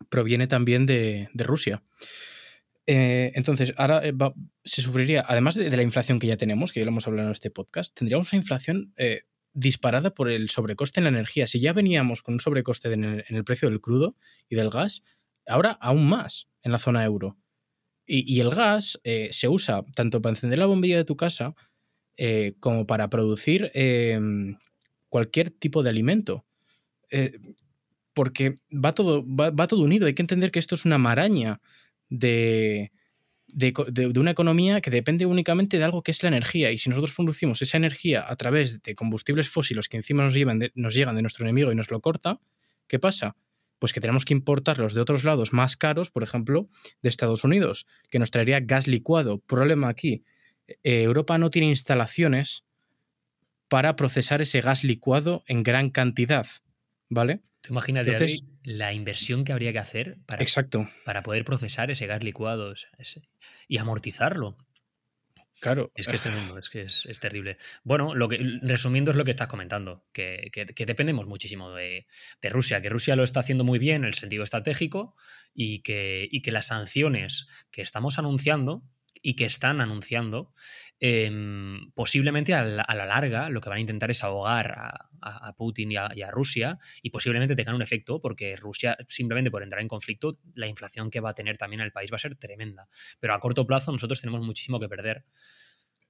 proviene 0.08 0.46
también 0.46 0.86
de, 0.86 1.28
Rusia. 1.34 1.82
Eh, 2.86 3.32
entonces, 3.34 3.72
ahora 3.76 4.06
eh, 4.06 4.12
se 4.64 4.82
sufriría, 4.82 5.24
además 5.26 5.54
de, 5.54 5.74
la 5.74 5.82
inflación 5.82 6.18
que 6.18 6.26
ya 6.26 6.36
tenemos, 6.36 6.72
que 6.72 6.80
ya 6.80 6.86
lo 6.86 6.90
hemos 6.90 7.06
hablado 7.06 7.28
en 7.28 7.32
este 7.32 7.50
podcast, 7.50 7.96
tendríamos 7.96 8.32
una 8.32 8.40
inflación 8.40 8.92
eh, 8.96 9.22
disparada 9.52 10.14
por 10.14 10.30
el 10.30 10.50
sobrecoste 10.50 11.00
en 11.00 11.04
la 11.04 11.10
energía. 11.10 11.46
Si 11.46 11.60
ya 11.60 11.72
veníamos 11.72 12.22
con 12.22 12.34
un 12.34 12.40
sobrecoste 12.40 12.92
en 12.92 13.04
el, 13.04 13.44
precio 13.44 13.68
del 13.68 13.80
crudo 13.80 14.16
y 14.48 14.56
del 14.56 14.70
gas, 14.70 15.02
ahora 15.46 15.72
aún 15.80 16.08
más 16.08 16.48
en 16.62 16.72
la 16.72 16.78
zona 16.78 17.04
euro. 17.04 17.36
Y, 18.04 18.40
el 18.40 18.50
gas 18.50 19.00
se 19.30 19.48
usa 19.48 19.84
tanto 19.94 20.20
para 20.20 20.32
encender 20.32 20.58
la 20.58 20.66
bombilla 20.66 20.96
de 20.96 21.04
tu 21.04 21.16
casa 21.16 21.54
como 22.60 22.86
para 22.86 23.08
producir 23.08 23.70
em, 23.74 24.58
cualquier 25.08 25.50
tipo 25.50 25.82
de 25.82 25.90
alimento 25.90 26.44
porque 28.14 28.58
va 28.72 28.92
todo, 28.92 29.24
va, 29.26 29.66
todo 29.66 29.82
unido. 29.82 30.06
Hay 30.06 30.14
que 30.14 30.22
entender 30.22 30.50
que 30.50 30.58
esto 30.58 30.74
es 30.74 30.84
una 30.84 30.98
maraña 30.98 31.60
de, 32.08 32.92
de, 33.52 34.12
una 34.18 34.30
economía 34.30 34.80
que 34.80 34.90
depende 34.90 35.26
únicamente 35.26 35.78
de 35.78 35.84
algo 35.84 36.02
que 36.02 36.10
es 36.10 36.22
la 36.22 36.28
energía. 36.28 36.70
Y 36.70 36.78
si 36.78 36.88
nosotros 36.88 37.12
producimos 37.12 37.60
esa 37.62 37.76
energía 37.76 38.24
a 38.26 38.36
través 38.36 38.82
de 38.82 38.94
combustibles 38.94 39.48
fósiles 39.48 39.88
que 39.88 39.96
encima 39.96 40.22
nos, 40.22 40.34
llevan 40.34 40.60
nos 40.74 40.94
llegan 40.94 41.16
de 41.16 41.22
nuestro 41.22 41.44
enemigo 41.44 41.70
y 41.70 41.74
nos 41.74 41.90
lo 41.90 42.00
corta, 42.00 42.40
¿qué 42.86 42.98
pasa? 42.98 43.36
Pues 43.78 43.92
que 43.92 44.00
tenemos 44.00 44.24
que 44.24 44.32
importarlos 44.32 44.94
de 44.94 45.00
otros 45.00 45.24
lados 45.24 45.52
más 45.52 45.76
caros, 45.76 46.10
por 46.10 46.22
ejemplo, 46.22 46.68
de 47.02 47.08
Estados 47.08 47.44
Unidos, 47.44 47.86
que 48.10 48.18
nos 48.18 48.30
traería 48.30 48.60
gas 48.60 48.86
licuado. 48.86 49.38
Problema 49.38 49.88
aquí, 49.88 50.24
eh, 50.66 51.02
Europa 51.02 51.38
no 51.38 51.50
tiene 51.50 51.68
instalaciones 51.68 52.64
para 53.68 53.96
procesar 53.96 54.42
ese 54.42 54.60
gas 54.60 54.84
licuado 54.84 55.42
en 55.46 55.62
gran 55.62 55.90
cantidad, 55.90 56.46
¿vale? 57.08 57.42
Tú 57.60 57.72
imagínate 57.72 58.51
la 58.64 58.92
inversión 58.92 59.44
que 59.44 59.52
habría 59.52 59.72
que 59.72 59.78
hacer 59.78 60.18
para, 60.26 60.42
exacto. 60.42 60.88
para 61.04 61.22
poder 61.22 61.44
procesar 61.44 61.90
ese 61.90 62.06
gas 62.06 62.22
licuado 62.22 62.74
y 63.68 63.78
amortizarlo. 63.78 64.56
Claro. 65.60 65.92
Es 65.94 66.08
que 66.08 66.16
es 66.16 66.22
tremendo, 66.22 66.58
es 66.58 66.70
que 66.70 66.82
es, 66.82 67.20
terrible. 67.20 67.56
Bueno, 67.84 68.16
lo 68.16 68.28
que, 68.28 68.58
resumiendo 68.62 69.12
es 69.12 69.16
lo 69.16 69.24
que 69.24 69.30
estás 69.30 69.46
comentando, 69.46 70.04
que, 70.12 70.50
dependemos 70.84 71.28
muchísimo 71.28 71.70
de, 71.70 72.04
Rusia, 72.50 72.82
que 72.82 72.88
Rusia 72.88 73.14
lo 73.14 73.22
está 73.22 73.40
haciendo 73.40 73.62
muy 73.62 73.78
bien 73.78 74.02
en 74.02 74.08
el 74.08 74.14
sentido 74.14 74.42
estratégico 74.42 75.14
y 75.54 75.80
que, 75.82 76.28
y 76.28 76.42
que 76.42 76.50
las 76.50 76.66
sanciones 76.66 77.46
que 77.70 77.80
estamos 77.80 78.18
anunciando 78.18 78.82
y 79.22 79.34
que 79.34 79.44
están 79.44 79.80
anunciando, 79.80 80.52
em, 81.00 81.90
posiblemente 81.94 82.54
a 82.54 82.64
la, 82.64 83.06
larga 83.06 83.48
lo 83.48 83.60
que 83.60 83.68
van 83.68 83.78
a 83.78 83.80
intentar 83.80 84.10
es 84.10 84.24
ahogar 84.24 84.72
a, 84.72 85.08
Putin 85.56 85.92
y 85.92 85.96
a, 85.96 86.30
Rusia 86.32 86.78
y 87.00 87.10
posiblemente 87.10 87.54
tengan 87.54 87.76
un 87.76 87.82
efecto 87.82 88.20
porque 88.20 88.56
Rusia, 88.56 88.96
simplemente 89.06 89.52
por 89.52 89.62
entrar 89.62 89.80
en 89.80 89.86
conflicto, 89.86 90.40
la 90.54 90.66
inflación 90.66 91.10
que 91.10 91.20
va 91.20 91.30
a 91.30 91.34
tener 91.34 91.56
también 91.56 91.80
el 91.80 91.92
país 91.92 92.10
va 92.10 92.16
a 92.16 92.18
ser 92.18 92.34
tremenda. 92.34 92.88
Pero 93.20 93.34
a 93.34 93.38
corto 93.38 93.64
plazo 93.64 93.92
nosotros 93.92 94.20
tenemos 94.20 94.40
muchísimo 94.42 94.80
que 94.80 94.88
perder. 94.88 95.24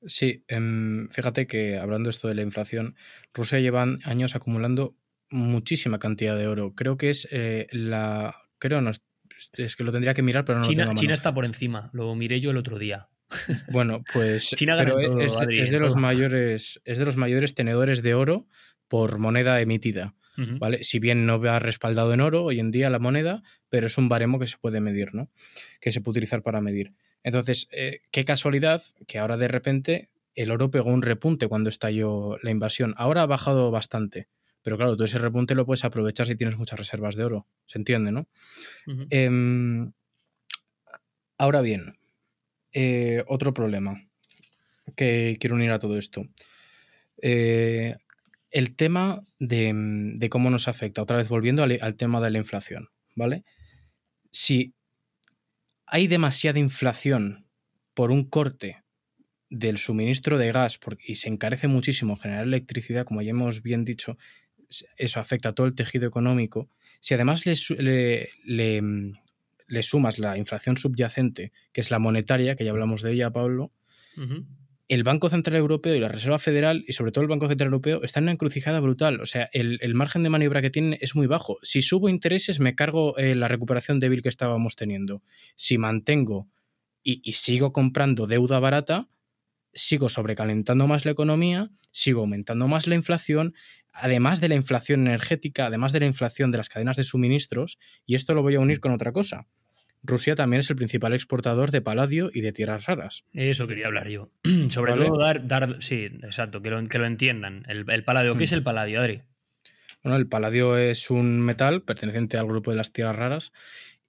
Sí, 0.07 0.45
em, 0.49 1.09
fíjate 1.11 1.47
que 1.47 1.77
hablando 1.77 2.09
esto 2.09 2.29
de 2.29 2.35
la 2.35 2.43
inflación, 2.43 2.97
Rusia 3.35 3.61
lleva 3.61 3.83
años 4.05 4.35
acumulando 4.35 4.97
muchísima 5.31 5.99
cantidad 5.99 6.37
de 6.37 6.47
oro. 6.47 6.75
Creo 6.75 6.97
que 6.97 7.11
es 7.11 7.29
eh, 7.31 7.67
la... 7.73 8.35
Creo, 8.59 8.81
no, 8.81 8.91
es 9.57 9.77
que 9.77 9.85
lo 9.85 9.93
tendría 9.93 10.15
que 10.15 10.23
mirar, 10.23 10.45
pero 10.45 10.59
no 10.59 10.65
China, 10.65 10.85
lo 10.85 10.91
tengo 10.91 11.01
China 11.01 11.15
está 11.15 11.35
por 11.35 11.45
encima, 11.45 11.91
lo 11.93 12.15
miré 12.15 12.41
yo 12.41 12.51
el 12.51 12.57
otro 12.57 12.79
día. 12.79 13.09
Bueno, 13.71 14.05
pues 14.13 14.51
China 14.51 14.75
pero 14.77 15.21
es, 15.21 15.71
de 15.71 15.79
los 15.79 15.97
mayores, 15.97 16.81
es 16.85 16.99
de 16.99 17.05
los 17.05 17.17
mayores 17.17 17.55
tenedores 17.55 18.03
de 18.03 18.15
oro 18.15 18.47
por 18.89 19.19
moneda 19.19 19.61
emitida. 19.61 20.15
¿vale? 20.59 20.83
Si 20.83 20.99
bien 20.99 21.27
no 21.27 21.41
va 21.41 21.59
respaldado 21.59 22.13
en 22.15 22.21
oro 22.21 22.45
hoy 22.45 22.59
en 22.59 22.71
día 22.71 22.91
la 22.91 22.99
moneda, 22.99 23.43
pero 23.69 23.87
es 23.87 23.99
un 23.99 24.09
baremo 24.09 24.39
que 24.39 24.47
se 24.47 24.57
puede 24.57 24.81
medir, 24.81 25.15
¿no? 25.15 25.31
Que 25.81 25.93
se 25.93 26.01
puede 26.01 26.13
utilizar 26.13 26.43
para 26.43 26.61
medir. 26.61 26.95
Entonces, 27.23 27.69
eh, 27.71 28.01
qué 28.11 28.25
casualidad 28.25 28.83
que 29.07 29.19
ahora 29.19 29.37
de 29.37 29.49
repente 29.49 30.11
el 30.35 30.51
oro 30.51 30.71
pegó 30.71 30.91
un 30.91 31.03
repunte 31.03 31.49
cuando 31.49 31.69
estalló 31.69 32.39
la 32.43 32.51
invasión. 32.51 32.95
Ahora 32.97 33.23
ha 33.23 33.27
bajado 33.27 33.71
bastante. 33.71 34.29
Pero 34.63 34.77
claro, 34.77 34.97
tú 34.97 35.05
ese 35.05 35.19
repunte 35.19 35.55
lo 35.55 35.67
puedes 35.67 35.85
aprovechar 35.85 36.27
si 36.27 36.37
tienes 36.37 36.57
muchas 36.57 36.79
reservas 36.79 37.17
de 37.17 37.25
oro. 37.25 37.47
¿Se 37.67 37.79
entiende, 37.79 38.13
no? 38.13 38.29
Em, 39.11 39.93
ahora 41.37 41.61
bien, 41.61 41.99
eh, 42.73 43.25
otro 43.27 43.53
problema 43.53 44.09
que 44.97 45.37
quiero 45.41 45.57
unir 45.57 45.71
a 45.71 45.79
todo 45.79 45.99
esto. 45.99 46.23
Eh, 47.21 47.97
el 48.51 48.77
tema 48.77 49.25
de, 49.39 50.29
cómo 50.31 50.51
nos 50.51 50.69
afecta, 50.69 51.03
otra 51.03 51.17
vez 51.17 51.29
volviendo 51.29 51.63
al, 51.63 51.97
tema 51.97 52.21
de 52.21 52.31
la 52.31 52.39
inflación, 52.39 52.91
¿vale? 53.17 53.45
Si 54.31 54.75
hay 55.87 56.07
demasiada 56.07 56.59
inflación 56.59 57.47
por 57.95 58.11
un 58.11 58.29
corte 58.29 58.83
del 59.49 59.79
suministro 59.79 60.39
de 60.39 60.53
gas 60.53 60.79
y 61.07 61.17
se 61.17 61.29
encarece 61.29 61.67
muchísimo 61.69 62.17
generar 62.17 62.45
electricidad, 62.45 63.05
como 63.05 63.23
ya 63.23 63.31
hemos 63.31 63.63
bien 63.63 63.85
dicho, 63.85 64.17
eso 64.97 65.21
afecta 65.21 65.51
a 65.51 65.55
todo 65.55 65.67
el 65.67 65.75
tejido 65.75 66.07
económico, 66.07 66.69
si 67.01 67.15
además 67.15 67.45
le, 67.47 68.31
le, 68.45 69.83
sumas 69.83 70.19
la 70.19 70.39
inflación 70.39 70.77
subyacente, 70.77 71.53
que 71.73 71.81
es 71.81 71.91
la 71.91 71.99
monetaria, 71.99 72.57
que 72.57 72.65
ya 72.65 72.71
hablamos 72.71 73.03
de 73.03 73.13
ella, 73.13 73.33
Pablo, 73.33 73.73
el 74.89 75.05
Banco 75.05 75.31
Central 75.31 75.57
Europeo 75.57 75.95
y 75.95 76.01
la 76.01 76.09
Reserva 76.09 76.39
Federal, 76.39 76.85
y 76.87 76.93
sobre 76.93 77.13
todo 77.13 77.23
el 77.23 77.29
Banco 77.29 77.49
Central 77.49 77.69
Europeo, 77.69 78.03
están 78.03 78.23
en 78.23 78.27
una 78.27 78.33
encrucijada 78.33 78.79
brutal. 78.81 79.21
O 79.21 79.27
sea, 79.27 79.49
el, 79.53 79.95
margen 79.95 80.23
de 80.23 80.29
maniobra 80.29 80.61
que 80.61 80.69
tienen 80.69 80.99
es 81.01 81.15
muy 81.17 81.27
bajo. 81.27 81.59
Si 81.63 81.81
subo 81.81 82.11
intereses, 82.11 82.61
me 82.61 82.75
cargo 82.75 83.17
eh, 83.17 83.35
la 83.35 83.49
recuperación 83.49 84.01
débil 84.01 84.21
que 84.21 84.29
estábamos 84.29 84.77
teniendo. 84.77 85.23
Si 85.55 85.79
mantengo 85.79 86.47
y, 87.03 87.23
y 87.25 87.33
sigo 87.33 87.73
comprando 87.73 88.27
deuda 88.27 88.59
barata, 88.61 89.09
sigo 89.73 90.09
sobrecalentando 90.09 90.87
más 90.87 91.05
la 91.05 91.13
economía, 91.13 91.71
sigo 91.91 92.21
aumentando 92.21 92.69
más 92.69 92.87
la 92.87 92.95
inflación, 92.95 93.55
además 93.93 94.41
de 94.41 94.49
la 94.49 94.55
inflación 94.55 95.07
energética, 95.07 95.67
además 95.67 95.93
de 95.93 96.01
la 96.01 96.07
inflación 96.07 96.51
de 96.51 96.59
las 96.59 96.69
cadenas 96.69 96.97
de 96.97 97.05
suministros, 97.05 97.79
y 98.07 98.15
esto 98.15 98.35
lo 98.35 98.43
voy 98.43 98.55
a 98.55 98.61
unir 98.61 98.81
con 98.81 98.93
otra 98.93 99.13
cosa. 99.13 99.47
Rusia 100.05 100.35
también 100.35 100.61
es 100.61 100.71
el 100.71 100.77
principal 100.77 101.13
exportador 101.13 101.71
de 101.71 101.81
paladio 101.81 102.31
y 102.33 102.41
de 102.41 102.53
tierras 102.53 102.87
raras. 102.87 103.25
Eso 103.35 103.69
quería 103.69 103.87
hablar 103.87 104.09
yo. 104.09 104.31
Sobre 104.69 104.95
todo 104.95 105.17
dar, 105.17 105.47
dar, 105.47 105.81
sí, 105.81 106.07
exacto, 106.23 106.61
que 106.61 106.71
lo, 106.71 106.85
que 106.85 106.99
lo 106.99 107.07
entiendan. 107.07 107.65
El, 107.69 108.05
paladio, 108.05 108.37
¿qué 108.37 108.45
es 108.45 108.53
el 108.53 108.65
paladio, 108.65 109.01
Adri? 109.01 109.23
Bueno, 110.03 110.17
el 110.17 110.27
paladio 110.27 110.77
es 110.77 111.11
un 111.11 111.41
metal 111.41 111.83
perteneciente 111.83 112.37
al 112.37 112.47
grupo 112.47 112.73
de 112.73 112.77
las 112.77 112.93
tierras 112.93 113.15
raras 113.15 113.53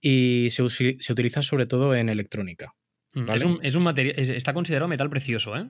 y 0.02 0.50
se, 0.50 0.64
utiliza 0.64 1.44
sobre 1.44 1.68
todo 1.68 1.94
en 1.94 2.10
electrónica. 2.10 2.74
Mm, 3.14 3.30
es, 3.62 3.76
un, 3.76 3.84
material, 3.84 4.16
está 4.18 4.54
considerado 4.54 4.88
metal 4.88 5.12
precioso, 5.12 5.56
¿eh? 5.56 5.70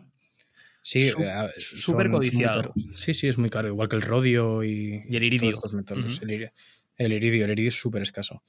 Sí, 0.84 1.10
súper 1.56 2.12
codiciado. 2.12 2.74
Sí, 2.94 3.14
sí, 3.14 3.28
es 3.28 3.38
muy 3.38 3.50
caro, 3.50 3.70
igual 3.70 3.88
que 3.88 3.96
el 3.96 4.02
rodio 4.02 4.64
y, 4.66 5.02
el 5.10 5.24
iridio. 5.24 5.50
Estos 5.50 5.74
metales. 5.74 6.22
el, 6.22 7.14
iridio, 7.14 7.46
el 7.46 7.52
iridio 7.52 7.70
es 7.70 7.80
súper 7.80 8.02
escaso. 8.02 8.44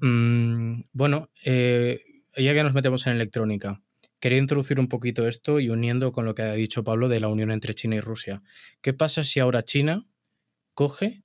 Mm, 0.00 0.82
bueno, 0.92 1.30
eh, 1.44 2.04
ya 2.36 2.52
que 2.52 2.62
nos 2.62 2.74
metemos 2.74 3.06
en 3.06 3.14
electrónica, 3.14 3.80
quería 4.20 4.36
introducir 4.36 4.78
un 4.78 4.88
poquito 4.88 5.26
esto 5.26 5.60
y 5.60 5.70
uniendo 5.70 6.12
con 6.12 6.26
lo 6.26 6.34
que 6.34 6.42
ha 6.42 6.52
dicho 6.52 6.84
Pablo 6.84 7.08
de 7.08 7.20
la 7.20 7.28
unión 7.28 7.50
entre 7.50 7.72
China 7.72 7.96
y 7.96 8.00
Rusia. 8.00 8.42
¿Qué 8.82 8.92
pasa 8.92 9.24
si 9.24 9.40
ahora 9.40 9.62
China 9.62 10.06
coge 10.74 11.24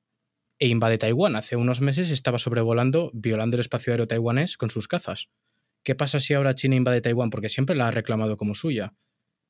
e 0.60 0.69
invade 0.69 0.97
Taiwán? 0.97 1.36
Hace 1.36 1.57
unos 1.57 1.81
meses 1.81 2.10
estaba 2.10 2.39
sobrevolando, 2.39 3.12
violando 3.13 3.57
el 3.57 3.62
espacio 3.62 3.91
aéreo 3.91 4.07
taiwanés 4.07 4.55
con 4.55 4.69
sus 4.69 4.88
cazas. 4.88 5.27
¿Qué 5.83 5.93
pasa 5.93 6.21
si 6.21 6.33
ahora 6.33 6.55
China 6.55 6.77
invade 6.77 7.01
Taiwán? 7.01 7.31
Porque 7.31 7.49
siempre 7.49 7.75
la 7.75 7.89
ha 7.89 7.91
reclamado 7.91 8.38
como 8.38 8.55
suya. 8.55 8.93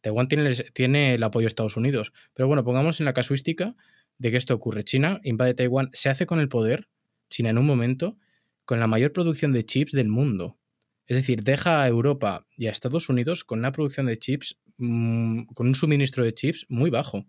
Taiwán 0.02 0.28
tiene, 0.28 0.54
tiene 0.74 1.16
el 1.16 1.24
apoyo 1.24 1.46
de 1.46 1.50
Estados 1.50 1.78
Unidos. 1.78 2.14
Pero 2.34 2.48
bueno, 2.48 2.64
pongamos 2.64 3.00
en 3.00 3.06
la 3.06 3.14
casuística 3.14 3.76
de 4.18 4.32
que 4.32 4.38
esto 4.38 4.54
ocurre. 4.54 4.84
China 4.84 5.20
invade 5.24 5.54
Taiwán, 5.54 5.90
se 5.94 6.10
hace 6.10 6.26
con 6.26 6.40
el 6.40 6.50
poder, 6.50 6.88
China 7.30 7.50
en 7.50 7.58
un 7.58 7.66
momento, 7.66 8.18
con 8.66 8.80
la 8.80 8.88
mayor 8.88 9.14
producción 9.14 9.54
de 9.54 9.66
chips 9.66 9.92
del 9.92 10.10
mundo. 10.10 10.58
Es 11.06 11.16
decir, 11.16 11.44
deja 11.44 11.82
a 11.82 11.88
Europa 11.88 12.46
y 12.56 12.68
a 12.68 12.72
Estados 12.72 13.08
Unidos 13.10 13.44
con 13.44 13.60
una 13.60 13.72
producción 13.72 14.06
de 14.08 14.18
chips, 14.18 14.60
mm, 14.78 15.44
con 15.54 15.68
un 15.68 15.76
suministro 15.76 16.24
de 16.24 16.34
chips 16.34 16.66
muy 16.68 16.90
bajo. 16.90 17.26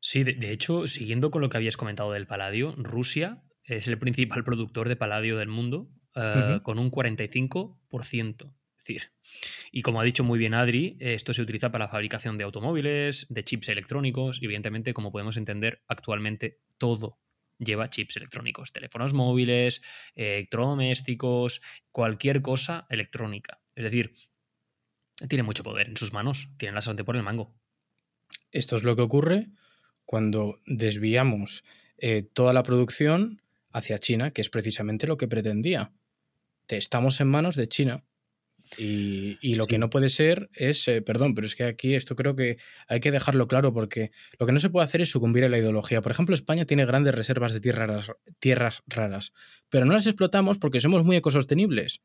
Sí, 0.00 0.24
de, 0.24 0.52
hecho, 0.52 0.86
siguiendo 0.86 1.30
con 1.30 1.42
lo 1.42 1.48
que 1.48 1.56
habías 1.56 1.76
comentado 1.76 2.12
del 2.12 2.26
paladio, 2.26 2.74
Rusia 2.78 3.42
es 3.64 3.88
el 3.88 3.98
principal 3.98 4.44
productor 4.44 4.88
de 4.88 4.96
paladio 4.96 5.36
del 5.36 5.48
mundo, 5.48 5.90
eh, 6.14 6.60
con 6.62 6.78
un 6.78 6.90
45% 6.90 8.55
Y 9.72 9.82
como 9.82 10.00
ha 10.00 10.04
dicho 10.04 10.24
muy 10.24 10.38
bien 10.38 10.54
Adri, 10.54 10.96
esto 11.00 11.32
se 11.34 11.42
utiliza 11.42 11.70
para 11.70 11.86
la 11.86 11.90
fabricación 11.90 12.38
de 12.38 12.44
automóviles, 12.44 13.26
de 13.28 13.44
chips 13.44 13.68
electrónicos, 13.68 14.40
y 14.40 14.44
evidentemente, 14.46 14.94
como 14.94 15.12
podemos 15.12 15.36
entender, 15.36 15.82
actualmente 15.88 16.60
todo 16.78 17.18
lleva 17.58 17.88
chips 17.88 18.16
electrónicos, 18.16 18.72
teléfonos 18.72 19.14
móviles, 19.14 19.82
electrodomésticos, 20.14 21.62
cualquier 21.90 22.42
cosa 22.42 22.86
electrónica. 22.90 23.60
Es 23.74 23.84
decir, 23.84 24.12
tiene 25.28 25.42
mucho 25.42 25.62
poder 25.62 25.88
en 25.88 25.96
sus 25.96 26.12
manos, 26.12 26.48
tiene 26.58 26.74
la 26.74 26.82
sartén 26.82 27.06
por 27.06 27.16
el 27.16 27.22
mango. 27.22 27.54
Esto 28.52 28.76
es 28.76 28.82
lo 28.82 28.96
que 28.96 29.02
ocurre 29.02 29.48
cuando 30.04 30.60
desviamos 30.66 31.64
eh, 31.98 32.22
toda 32.22 32.52
la 32.52 32.62
producción 32.62 33.42
hacia 33.70 33.98
China, 33.98 34.30
que 34.32 34.40
es 34.40 34.50
precisamente 34.50 35.06
lo 35.06 35.16
que 35.16 35.28
pretendía. 35.28 35.92
Estamos 36.68 37.20
en 37.20 37.28
manos 37.28 37.56
de 37.56 37.68
China. 37.68 38.04
Y, 38.78 39.54
lo 39.54 39.66
que 39.66 39.78
no 39.78 39.90
puede 39.90 40.08
ser 40.08 40.50
es, 40.52 40.86
eh, 40.88 41.02
perdón, 41.02 41.34
pero 41.34 41.46
es 41.46 41.54
que 41.54 41.64
aquí 41.64 41.94
esto 41.94 42.16
creo 42.16 42.34
que 42.36 42.58
hay 42.88 43.00
que 43.00 43.10
dejarlo 43.10 43.46
claro 43.48 43.72
porque 43.72 44.10
lo 44.38 44.46
que 44.46 44.52
no 44.52 44.60
se 44.60 44.70
puede 44.70 44.84
hacer 44.84 45.00
es 45.00 45.10
sucumbir 45.10 45.44
a 45.44 45.48
la 45.48 45.58
ideología. 45.58 46.02
Por 46.02 46.12
ejemplo, 46.12 46.34
España 46.34 46.64
tiene 46.64 46.84
grandes 46.84 47.14
reservas 47.14 47.52
de 47.52 47.60
tierras, 47.60 48.10
tierras 48.38 48.82
raras, 48.86 49.32
pero 49.68 49.84
no 49.84 49.92
las 49.92 50.06
explotamos 50.06 50.58
porque 50.58 50.80
somos 50.80 51.04
muy 51.04 51.16
ecosostenibles. 51.16 52.02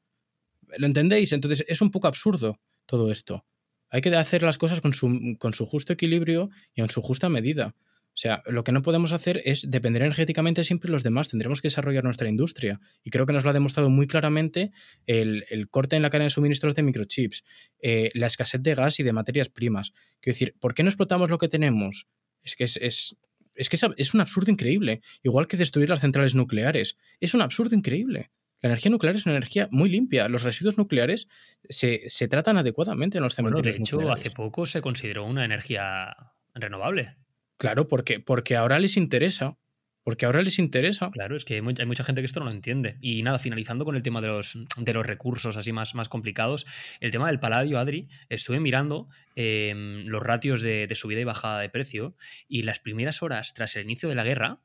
¿Lo 0.77 0.85
entendéis? 0.85 1.33
Entonces 1.33 1.65
es 1.67 1.81
un 1.81 1.91
poco 1.91 2.07
absurdo 2.07 2.59
todo 2.85 3.11
esto. 3.11 3.45
Hay 3.89 4.01
que 4.01 4.15
hacer 4.15 4.43
las 4.43 4.57
cosas 4.57 4.79
con 4.79 4.93
su, 4.93 5.35
con 5.37 5.53
su 5.53 5.65
justo 5.65 5.93
equilibrio 5.93 6.49
y 6.73 6.81
en 6.81 6.89
su 6.89 7.01
justa 7.01 7.27
medida. 7.27 7.75
O 8.13 8.17
sea, 8.21 8.43
lo 8.45 8.63
que 8.63 8.73
no 8.73 8.81
podemos 8.81 9.13
hacer 9.13 9.41
es 9.45 9.71
depender 9.71 10.01
energéticamente 10.01 10.65
siempre 10.65 10.89
de 10.89 10.91
los 10.91 11.03
demás. 11.03 11.29
Tendremos 11.29 11.61
que 11.61 11.67
desarrollar 11.67 12.03
nuestra 12.03 12.27
industria. 12.27 12.79
Y 13.03 13.09
creo 13.09 13.25
que 13.25 13.31
nos 13.31 13.45
lo 13.45 13.51
ha 13.51 13.53
demostrado 13.53 13.89
muy 13.89 14.05
claramente 14.05 14.71
el, 15.05 15.45
corte 15.69 15.95
en 15.95 16.01
la 16.01 16.09
cadena 16.09 16.25
de 16.25 16.31
suministros 16.31 16.75
de 16.75 16.83
microchips, 16.83 17.45
eh, 17.81 18.11
la 18.13 18.27
escasez 18.27 18.61
de 18.61 18.75
gas 18.75 18.99
y 18.99 19.03
de 19.03 19.13
materias 19.13 19.49
primas. 19.49 19.93
Quiero 20.19 20.35
decir, 20.35 20.55
¿por 20.59 20.73
qué 20.73 20.83
no 20.83 20.89
explotamos 20.89 21.29
lo 21.29 21.37
que 21.37 21.47
tenemos? 21.47 22.07
Es 22.43 22.55
que 22.55 22.65
es, 22.65 22.77
es, 22.77 23.69
que 23.69 23.77
es, 23.97 24.13
un 24.13 24.21
absurdo 24.21 24.51
increíble. 24.51 25.01
Igual 25.23 25.47
que 25.47 25.55
destruir 25.55 25.89
las 25.89 26.01
centrales 26.01 26.35
nucleares. 26.35 26.97
Es 27.21 27.33
un 27.33 27.41
absurdo 27.41 27.75
increíble. 27.75 28.29
La 28.61 28.69
energía 28.69 28.91
nuclear 28.91 29.15
es 29.15 29.25
una 29.25 29.35
energía 29.35 29.69
muy 29.71 29.89
limpia. 29.89 30.27
Los 30.27 30.43
residuos 30.43 30.77
nucleares 30.77 31.29
se, 31.69 32.27
tratan 32.27 32.57
adecuadamente 32.57 33.17
en 33.17 33.23
los 33.23 33.35
cementerios. 33.35 33.77
de 33.77 33.81
hecho, 33.81 34.11
hace 34.11 34.31
poco 34.31 34.65
se 34.65 34.81
consideró 34.81 35.25
una 35.25 35.45
energía 35.45 36.13
renovable. 36.53 37.15
Claro, 37.61 37.87
porque, 37.87 38.19
porque 38.19 38.55
ahora 38.55 38.79
les 38.79 38.97
interesa. 38.97 39.55
Porque 40.03 40.25
ahora 40.25 40.41
les 40.41 40.57
interesa. 40.57 41.11
Claro, 41.11 41.37
es 41.37 41.45
que 41.45 41.53
hay, 41.53 41.61
mucha 41.61 42.03
gente 42.03 42.23
que 42.23 42.25
esto 42.25 42.39
no 42.39 42.47
lo 42.47 42.51
entiende. 42.51 42.97
Y 43.01 43.21
nada, 43.21 43.37
finalizando 43.37 43.85
con 43.85 43.95
el 43.95 44.01
tema 44.01 44.19
de 44.19 44.29
los, 44.29 44.57
de 44.77 44.93
los 44.93 45.05
recursos 45.05 45.57
así 45.57 45.71
más, 45.71 45.93
más 45.93 46.09
complicados, 46.09 46.65
el 47.01 47.11
tema 47.11 47.27
del 47.27 47.39
paladio, 47.39 47.77
Adri, 47.77 48.07
estuve 48.29 48.59
mirando 48.59 49.09
em, 49.35 50.07
los 50.07 50.23
ratios 50.23 50.63
de, 50.63 50.89
subida 50.95 51.19
y 51.19 51.23
bajada 51.23 51.59
de 51.59 51.69
precio 51.69 52.15
y 52.47 52.63
las 52.63 52.79
primeras 52.79 53.21
horas 53.21 53.53
tras 53.53 53.75
el 53.75 53.83
inicio 53.83 54.09
de 54.09 54.15
la 54.15 54.23
guerra, 54.23 54.63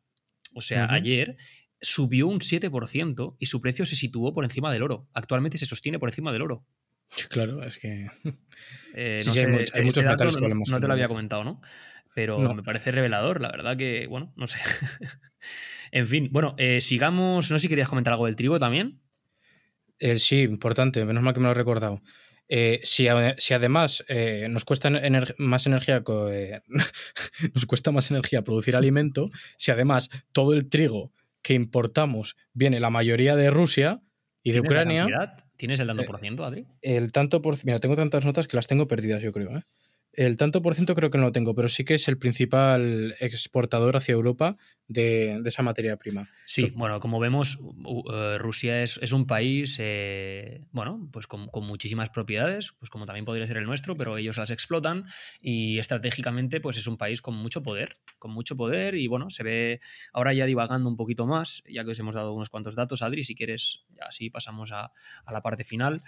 o 0.54 0.62
sea, 0.62 0.90
ayer, 0.90 1.36
subió 1.82 2.26
un 2.28 2.40
7% 2.40 3.36
y 3.38 3.44
su 3.44 3.60
precio 3.60 3.84
se 3.84 3.94
situó 3.94 4.32
por 4.32 4.44
encima 4.44 4.72
del 4.72 4.82
oro. 4.82 5.06
Actualmente 5.12 5.58
se 5.58 5.66
sostiene 5.66 5.98
por 5.98 6.08
encima 6.08 6.32
del 6.32 6.40
oro. 6.40 6.66
Claro, 7.28 7.62
es 7.62 7.76
que... 7.76 8.06
Eh, 8.98 9.22
no 9.26 9.32
hay, 9.32 9.64
este 9.64 9.82
muchos 9.82 10.02
metales 10.02 10.40
no, 10.40 10.48
no 10.48 10.80
te 10.80 10.86
lo 10.86 10.92
había 10.94 11.06
comentado, 11.06 11.44
¿no? 11.44 11.60
Pero 12.16 12.38
me 12.54 12.62
parece 12.62 12.92
revelador, 12.92 13.42
la 13.42 13.50
verdad 13.50 13.76
que, 13.76 14.06
bueno, 14.06 14.32
no 14.36 14.48
sé. 14.48 14.56
en 15.92 16.06
fin, 16.06 16.30
bueno, 16.32 16.54
eh, 16.56 16.80
sigamos, 16.80 17.50
no 17.50 17.58
sé 17.58 17.62
si 17.64 17.68
querías 17.68 17.90
comentar 17.90 18.14
algo 18.14 18.24
del 18.24 18.36
trigo 18.36 18.58
también. 18.58 19.02
Eh, 19.98 20.18
sí, 20.18 20.40
importante, 20.40 21.04
menos 21.04 21.22
mal 21.22 21.34
que 21.34 21.40
me 21.40 21.44
lo 21.44 21.50
he 21.50 21.54
recordado. 21.54 22.00
Eh, 22.48 22.80
si, 22.84 23.06
además 23.06 24.02
nos 24.48 24.64
cuesta 24.64 24.90
más 25.36 25.66
energía 25.66 26.02
nos 27.54 27.66
cuesta 27.66 27.92
más 27.92 28.10
energía 28.10 28.42
producir 28.42 28.76
alimento, 28.76 29.28
si 29.58 29.70
además 29.70 30.08
todo 30.32 30.54
el 30.54 30.70
trigo 30.70 31.12
que 31.42 31.52
importamos 31.52 32.34
viene 32.54 32.80
la 32.80 32.88
mayoría 32.88 33.36
de 33.36 33.50
Rusia 33.50 34.00
y 34.42 34.52
de 34.52 34.60
Ucrania. 34.60 35.06
¿Tienes 35.58 35.80
el 35.80 35.86
tanto 35.86 36.04
por 36.04 36.18
ciento, 36.18 36.46
Adri? 36.46 36.66
El 36.80 37.12
tanto 37.12 37.42
por 37.42 37.62
Mira, 37.62 37.78
tengo 37.78 37.94
tantas 37.94 38.24
notas 38.24 38.46
que 38.46 38.56
las 38.56 38.68
tengo 38.68 38.88
perdidas, 38.88 39.22
yo 39.22 39.32
creo. 39.32 39.50
El 40.16 40.38
tanto 40.38 40.62
por 40.62 40.74
ciento 40.74 40.94
creo 40.94 41.10
que 41.10 41.18
no 41.18 41.24
lo 41.24 41.32
tengo, 41.32 41.54
pero 41.54 41.68
sí 41.68 41.84
que 41.84 41.92
es 41.94 42.08
el 42.08 42.16
principal 42.16 43.14
exportador 43.20 43.98
hacia 43.98 44.14
Europa 44.14 44.56
de, 44.88 45.42
esa 45.44 45.62
materia 45.62 45.98
prima. 45.98 46.26
Sí, 46.46 46.72
bueno, 46.76 47.00
como 47.00 47.20
vemos, 47.20 47.58
eh, 48.10 48.38
Rusia 48.38 48.82
es, 48.82 49.12
un 49.12 49.26
país, 49.26 49.76
eh, 49.78 50.64
bueno, 50.72 51.06
pues 51.12 51.26
con, 51.26 51.50
muchísimas 51.62 52.08
propiedades, 52.08 52.72
pues 52.78 52.88
como 52.88 53.04
también 53.04 53.26
podría 53.26 53.46
ser 53.46 53.58
el 53.58 53.66
nuestro, 53.66 53.94
pero 53.94 54.16
ellos 54.16 54.38
las 54.38 54.50
explotan 54.50 55.04
y 55.38 55.78
estratégicamente 55.78 56.62
pues 56.62 56.78
es 56.78 56.86
un 56.86 56.96
país 56.96 57.20
con 57.20 57.34
mucho 57.34 57.62
poder, 57.62 57.98
con 58.18 58.30
mucho 58.30 58.56
poder 58.56 58.94
y 58.94 59.08
bueno, 59.08 59.28
se 59.28 59.42
ve 59.42 59.80
ahora 60.14 60.32
ya 60.32 60.46
divagando 60.46 60.88
un 60.88 60.96
poquito 60.96 61.26
más, 61.26 61.62
ya 61.68 61.84
que 61.84 61.90
os 61.90 61.98
hemos 61.98 62.14
dado 62.14 62.32
unos 62.32 62.48
cuantos 62.48 62.74
datos, 62.74 63.02
Adri, 63.02 63.22
si 63.22 63.34
quieres, 63.34 63.84
así 64.00 64.30
pasamos 64.30 64.72
a, 64.72 64.92
la 65.30 65.42
parte 65.42 65.62
final. 65.62 66.02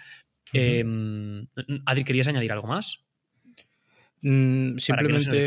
Em, 0.51 1.45
Adri, 1.85 2.03
¿querías 2.03 2.27
añadir 2.27 2.51
algo 2.51 2.67
más? 2.67 3.05
Mm, 4.21 4.77
simplemente. 4.77 5.43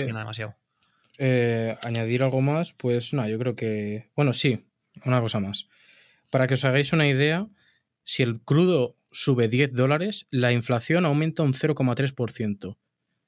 Eh, 1.19 1.77
añadir 1.83 2.23
algo 2.23 2.41
más, 2.41 2.73
pues 2.73 3.13
no, 3.13 3.29
yo 3.29 3.39
creo 3.39 3.55
que. 3.55 4.11
Bueno, 4.17 4.33
sí, 4.33 4.65
una 5.05 5.21
cosa 5.21 5.41
más. 5.41 5.69
Para 6.31 6.47
que 6.47 6.55
os 6.55 6.65
hagáis 6.65 6.93
una 6.93 7.07
idea, 7.07 7.49
si 8.05 8.23
el 8.23 8.41
crudo 8.41 8.97
sube 9.11 9.49
10 9.49 9.75
dólares, 9.75 10.27
la 10.31 10.53
inflación 10.53 11.05
aumenta 11.05 11.43
un 11.43 11.53
0,3%. 11.53 12.79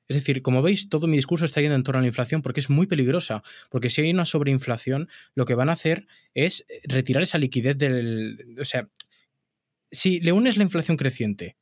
Es 0.06 0.16
decir, 0.16 0.42
como 0.42 0.60
veis, 0.60 0.88
todo 0.88 1.06
mi 1.06 1.16
discurso 1.16 1.44
está 1.44 1.60
yendo 1.60 1.76
en 1.76 1.82
torno 1.82 1.98
a 1.98 2.02
la 2.02 2.08
inflación 2.08 2.42
porque 2.42 2.60
es 2.60 2.68
muy 2.68 2.86
peligrosa. 2.86 3.42
Porque 3.70 3.90
si 3.90 4.02
hay 4.02 4.10
una 4.10 4.24
sobreinflación, 4.24 5.08
lo 5.34 5.44
que 5.44 5.54
van 5.54 5.68
a 5.68 5.72
hacer 5.72 6.06
es 6.34 6.66
retirar 6.84 7.22
esa 7.22 7.38
liquidez 7.38 7.78
del. 7.78 8.56
O 8.60 8.64
sea, 8.64 8.88
si 9.90 10.20
le 10.20 10.32
unes 10.32 10.56
la 10.56 10.64
inflación 10.64 10.96
creciente 10.96 11.56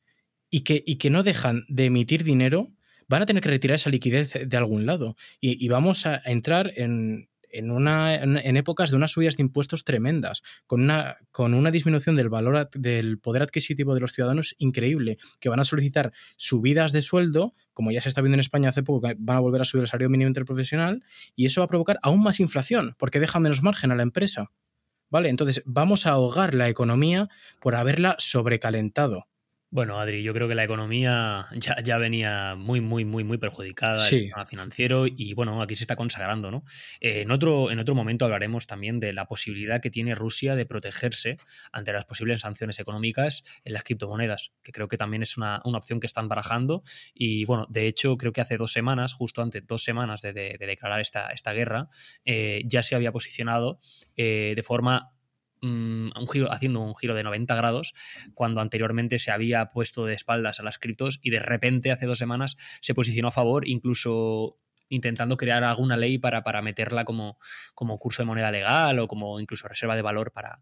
y 0.49 0.61
que, 0.61 0.83
y 0.85 0.97
que 0.97 1.09
no 1.09 1.23
dejan 1.23 1.65
de 1.69 1.85
emitir 1.85 2.23
dinero, 2.23 2.71
van 3.13 3.21
a 3.21 3.25
tener 3.27 3.43
que 3.43 3.49
retirar 3.49 3.75
esa 3.75 3.91
liquidez 3.91 4.33
de 4.43 4.57
algún 4.57 4.87
lado. 4.87 5.15
Y, 5.39 5.67
vamos 5.67 6.07
a 6.07 6.19
entrar 6.25 6.71
en, 6.75 7.29
en, 7.51 8.57
épocas 8.57 8.89
de 8.89 8.97
unas 8.97 9.11
subidas 9.11 9.37
de 9.37 9.43
impuestos 9.43 9.83
tremendas, 9.83 10.41
con 10.65 10.81
una, 10.81 11.17
con 11.31 11.53
una 11.53 11.69
disminución 11.69 12.15
del 12.15 12.29
valor 12.29 12.71
del 12.71 13.19
poder 13.19 13.43
adquisitivo 13.43 13.93
de 13.93 13.99
los 13.99 14.13
ciudadanos 14.13 14.55
increíble, 14.57 15.19
que 15.39 15.49
van 15.49 15.59
a 15.59 15.63
solicitar 15.63 16.11
subidas 16.37 16.91
de 16.91 17.01
sueldo, 17.01 17.53
como 17.73 17.91
ya 17.91 18.01
se 18.01 18.09
está 18.09 18.21
viendo 18.21 18.33
en 18.33 18.39
España 18.39 18.69
hace 18.69 18.81
poco, 18.81 19.07
que 19.07 19.15
van 19.19 19.37
a 19.37 19.41
volver 19.41 19.61
a 19.61 19.65
subir 19.65 19.83
el 19.83 19.87
salario 19.87 20.09
mínimo 20.09 20.29
interprofesional, 20.29 21.03
y 21.35 21.45
eso 21.45 21.61
va 21.61 21.65
a 21.65 21.69
provocar 21.69 21.99
aún 22.01 22.23
más 22.23 22.39
inflación, 22.39 22.95
porque 22.97 23.19
deja 23.19 23.39
menos 23.39 23.61
margen 23.61 23.91
a 23.91 23.95
la 23.95 24.01
empresa. 24.01 24.49
¿Vale? 25.11 25.29
Entonces, 25.29 25.61
vamos 25.67 26.07
a 26.07 26.11
ahogar 26.13 26.55
la 26.55 26.67
economía 26.67 27.29
por 27.61 27.75
haberla 27.75 28.15
sobrecalentado. 28.17 29.27
Bueno, 29.73 29.99
Adri, 29.99 30.21
yo 30.21 30.35
creo 30.35 30.47
que 30.47 30.53
la 30.53 30.63
economía 30.63 31.47
ya, 31.83 31.97
venía 31.97 32.53
muy, 32.55 32.79
muy, 32.79 33.05
muy, 33.05 33.23
muy 33.23 33.39
perjudicada, 33.39 34.03
el 34.03 34.07
sistema 34.07 34.45
financiero, 34.45 35.07
y 35.07 35.33
bueno, 35.33 35.59
aquí 35.63 35.75
se 35.75 35.85
está 35.85 35.95
consagrando, 35.95 36.51
¿no? 36.51 36.63
Eh, 37.01 37.21
en, 37.21 37.31
otro, 37.31 37.71
en 37.71 37.79
otro 37.79 37.95
momento 37.95 38.25
hablaremos 38.25 38.67
también 38.67 38.99
de 38.99 39.13
la 39.13 39.25
posibilidad 39.25 39.81
que 39.81 39.89
tiene 39.89 40.13
Rusia 40.13 40.53
de 40.55 40.67
protegerse 40.67 41.37
ante 41.71 41.91
las 41.91 42.05
posibles 42.05 42.41
sanciones 42.41 42.79
económicas 42.79 43.43
en 43.63 43.73
las 43.73 43.83
criptomonedas, 43.83 44.51
que 44.61 44.71
creo 44.71 44.87
que 44.87 44.97
también 44.97 45.23
es 45.23 45.37
una, 45.37 45.59
opción 45.63 45.99
que 45.99 46.05
están 46.05 46.27
barajando. 46.29 46.83
Y 47.15 47.45
bueno, 47.45 47.65
de 47.67 47.87
hecho, 47.87 48.15
creo 48.15 48.31
que 48.31 48.41
hace 48.41 48.57
dos 48.57 48.71
semanas, 48.71 49.13
justo 49.13 49.41
antes, 49.41 49.65
dos 49.65 49.83
semanas 49.83 50.21
de, 50.21 50.33
declarar 50.33 50.99
esta, 50.99 51.29
esta 51.29 51.51
guerra, 51.51 51.87
eh, 52.25 52.61
ya 52.67 52.83
se 52.83 52.93
había 52.93 53.11
posicionado 53.11 53.79
eh, 54.17 54.53
de 54.55 54.61
forma 54.61 55.12
Mm, 55.63 56.09
un 56.19 56.27
giro, 56.27 56.51
haciendo 56.51 56.81
un 56.81 56.93
giro 56.93 57.15
de 57.15 57.23
90 57.23 57.55
grados 57.55 57.93
cuando 58.33 58.59
anteriormente 58.59 59.17
se 59.17 59.31
había 59.31 59.71
puesto 59.71 60.05
de 60.05 60.11
espaldas 60.13 60.59
a 60.59 60.63
las 60.63 60.77
criptos 60.77 61.19
y 61.21 61.29
de 61.29 61.39
repente 61.39 61.93
hace 61.93 62.05
dos 62.05 62.17
semanas 62.17 62.57
se 62.81 62.93
posicionó 62.93 63.29
a 63.29 63.31
favor, 63.31 63.65
incluso 63.65 64.57
intentando 64.89 65.37
crear 65.37 65.63
alguna 65.63 65.95
ley 65.95 66.17
para, 66.17 66.43
para 66.43 66.61
meterla 66.61 67.05
como, 67.05 67.39
como 67.75 67.97
curso 67.97 68.23
de 68.23 68.25
moneda 68.25 68.51
legal 68.51 68.99
o 68.99 69.07
como 69.07 69.39
incluso 69.39 69.69
reserva 69.69 69.95
de 69.95 70.01
valor 70.01 70.33
para, 70.33 70.61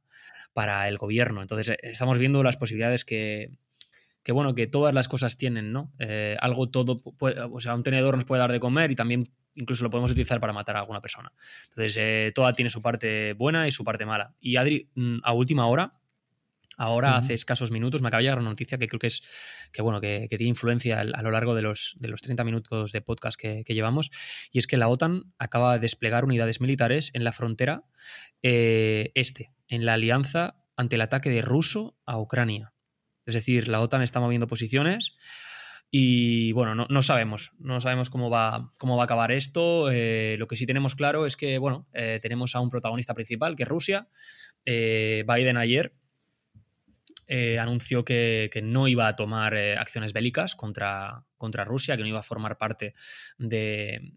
para 0.54 0.88
el 0.88 1.00
gobierno. 1.00 1.42
Entonces 1.42 1.70
eh, 1.70 1.78
estamos 1.82 2.20
viendo 2.20 2.44
las 2.44 2.58
posibilidades 2.58 3.04
que, 3.04 3.58
que 4.22 4.32
bueno, 4.32 4.54
que 4.54 4.68
todas 4.68 4.94
las 4.94 5.08
cosas 5.08 5.36
tienen, 5.36 5.72
¿no? 5.72 5.92
Eh, 5.98 6.38
algo 6.42 6.70
todo, 6.70 7.02
o 7.04 7.60
sea, 7.60 7.74
un 7.74 7.82
tenedor 7.82 8.16
nos 8.16 8.26
puede 8.26 8.42
dar 8.42 8.52
de 8.52 8.60
comer 8.60 8.92
y 8.92 8.96
también 8.96 9.34
incluso 9.56 9.84
lo 9.84 9.90
podemos 9.90 10.12
utilizar 10.12 10.40
para 10.40 10.54
matar 10.54 10.78
a 10.78 10.80
alguna 10.80 11.02
persona. 11.02 11.32
Entonces, 11.70 11.96
eh, 11.98 12.32
toda 12.34 12.54
tiene 12.54 12.70
su 12.70 12.82
parte 12.82 13.34
buena 13.34 13.68
y 13.68 13.72
su 13.72 13.84
parte 13.84 14.06
mala. 14.06 14.34
Y 14.40 14.56
Adri, 14.56 14.90
mm, 14.96 15.20
a 15.24 15.34
última 15.34 15.68
hora, 15.68 16.02
ahora 16.78 17.16
hace 17.16 17.34
escasos 17.34 17.72
minutos, 17.72 18.02
me 18.02 18.08
acaba 18.08 18.20
de 18.20 18.24
llegar 18.24 18.40
una 18.40 18.50
noticia 18.50 18.78
que 18.78 18.88
creo 18.88 19.00
que 19.00 19.08
es, 19.08 19.22
que 19.72 19.82
bueno, 19.82 20.02
que, 20.02 20.28
tiene 20.30 20.50
influencia 20.50 21.00
a 21.00 21.22
lo 21.22 21.32
largo 21.32 21.54
de 21.54 21.62
los, 21.62 21.96
de 22.00 22.08
los 22.08 22.22
30 22.22 22.44
minutos 22.44 22.92
de 22.92 23.02
podcast 23.02 23.40
que, 23.40 23.64
llevamos, 23.68 24.10
y 24.52 24.60
es 24.60 24.68
que 24.68 24.78
la 24.78 24.88
OTAN 24.88 25.34
acaba 25.38 25.74
de 25.74 25.80
desplegar 25.80 26.26
unidades 26.26 26.60
militares 26.60 27.12
en 27.14 27.24
la 27.24 27.32
frontera 27.34 27.84
eh, 28.42 29.12
este, 29.16 29.52
en 29.68 29.86
la 29.86 29.94
alianza 29.94 30.56
ante 30.76 30.96
el 30.96 31.02
ataque 31.02 31.30
de 31.30 31.42
ruso 31.42 31.96
a 32.06 32.18
Ucrania. 32.18 32.74
Es 33.26 33.36
decir, 33.36 33.68
la 33.68 33.82
OTAN 33.82 34.02
está 34.02 34.20
moviendo 34.20 34.48
posiciones 34.48 35.16
y 35.94 36.54
bueno, 36.54 36.88
no, 36.88 37.02
sabemos, 37.02 37.52
no 37.60 37.82
sabemos 37.82 38.10
cómo 38.10 38.30
va, 38.30 38.72
cómo 38.80 38.96
va 38.96 39.04
a 39.04 39.06
acabar 39.06 39.34
esto. 39.34 39.92
Eh, 39.92 40.38
lo 40.40 40.48
que 40.48 40.56
sí 40.56 40.66
tenemos 40.66 40.96
claro 40.96 41.26
es 41.26 41.36
que, 41.36 41.58
bueno, 41.58 41.86
eh, 41.92 42.20
tenemos 42.22 42.56
a 42.56 42.62
un 42.62 42.70
protagonista 42.70 43.14
principal, 43.14 43.58
que 43.58 43.64
es 43.64 43.70
Rusia. 43.70 44.08
Eh, 44.66 45.26
Biden 45.28 45.58
ayer 45.58 45.94
anunció 47.60 48.04
que, 48.06 48.50
no 48.64 48.88
iba 48.90 49.08
a 49.08 49.16
tomar 49.16 49.56
acciones 49.56 50.12
bélicas 50.12 50.56
contra, 50.56 51.26
contra 51.38 51.64
Rusia, 51.64 51.96
que 51.96 52.04
no 52.04 52.10
iba 52.10 52.20
a 52.20 52.24
formar 52.24 52.58
parte 52.58 52.94
de, 53.38 54.14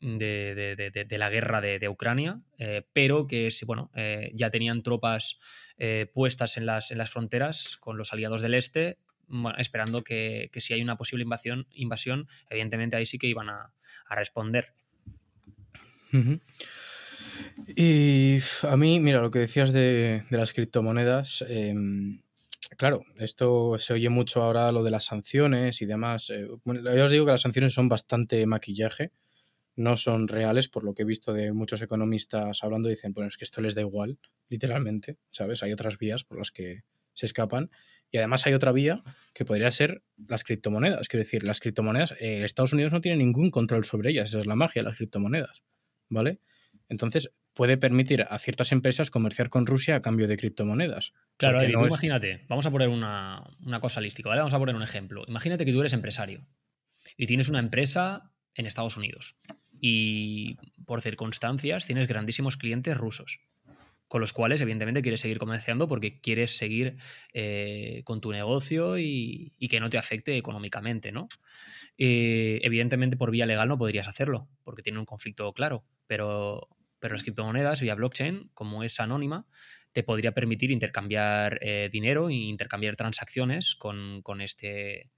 de, 0.00 1.06
la 1.18 1.30
guerra 1.30 1.60
de, 1.60 1.88
Ucrania, 1.88 2.40
pero 2.92 3.28
que 3.28 3.50
bueno, 3.64 3.92
ya 4.32 4.50
tenían 4.50 4.80
tropas 4.80 5.38
puestas 6.12 6.56
en 6.56 6.66
las, 6.66 6.90
en 6.90 6.98
las 6.98 7.10
fronteras 7.10 7.76
con 7.76 7.96
los 7.96 8.12
aliados 8.12 8.42
del 8.42 8.54
este 8.54 8.98
esperando 9.58 10.02
que, 10.02 10.50
si 10.54 10.74
hay 10.74 10.82
una 10.82 10.96
posible 10.96 11.22
invasión, 11.22 11.66
invasión, 11.72 12.26
evidentemente 12.48 12.96
ahí 12.96 13.06
sí 13.06 13.18
que 13.18 13.26
iban 13.26 13.48
a, 13.48 13.72
responder. 14.10 14.72
Y 17.76 18.38
a 18.62 18.76
mí, 18.76 19.00
mira, 19.00 19.20
lo 19.20 19.30
que 19.30 19.40
decías 19.40 19.72
de, 19.72 20.24
las 20.30 20.52
criptomonedas, 20.52 21.44
em, 21.48 22.22
claro, 22.76 23.04
esto 23.16 23.78
se 23.78 23.92
oye 23.92 24.08
mucho 24.08 24.42
ahora 24.42 24.72
lo 24.72 24.82
de 24.82 24.90
las 24.90 25.04
sanciones 25.04 25.82
y 25.82 25.86
demás. 25.86 26.30
Eh, 26.30 26.48
yo 26.64 27.04
os 27.04 27.10
digo 27.10 27.26
que 27.26 27.32
las 27.32 27.42
sanciones 27.42 27.74
son 27.74 27.88
bastante 27.88 28.46
maquillaje, 28.46 29.12
no 29.76 29.96
son 29.96 30.26
reales, 30.26 30.68
por 30.68 30.82
lo 30.82 30.94
que 30.94 31.02
he 31.02 31.06
visto 31.06 31.32
de 31.32 31.52
muchos 31.52 31.80
economistas 31.82 32.64
hablando, 32.64 32.88
dicen, 32.88 33.12
bueno, 33.12 33.28
es 33.28 33.36
que 33.36 33.44
esto 33.44 33.60
les 33.60 33.74
da 33.74 33.82
igual, 33.82 34.18
literalmente, 34.48 35.18
¿sabes? 35.30 35.62
Hay 35.62 35.72
otras 35.72 35.98
vías 35.98 36.24
por 36.24 36.38
las 36.38 36.50
que 36.50 36.82
se 37.14 37.26
escapan. 37.26 37.70
Y 38.10 38.18
además 38.18 38.46
hay 38.46 38.54
otra 38.54 38.72
vía 38.72 39.02
que 39.34 39.44
podría 39.44 39.70
ser 39.70 40.02
las 40.16 40.44
criptomonedas. 40.44 41.08
Quiero 41.08 41.24
decir, 41.24 41.44
las 41.44 41.60
criptomonedas, 41.60 42.14
eh, 42.20 42.44
Estados 42.44 42.72
Unidos 42.72 42.92
no 42.92 43.00
tiene 43.00 43.18
ningún 43.18 43.50
control 43.50 43.84
sobre 43.84 44.10
ellas. 44.10 44.30
Esa 44.30 44.40
es 44.40 44.46
la 44.46 44.56
magia 44.56 44.82
de 44.82 44.88
las 44.88 44.96
criptomonedas. 44.96 45.62
¿Vale? 46.08 46.40
Entonces, 46.88 47.30
puede 47.52 47.76
permitir 47.76 48.24
a 48.28 48.38
ciertas 48.38 48.72
empresas 48.72 49.10
comerciar 49.10 49.50
con 49.50 49.66
Rusia 49.66 49.96
a 49.96 50.00
cambio 50.00 50.26
de 50.26 50.36
criptomonedas. 50.36 51.12
Claro, 51.36 51.62
imagínate, 51.62 52.44
vamos 52.48 52.64
a 52.66 52.70
poner 52.70 52.88
una, 52.88 53.42
una 53.60 53.80
cosa 53.80 54.00
lística, 54.00 54.28
¿vale? 54.28 54.40
Vamos 54.40 54.54
a 54.54 54.58
poner 54.58 54.74
un 54.74 54.82
ejemplo. 54.82 55.24
Imagínate 55.26 55.64
que 55.64 55.72
tú 55.72 55.80
eres 55.80 55.92
empresario 55.92 56.46
y 57.16 57.26
tienes 57.26 57.48
una 57.48 57.58
empresa 57.58 58.32
en 58.54 58.66
Estados 58.66 58.96
Unidos 58.96 59.36
y 59.80 60.56
por 60.86 61.02
circunstancias 61.02 61.86
tienes 61.86 62.06
grandísimos 62.06 62.56
clientes 62.56 62.96
rusos 62.96 63.40
con 64.08 64.22
los 64.22 64.32
cuales 64.32 64.60
evidentemente 64.60 65.02
quieres 65.02 65.20
seguir 65.20 65.38
comerciando 65.38 65.86
porque 65.86 66.20
quieres 66.20 66.56
seguir 66.56 66.96
eh, 67.34 68.02
con 68.04 68.20
tu 68.20 68.32
negocio 68.32 68.98
y, 68.98 69.52
que 69.68 69.80
no 69.80 69.90
te 69.90 69.98
afecte 69.98 70.36
económicamente, 70.36 71.12
¿no? 71.12 71.28
Eh, 71.98 72.58
evidentemente 72.62 73.16
por 73.16 73.30
vía 73.30 73.44
legal 73.44 73.68
no 73.68 73.76
podrías 73.76 74.08
hacerlo 74.08 74.48
porque 74.64 74.82
tiene 74.82 74.98
un 74.98 75.04
conflicto 75.04 75.52
claro, 75.52 75.84
pero, 76.06 76.68
pero 76.98 77.14
las 77.14 77.22
criptomonedas 77.22 77.82
vía 77.82 77.94
blockchain, 77.94 78.50
como 78.54 78.82
es 78.82 78.98
anónima, 78.98 79.46
te 79.92 80.02
podría 80.02 80.32
permitir 80.32 80.70
intercambiar 80.70 81.58
eh, 81.60 81.90
dinero 81.92 82.30
e 82.30 82.34
intercambiar 82.34 82.96
transacciones 82.96 83.74
con, 83.74 84.22
este, 84.40 85.10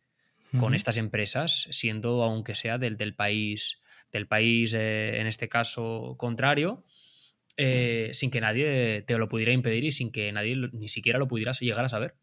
con 0.59 0.74
estas 0.74 0.96
empresas, 0.96 1.68
siendo 1.70 2.24
aunque 2.24 2.57
sea 2.57 2.79
del, 2.79 2.96
del 2.96 3.14
país, 3.14 3.79
del 4.11 4.26
país 4.26 4.72
en 4.74 5.26
este 5.29 5.48
caso 5.48 6.16
contrario, 6.18 6.85
eh, 7.62 8.11
sin 8.14 8.31
que 8.31 8.40
nadie 8.40 9.03
te 9.03 9.18
lo 9.18 9.29
pudiera 9.29 9.53
impedir 9.53 9.85
y 9.85 9.92
sin 9.92 10.11
que 10.11 10.33
nadie 10.33 10.57
ni 10.73 10.88
siquiera 10.88 11.18
lo 11.18 11.29
pudiera 11.29 11.53
llegar 11.53 11.85
a 11.85 11.88
saber. 11.90 12.14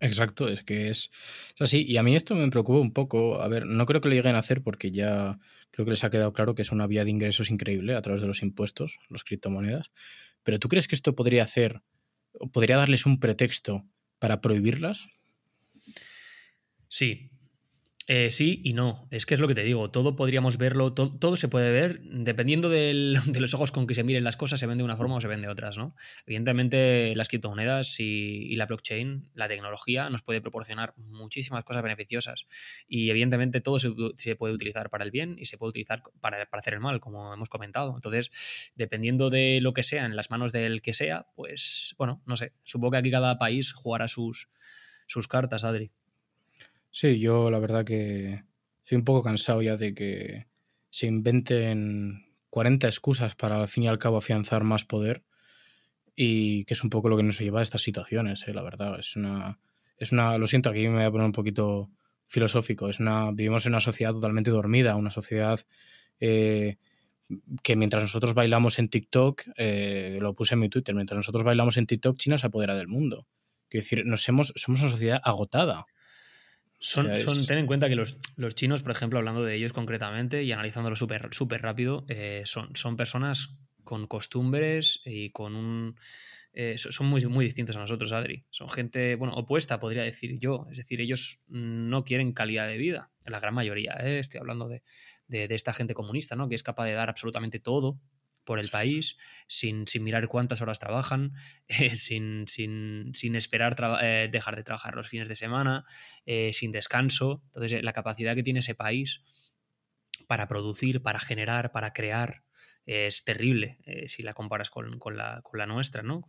Exacto, 0.00 0.48
es 0.48 0.64
que 0.64 0.88
es, 0.88 1.10
así. 1.58 1.84
Y 1.86 1.96
a 1.96 2.02
mí 2.02 2.16
esto 2.16 2.34
me 2.34 2.48
preocupa 2.50 2.78
un 2.78 2.92
poco. 2.92 3.42
A 3.42 3.48
ver, 3.48 3.66
no 3.66 3.84
creo 3.84 4.00
que 4.00 4.08
lo 4.08 4.14
lleguen 4.14 4.36
a 4.36 4.38
hacer 4.38 4.62
porque 4.62 4.90
ya 4.90 5.38
creo 5.70 5.84
que 5.84 5.90
les 5.90 6.04
ha 6.04 6.10
quedado 6.10 6.32
claro 6.32 6.54
que 6.54 6.62
es 6.62 6.72
una 6.72 6.86
vía 6.86 7.04
de 7.04 7.10
ingresos 7.10 7.50
increíble 7.50 7.94
a 7.94 8.02
través 8.02 8.22
de 8.22 8.28
los 8.28 8.42
impuestos, 8.42 8.98
las 9.10 9.24
criptomonedas. 9.24 9.90
Pero 10.44 10.58
¿tú 10.58 10.68
crees 10.68 10.88
que 10.88 10.94
esto 10.94 11.14
podría 11.14 11.42
hacer, 11.42 11.82
podría 12.52 12.76
darles 12.76 13.06
un 13.06 13.20
pretexto 13.20 13.84
para 14.18 14.40
prohibirlas? 14.40 15.08
Sí, 16.88 17.30
eh, 18.10 18.30
sí 18.30 18.62
y 18.64 18.72
no. 18.72 19.06
Es 19.10 19.26
que 19.26 19.34
es 19.34 19.40
lo 19.40 19.46
que 19.48 19.54
te 19.54 19.62
digo. 19.62 19.90
Todo 19.90 20.16
podríamos 20.16 20.56
verlo, 20.56 20.94
todo 20.94 21.36
se 21.36 21.46
puede 21.46 21.70
ver 21.70 22.00
dependiendo 22.00 22.70
de 22.70 23.20
los 23.38 23.52
ojos 23.52 23.70
con 23.70 23.86
que 23.86 23.94
se 23.94 24.02
miren 24.02 24.24
las 24.24 24.38
cosas, 24.38 24.58
se 24.58 24.66
ven 24.66 24.78
de 24.78 24.84
una 24.84 24.96
forma 24.96 25.16
o 25.16 25.20
se 25.20 25.28
ven 25.28 25.42
de 25.42 25.48
otras, 25.48 25.76
¿no? 25.76 25.94
Evidentemente, 26.24 27.14
las 27.14 27.28
criptomonedas 27.28 28.00
y, 28.00 28.56
la 28.56 28.64
blockchain, 28.64 29.30
la 29.34 29.46
tecnología, 29.46 30.08
nos 30.08 30.22
puede 30.22 30.40
proporcionar 30.40 30.94
muchísimas 30.96 31.64
cosas 31.64 31.82
beneficiosas. 31.82 32.46
Y 32.88 33.10
evidentemente 33.10 33.60
todo 33.60 33.78
se, 33.78 33.90
puede 34.36 34.54
utilizar 34.54 34.88
para 34.88 35.04
el 35.04 35.10
bien 35.10 35.36
y 35.38 35.44
se 35.44 35.58
puede 35.58 35.68
utilizar 35.68 36.02
para, 36.22 36.48
hacer 36.50 36.72
el 36.72 36.80
mal, 36.80 37.00
como 37.00 37.34
hemos 37.34 37.50
comentado. 37.50 37.94
Entonces, 37.94 38.72
dependiendo 38.74 39.28
de 39.28 39.60
lo 39.60 39.74
que 39.74 39.82
sea, 39.82 40.06
en 40.06 40.16
las 40.16 40.30
manos 40.30 40.52
del 40.52 40.80
que 40.80 40.94
sea, 40.94 41.26
pues, 41.36 41.94
bueno, 41.98 42.22
no 42.24 42.38
sé. 42.38 42.54
Supongo 42.64 42.92
que 42.92 42.98
aquí 42.98 43.10
cada 43.10 43.36
país 43.36 43.74
jugará 43.74 44.08
sus, 44.08 44.48
sus 45.06 45.28
cartas, 45.28 45.62
Adri. 45.62 45.92
Sí, 46.90 47.18
yo 47.18 47.50
la 47.50 47.58
verdad 47.60 47.84
que 47.84 48.44
estoy 48.78 48.96
un 48.96 49.04
poco 49.04 49.22
cansado 49.22 49.62
ya 49.62 49.76
de 49.76 49.94
que 49.94 50.46
se 50.90 51.06
inventen 51.06 52.26
40 52.50 52.86
excusas 52.86 53.34
para 53.34 53.60
al 53.60 53.68
fin 53.68 53.84
y 53.84 53.88
al 53.88 53.98
cabo 53.98 54.16
afianzar 54.16 54.64
más 54.64 54.84
poder 54.84 55.22
y 56.16 56.64
que 56.64 56.74
es 56.74 56.82
un 56.82 56.90
poco 56.90 57.08
lo 57.08 57.16
que 57.16 57.22
nos 57.22 57.38
lleva 57.38 57.60
a 57.60 57.62
estas 57.62 57.82
situaciones, 57.82 58.46
eh, 58.48 58.52
la 58.52 58.62
verdad. 58.62 58.98
Es 58.98 59.14
una, 59.14 59.60
es 59.96 60.10
una, 60.10 60.36
lo 60.38 60.46
siento, 60.48 60.70
aquí 60.70 60.88
me 60.88 60.96
voy 60.96 61.04
a 61.04 61.10
poner 61.10 61.26
un 61.26 61.32
poquito 61.32 61.90
filosófico. 62.26 62.88
Es 62.88 62.98
una, 62.98 63.30
vivimos 63.30 63.66
en 63.66 63.72
una 63.72 63.80
sociedad 63.80 64.12
totalmente 64.12 64.50
dormida, 64.50 64.96
una 64.96 65.10
sociedad 65.10 65.60
eh, 66.18 66.76
que 67.62 67.76
mientras 67.76 68.02
nosotros 68.02 68.34
bailamos 68.34 68.78
en 68.78 68.88
TikTok, 68.88 69.42
eh, 69.56 70.18
lo 70.20 70.34
puse 70.34 70.54
en 70.54 70.60
mi 70.60 70.68
Twitter, 70.68 70.94
mientras 70.94 71.16
nosotros 71.16 71.44
bailamos 71.44 71.76
en 71.76 71.86
TikTok, 71.86 72.16
China 72.16 72.38
se 72.38 72.46
apodera 72.46 72.74
del 72.74 72.88
mundo. 72.88 73.28
Quiero 73.68 73.84
decir, 73.84 74.06
nos 74.06 74.28
hemos, 74.28 74.52
somos 74.56 74.80
una 74.80 74.90
sociedad 74.90 75.20
agotada. 75.22 75.86
Son, 76.80 77.16
son, 77.16 77.46
ten 77.46 77.58
en 77.58 77.66
cuenta 77.66 77.88
que 77.88 77.96
los, 77.96 78.16
chinos, 78.54 78.82
por 78.82 78.92
ejemplo, 78.92 79.18
hablando 79.18 79.44
de 79.44 79.56
ellos 79.56 79.72
concretamente 79.72 80.44
y 80.44 80.52
analizándolo 80.52 80.94
súper 80.96 81.62
rápido, 81.62 82.04
eh, 82.08 82.42
son, 82.44 82.74
son 82.76 82.96
personas 82.96 83.58
con 83.82 84.06
costumbres 84.06 85.00
y 85.04 85.30
con 85.30 85.56
un... 85.56 85.96
Eh, 86.52 86.76
son 86.76 87.06
muy, 87.06 87.24
muy 87.26 87.44
distintos 87.44 87.76
a 87.76 87.80
nosotros, 87.80 88.12
Adri. 88.12 88.44
Son 88.50 88.68
gente, 88.68 89.16
bueno, 89.16 89.34
opuesta, 89.34 89.80
podría 89.80 90.02
decir 90.02 90.38
yo. 90.38 90.66
Es 90.70 90.76
decir, 90.76 91.00
ellos 91.00 91.42
no 91.48 92.04
quieren 92.04 92.32
calidad 92.32 92.68
de 92.68 92.78
vida, 92.78 93.12
la 93.26 93.40
gran 93.40 93.54
mayoría. 93.54 93.96
¿eh? 94.00 94.18
Estoy 94.18 94.40
hablando 94.40 94.68
de, 94.68 94.82
de, 95.28 95.54
esta 95.54 95.72
gente 95.72 95.94
comunista, 95.94 96.36
¿no? 96.36 96.48
Que 96.48 96.54
es 96.54 96.62
capaz 96.62 96.86
de 96.86 96.92
dar 96.92 97.08
absolutamente 97.08 97.60
todo 97.60 98.00
por 98.48 98.60
el 98.60 98.70
país, 98.70 99.18
sin, 99.46 99.84
mirar 100.00 100.26
cuántas 100.26 100.62
horas 100.62 100.78
trabajan, 100.78 101.34
eh, 101.68 101.96
sin, 101.96 102.46
sin, 102.48 103.36
esperar 103.36 103.76
eh, 104.00 104.30
dejar 104.32 104.56
de 104.56 104.64
trabajar 104.64 104.94
los 104.94 105.06
fines 105.06 105.28
de 105.28 105.36
semana, 105.36 105.84
eh, 106.24 106.54
sin 106.54 106.72
descanso. 106.72 107.42
Entonces, 107.48 107.82
la 107.82 107.92
capacidad 107.92 108.34
que 108.34 108.42
tiene 108.42 108.60
ese 108.60 108.74
país 108.74 109.54
para 110.26 110.48
producir, 110.48 111.02
para 111.02 111.20
generar, 111.20 111.72
para 111.72 111.92
crear, 111.92 112.42
es 112.86 113.22
terrible 113.22 113.76
si 114.06 114.22
la 114.22 114.32
comparas 114.32 114.70
con, 114.70 114.98
la, 115.14 115.66
nuestra, 115.66 116.02
¿no? 116.02 116.26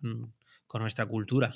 con 0.67 0.81
nuestra 0.81 1.05
cultura. 1.05 1.53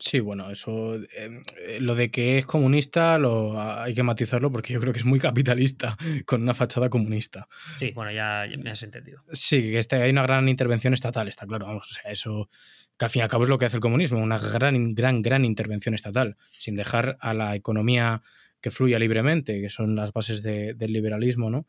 Sí, 0.00 0.20
bueno, 0.20 0.50
eso. 0.50 0.94
Em, 1.14 1.42
eh, 1.58 1.78
lo 1.78 1.94
de 1.94 2.10
que 2.10 2.38
es 2.38 2.46
comunista 2.46 3.18
lo, 3.18 3.60
hay 3.60 3.94
que 3.94 4.02
matizarlo 4.02 4.50
porque 4.50 4.72
yo 4.72 4.80
creo 4.80 4.94
que 4.94 5.00
es 5.00 5.04
muy 5.04 5.20
capitalista, 5.20 5.96
con 6.26 6.42
una 6.42 6.54
fachada 6.54 6.88
comunista. 6.88 7.46
Sí, 7.78 7.92
bueno, 7.94 8.10
ya, 8.10 8.46
me 8.58 8.70
has 8.70 8.82
entendido. 8.82 9.22
Sí, 9.30 9.60
que 9.60 9.78
este, 9.78 9.96
hay 9.96 10.10
una 10.10 10.22
gran 10.22 10.48
intervención 10.48 10.94
estatal, 10.94 11.28
está 11.28 11.46
claro. 11.46 11.66
Vamos, 11.66 11.90
o 11.90 11.94
sea, 11.94 12.10
eso. 12.10 12.48
Que 12.96 13.04
al 13.04 13.10
fin 13.10 13.20
y 13.20 13.22
al 13.22 13.28
cabo 13.28 13.44
es 13.44 13.50
lo 13.50 13.58
que 13.58 13.66
hace 13.66 13.76
el 13.76 13.82
comunismo, 13.82 14.18
una 14.18 14.38
gran, 14.38 14.94
gran, 14.94 15.22
gran 15.22 15.44
intervención 15.44 15.94
estatal, 15.94 16.36
sin 16.50 16.76
dejar 16.76 17.16
a 17.20 17.34
la 17.34 17.54
economía 17.54 18.22
que 18.60 18.70
fluya 18.70 18.98
libremente, 18.98 19.60
que 19.60 19.68
son 19.68 19.96
las 19.96 20.12
bases 20.12 20.42
del 20.42 20.92
liberalismo, 20.92 21.50
¿no? 21.50 21.66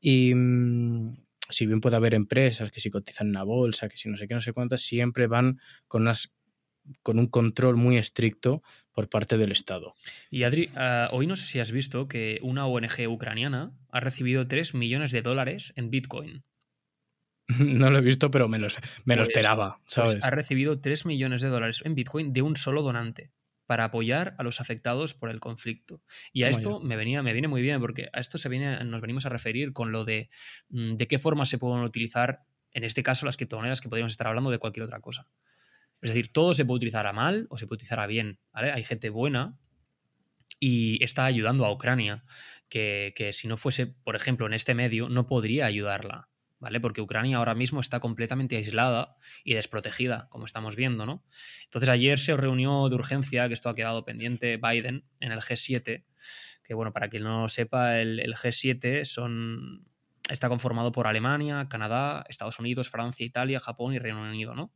Y. 0.00 0.34
Mm, 0.34 1.16
si 1.48 1.66
bien 1.66 1.82
puede 1.82 1.96
haber 1.96 2.14
empresas 2.14 2.70
que 2.70 2.80
si 2.80 2.88
cotizan 2.88 3.26
en 3.26 3.34
la 3.34 3.42
bolsa, 3.42 3.88
que 3.88 3.98
si 3.98 4.08
no 4.08 4.16
sé 4.16 4.26
qué, 4.26 4.32
no 4.32 4.40
sé 4.40 4.54
cuántas, 4.54 4.80
siempre 4.80 5.26
van 5.26 5.60
con 5.86 6.02
unas 6.02 6.32
con 7.02 7.18
un 7.18 7.26
control 7.26 7.76
muy 7.76 7.96
estricto 7.96 8.62
por 8.92 9.08
parte 9.08 9.38
del 9.38 9.52
Estado. 9.52 9.92
Y 10.30 10.44
Adri, 10.44 10.70
ah, 10.76 11.08
hoy 11.12 11.26
no 11.26 11.36
sé 11.36 11.46
si 11.46 11.60
has 11.60 11.72
visto 11.72 12.08
que 12.08 12.38
una 12.42 12.66
ONG 12.66 13.08
ucraniana 13.08 13.72
ha 13.90 14.00
recibido 14.00 14.46
3 14.46 14.74
millones 14.74 15.12
de 15.12 15.22
dólares 15.22 15.72
en 15.76 15.90
Bitcoin. 15.90 16.44
No 17.58 17.90
lo 17.90 17.98
he 17.98 18.02
visto, 18.02 18.30
pero 18.30 18.48
me 18.48 18.58
lo, 18.58 18.68
me 19.04 19.16
lo 19.16 19.22
pues, 19.22 19.28
esperaba, 19.28 19.80
pues 19.80 19.92
¿sabes? 19.92 20.24
ha 20.24 20.30
recibido 20.30 20.80
3 20.80 21.06
millones 21.06 21.42
de 21.42 21.48
dólares 21.48 21.82
en 21.84 21.94
Bitcoin 21.94 22.32
de 22.32 22.42
un 22.42 22.56
solo 22.56 22.82
donante 22.82 23.32
para 23.66 23.84
apoyar 23.84 24.34
a 24.38 24.42
los 24.42 24.60
afectados 24.60 25.14
por 25.14 25.30
el 25.30 25.40
conflicto. 25.40 26.02
Y 26.32 26.42
a 26.42 26.48
esto 26.48 26.80
me, 26.80 26.96
venía, 26.96 27.22
me 27.22 27.32
viene 27.32 27.48
muy 27.48 27.62
bien, 27.62 27.80
porque 27.80 28.08
a 28.12 28.20
esto 28.20 28.36
se 28.38 28.48
viene, 28.48 28.82
nos 28.84 29.00
venimos 29.00 29.24
a 29.26 29.28
referir 29.28 29.72
con 29.72 29.92
lo 29.92 30.04
de 30.04 30.28
mm, 30.68 30.96
de 30.96 31.06
qué 31.06 31.18
forma 31.18 31.46
se 31.46 31.58
pueden 31.58 31.82
utilizar, 31.82 32.40
en 32.72 32.84
este 32.84 33.02
caso, 33.02 33.24
las 33.26 33.36
criptomonedas, 33.36 33.80
que 33.80 33.88
podríamos 33.88 34.12
estar 34.12 34.26
hablando 34.26 34.50
de 34.50 34.58
cualquier 34.58 34.84
otra 34.84 35.00
cosa. 35.00 35.26
Es 36.02 36.10
decir, 36.10 36.32
todo 36.32 36.52
se 36.52 36.64
puede 36.64 36.78
utilizar 36.78 37.06
a 37.06 37.12
mal 37.12 37.46
o 37.48 37.56
se 37.56 37.66
puede 37.66 37.76
utilizar 37.76 38.00
a 38.00 38.06
bien. 38.06 38.40
Hay 38.52 38.82
gente 38.82 39.08
buena 39.08 39.56
y 40.58 41.02
está 41.02 41.24
ayudando 41.24 41.64
a 41.64 41.72
Ucrania, 41.72 42.24
que, 42.68 43.30
si 43.32 43.48
no 43.48 43.56
fuese, 43.56 43.86
por 43.86 44.16
ejemplo, 44.16 44.46
en 44.46 44.52
este 44.52 44.74
medio, 44.74 45.08
no 45.08 45.26
podría 45.26 45.66
ayudarla. 45.66 46.28
¿Vale? 46.58 46.78
Porque 46.78 47.00
Ucrania 47.00 47.38
ahora 47.38 47.56
mismo 47.56 47.80
está 47.80 47.98
completamente 47.98 48.56
aislada 48.56 49.16
y 49.42 49.54
desprotegida, 49.54 50.28
como 50.30 50.44
estamos 50.44 50.76
viendo, 50.76 51.06
¿no? 51.06 51.24
Entonces 51.64 51.88
ayer 51.88 52.20
se 52.20 52.36
reunió 52.36 52.88
de 52.88 52.94
urgencia, 52.94 53.48
que 53.48 53.54
esto 53.54 53.68
ha 53.68 53.74
quedado 53.74 54.04
pendiente, 54.04 54.58
Biden 54.58 55.04
en 55.18 55.32
el 55.32 55.40
G7, 55.40 56.04
que 56.62 56.74
bueno, 56.74 56.92
para 56.92 57.08
quien 57.08 57.24
no 57.24 57.42
lo 57.42 57.48
sepa, 57.48 57.98
el 57.98 58.32
G7 58.36 59.04
son 59.04 59.91
está 60.32 60.48
conformado 60.48 60.92
por 60.92 61.06
Alemania, 61.06 61.68
Canadá, 61.68 62.24
Estados 62.28 62.58
Unidos, 62.58 62.90
Francia, 62.90 63.24
Italia, 63.26 63.60
Japón 63.60 63.94
y 63.94 63.98
Reino 63.98 64.22
Unido, 64.22 64.54
¿no? 64.54 64.72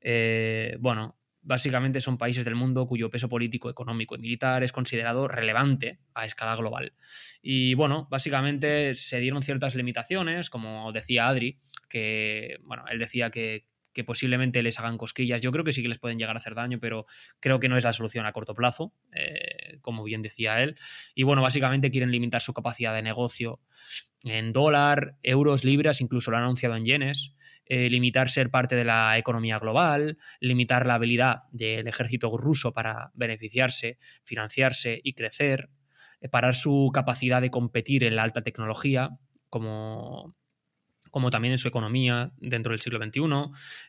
Eh, 0.00 0.76
bueno, 0.80 1.18
básicamente 1.42 2.00
son 2.00 2.18
países 2.18 2.44
del 2.44 2.54
mundo 2.54 2.86
cuyo 2.86 3.10
peso 3.10 3.28
político, 3.28 3.70
económico 3.70 4.14
y 4.14 4.18
militar 4.18 4.62
es 4.62 4.72
considerado 4.72 5.26
relevante 5.28 6.00
a 6.14 6.26
escala 6.26 6.56
global. 6.56 6.94
Y 7.42 7.74
bueno, 7.74 8.08
básicamente 8.10 8.94
se 8.94 9.20
dieron 9.20 9.42
ciertas 9.42 9.74
limitaciones, 9.74 10.50
como 10.50 10.92
decía 10.92 11.28
Adri, 11.28 11.58
que, 11.88 12.58
bueno, 12.62 12.84
él 12.90 12.98
decía 12.98 13.30
que, 13.30 13.69
que 13.92 14.04
posiblemente 14.04 14.62
les 14.62 14.78
hagan 14.78 14.98
cosquillas. 14.98 15.40
Yo 15.40 15.50
creo 15.50 15.64
que 15.64 15.72
sí 15.72 15.82
que 15.82 15.88
les 15.88 15.98
pueden 15.98 16.18
llegar 16.18 16.36
a 16.36 16.38
hacer 16.38 16.54
daño, 16.54 16.78
pero 16.80 17.06
creo 17.40 17.58
que 17.60 17.68
no 17.68 17.76
es 17.76 17.84
la 17.84 17.92
solución 17.92 18.26
a 18.26 18.32
corto 18.32 18.54
plazo, 18.54 18.92
eh, 19.12 19.78
como 19.80 20.04
bien 20.04 20.22
decía 20.22 20.62
él. 20.62 20.76
Y 21.14 21.24
bueno, 21.24 21.42
básicamente 21.42 21.90
quieren 21.90 22.10
limitar 22.10 22.40
su 22.40 22.52
capacidad 22.52 22.94
de 22.94 23.02
negocio 23.02 23.60
en 24.24 24.52
dólar, 24.52 25.16
euros, 25.22 25.64
libras, 25.64 26.00
incluso 26.00 26.30
lo 26.30 26.36
han 26.36 26.44
anunciado 26.44 26.76
en 26.76 26.84
yenes, 26.84 27.34
eh, 27.64 27.88
limitar 27.88 28.28
ser 28.28 28.50
parte 28.50 28.76
de 28.76 28.84
la 28.84 29.16
economía 29.16 29.58
global, 29.58 30.18
limitar 30.40 30.86
la 30.86 30.94
habilidad 30.94 31.44
del 31.52 31.86
ejército 31.86 32.36
ruso 32.36 32.72
para 32.72 33.10
beneficiarse, 33.14 33.98
financiarse 34.24 35.00
y 35.02 35.14
crecer, 35.14 35.70
eh, 36.20 36.28
parar 36.28 36.54
su 36.54 36.90
capacidad 36.92 37.40
de 37.40 37.50
competir 37.50 38.04
en 38.04 38.16
la 38.16 38.22
alta 38.22 38.42
tecnología, 38.42 39.10
como 39.48 40.36
como 41.10 41.30
también 41.30 41.52
en 41.52 41.58
su 41.58 41.68
economía 41.68 42.32
dentro 42.38 42.72
del 42.72 42.80
siglo 42.80 42.98
XXI. 43.02 43.20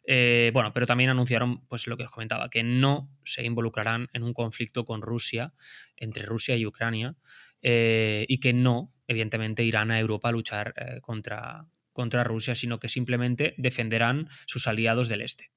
Eh, 0.06 0.52
bueno, 0.54 0.74
pero 0.74 0.86
también 0.86 1.10
anunciaron, 1.10 1.66
pues 1.68 1.88
lo 1.88 1.98
que 1.98 2.04
os 2.04 2.12
comentaba, 2.12 2.50
que 2.50 2.64
no 2.64 3.10
se 3.24 3.44
involucrarán 3.44 4.10
en 4.14 4.24
un 4.24 4.34
conflicto 4.34 4.86
con 4.86 5.02
Rusia, 5.02 5.54
entre 5.98 6.24
Rusia 6.24 6.56
y 6.56 6.66
Ucrania, 6.66 7.16
eh, 7.62 8.26
y 8.28 8.40
que 8.40 8.54
no, 8.54 8.94
evidentemente, 9.08 9.64
irán 9.64 9.92
a 9.92 10.00
Europa 10.00 10.30
a 10.30 10.32
luchar 10.32 10.74
eh, 10.78 11.02
contra, 11.02 11.68
contra 11.94 12.24
Rusia, 12.24 12.56
sino 12.56 12.80
que 12.80 12.90
simplemente 12.90 13.54
defenderán 13.58 14.28
sus 14.46 14.68
aliados 14.68 15.10
del 15.10 15.22
este. 15.22 15.52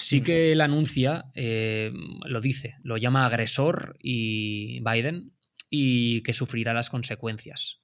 Sí 0.00 0.22
que 0.22 0.52
él 0.52 0.60
anuncia, 0.60 1.24
lo 1.34 2.40
dice, 2.40 2.76
lo 2.84 2.98
llama 2.98 3.26
agresor 3.26 3.96
y 4.00 4.80
Biden 4.84 5.32
y 5.70 6.22
que 6.22 6.34
sufrirá 6.34 6.72
las 6.72 6.88
consecuencias 6.88 7.82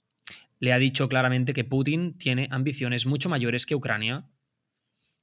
le 0.65 0.73
ha 0.73 0.79
dicho 0.79 1.11
claramente 1.11 1.53
que 1.53 1.65
Putin 1.65 2.17
tiene 2.17 2.49
ambiciones 2.51 3.05
mucho 3.05 3.29
mayores 3.29 3.67
que 3.67 3.75
Ucrania 3.75 4.31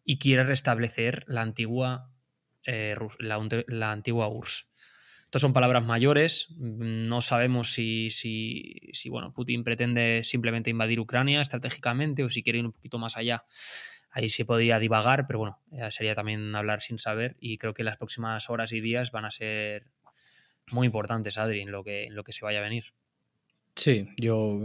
y 0.06 0.20
quiere 0.20 0.44
restablecer 0.44 1.26
la 1.28 1.42
antigua, 1.42 2.12
eh, 2.68 2.96
la, 3.18 3.92
antigua 3.92 4.28
URSS. 4.28 4.70
Estas 5.26 5.42
son 5.42 5.54
palabras 5.54 5.84
mayores. 5.84 6.48
No 6.60 7.22
sabemos 7.22 7.74
si, 7.74 8.12
si, 8.12 9.10
bueno, 9.10 9.34
Putin 9.34 9.64
pretende 9.64 10.24
simplemente 10.24 10.70
invadir 10.70 11.00
Ucrania 11.00 11.42
estratégicamente 11.42 12.24
o 12.24 12.30
si 12.30 12.44
quiere 12.44 12.60
ir 12.60 12.66
un 12.66 12.74
poquito 12.74 13.00
más 13.00 13.18
allá. 13.18 13.44
Ahí 14.12 14.30
se 14.30 14.46
podría 14.46 14.78
divagar, 14.78 15.26
pero 15.26 15.40
bueno, 15.40 15.60
sería 15.90 16.14
también 16.14 16.54
hablar 16.56 16.82
sin 16.82 17.00
saber. 17.00 17.36
Y 17.40 17.58
creo 17.58 17.74
que 17.74 17.84
las 17.84 17.98
próximas 17.98 18.48
horas 18.52 18.74
y 18.74 18.82
días 18.82 19.10
van 19.12 19.26
a 19.26 19.32
ser 19.32 19.88
muy 20.70 20.86
importantes, 20.86 21.40
Adri, 21.40 21.62
en 21.62 21.72
lo 21.72 21.84
que, 21.84 22.04
en 22.04 22.16
lo 22.16 22.24
que 22.24 22.34
se 22.34 22.46
vaya 22.46 22.60
a 22.60 22.64
venir. 22.64 22.94
Sí, 23.76 24.10
yo 24.18 24.60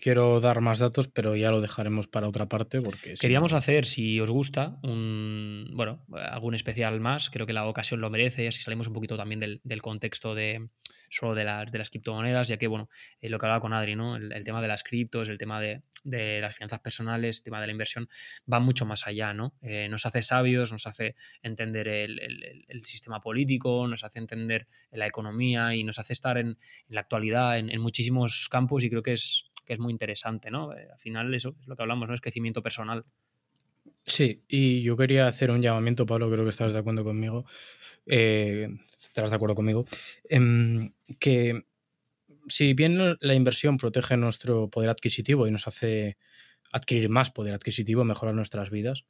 quiero 0.00 0.40
dar 0.40 0.60
más 0.60 0.78
datos, 0.78 1.08
pero 1.08 1.36
ya 1.36 1.50
lo 1.50 1.60
dejaremos 1.60 2.06
para 2.06 2.28
otra 2.28 2.48
parte 2.48 2.80
porque... 2.80 3.14
Queríamos 3.14 3.52
hacer, 3.52 3.86
si 3.86 4.20
os 4.20 4.30
gusta, 4.30 4.78
un, 4.82 5.70
bueno, 5.72 6.04
algún 6.12 6.54
especial 6.54 7.00
más, 7.00 7.30
creo 7.30 7.46
que 7.46 7.52
la 7.52 7.66
ocasión 7.66 8.00
lo 8.00 8.10
merece, 8.10 8.48
así 8.48 8.62
salimos 8.62 8.88
un 8.88 8.92
poquito 8.92 9.16
también 9.16 9.40
del, 9.40 9.82
contexto 9.82 10.34
de 10.34 10.68
solo 11.08 11.34
de 11.34 11.44
las, 11.44 11.70
de 11.70 11.78
las 11.78 11.90
criptomonedas, 11.90 12.48
ya 12.48 12.56
que, 12.56 12.66
bueno, 12.66 12.88
eh, 13.20 13.28
lo 13.28 13.38
que 13.38 13.46
hablaba 13.46 13.60
con 13.60 13.72
Adri, 13.72 13.96
¿no? 13.96 14.16
El, 14.16 14.44
tema 14.44 14.60
de 14.60 14.68
las 14.68 14.82
criptos, 14.82 15.28
el 15.28 15.38
tema 15.38 15.60
de, 15.60 15.82
las 16.04 16.56
finanzas 16.56 16.80
personales, 16.80 17.38
el 17.38 17.42
tema 17.42 17.60
de 17.60 17.66
la 17.66 17.72
inversión, 17.72 18.08
va 18.52 18.60
mucho 18.60 18.86
más 18.86 19.06
allá, 19.06 19.34
¿no? 19.34 19.54
Eh, 19.62 19.88
nos 19.88 20.06
hace 20.06 20.22
sabios, 20.22 20.72
nos 20.72 20.86
hace 20.86 21.14
entender 21.42 21.88
el, 21.88 22.82
sistema 22.82 23.20
político, 23.20 23.86
nos 23.88 24.04
hace 24.04 24.18
entender 24.18 24.66
la 24.92 25.06
economía 25.06 25.74
y 25.74 25.84
nos 25.84 25.98
hace 25.98 26.12
estar 26.12 26.38
en, 26.38 26.56
la 26.88 27.00
actualidad 27.00 27.58
en, 27.58 27.70
en 27.70 27.80
muchísimos 27.80 28.48
campos 28.48 28.84
y 28.84 28.90
creo 28.90 29.02
que 29.02 29.12
es 29.12 29.50
que 29.66 29.74
es 29.74 29.78
muy 29.78 29.92
interesante, 29.92 30.50
¿no? 30.50 30.74
Eh, 30.74 30.88
al 30.90 30.98
final 30.98 31.34
eso 31.34 31.54
es 31.60 31.66
lo 31.66 31.76
que 31.76 31.82
hablamos, 31.82 32.08
¿no? 32.08 32.14
Es 32.14 32.20
crecimiento 32.20 32.62
personal. 32.62 33.04
Sí, 34.06 34.44
y 34.48 34.82
yo 34.82 34.96
quería 34.96 35.26
hacer 35.26 35.50
un 35.50 35.60
llamamiento, 35.60 36.06
Pablo, 36.06 36.30
creo 36.30 36.44
que 36.44 36.50
estás 36.50 36.72
de 36.72 36.78
acuerdo 36.78 37.04
conmigo, 37.04 37.44
eh, 38.06 38.68
estarás 38.98 39.30
de 39.30 39.36
acuerdo 39.36 39.56
conmigo, 39.56 39.84
em, 40.28 40.92
que 41.18 41.66
si 42.48 42.74
bien 42.74 43.16
la 43.20 43.34
inversión 43.34 43.76
protege 43.76 44.16
nuestro 44.16 44.70
poder 44.70 44.90
adquisitivo 44.90 45.48
y 45.48 45.50
nos 45.50 45.66
hace 45.66 46.16
adquirir 46.72 47.08
más 47.08 47.30
poder 47.30 47.54
adquisitivo, 47.54 48.04
mejorar 48.04 48.34
nuestras 48.34 48.70
vidas, 48.70 49.04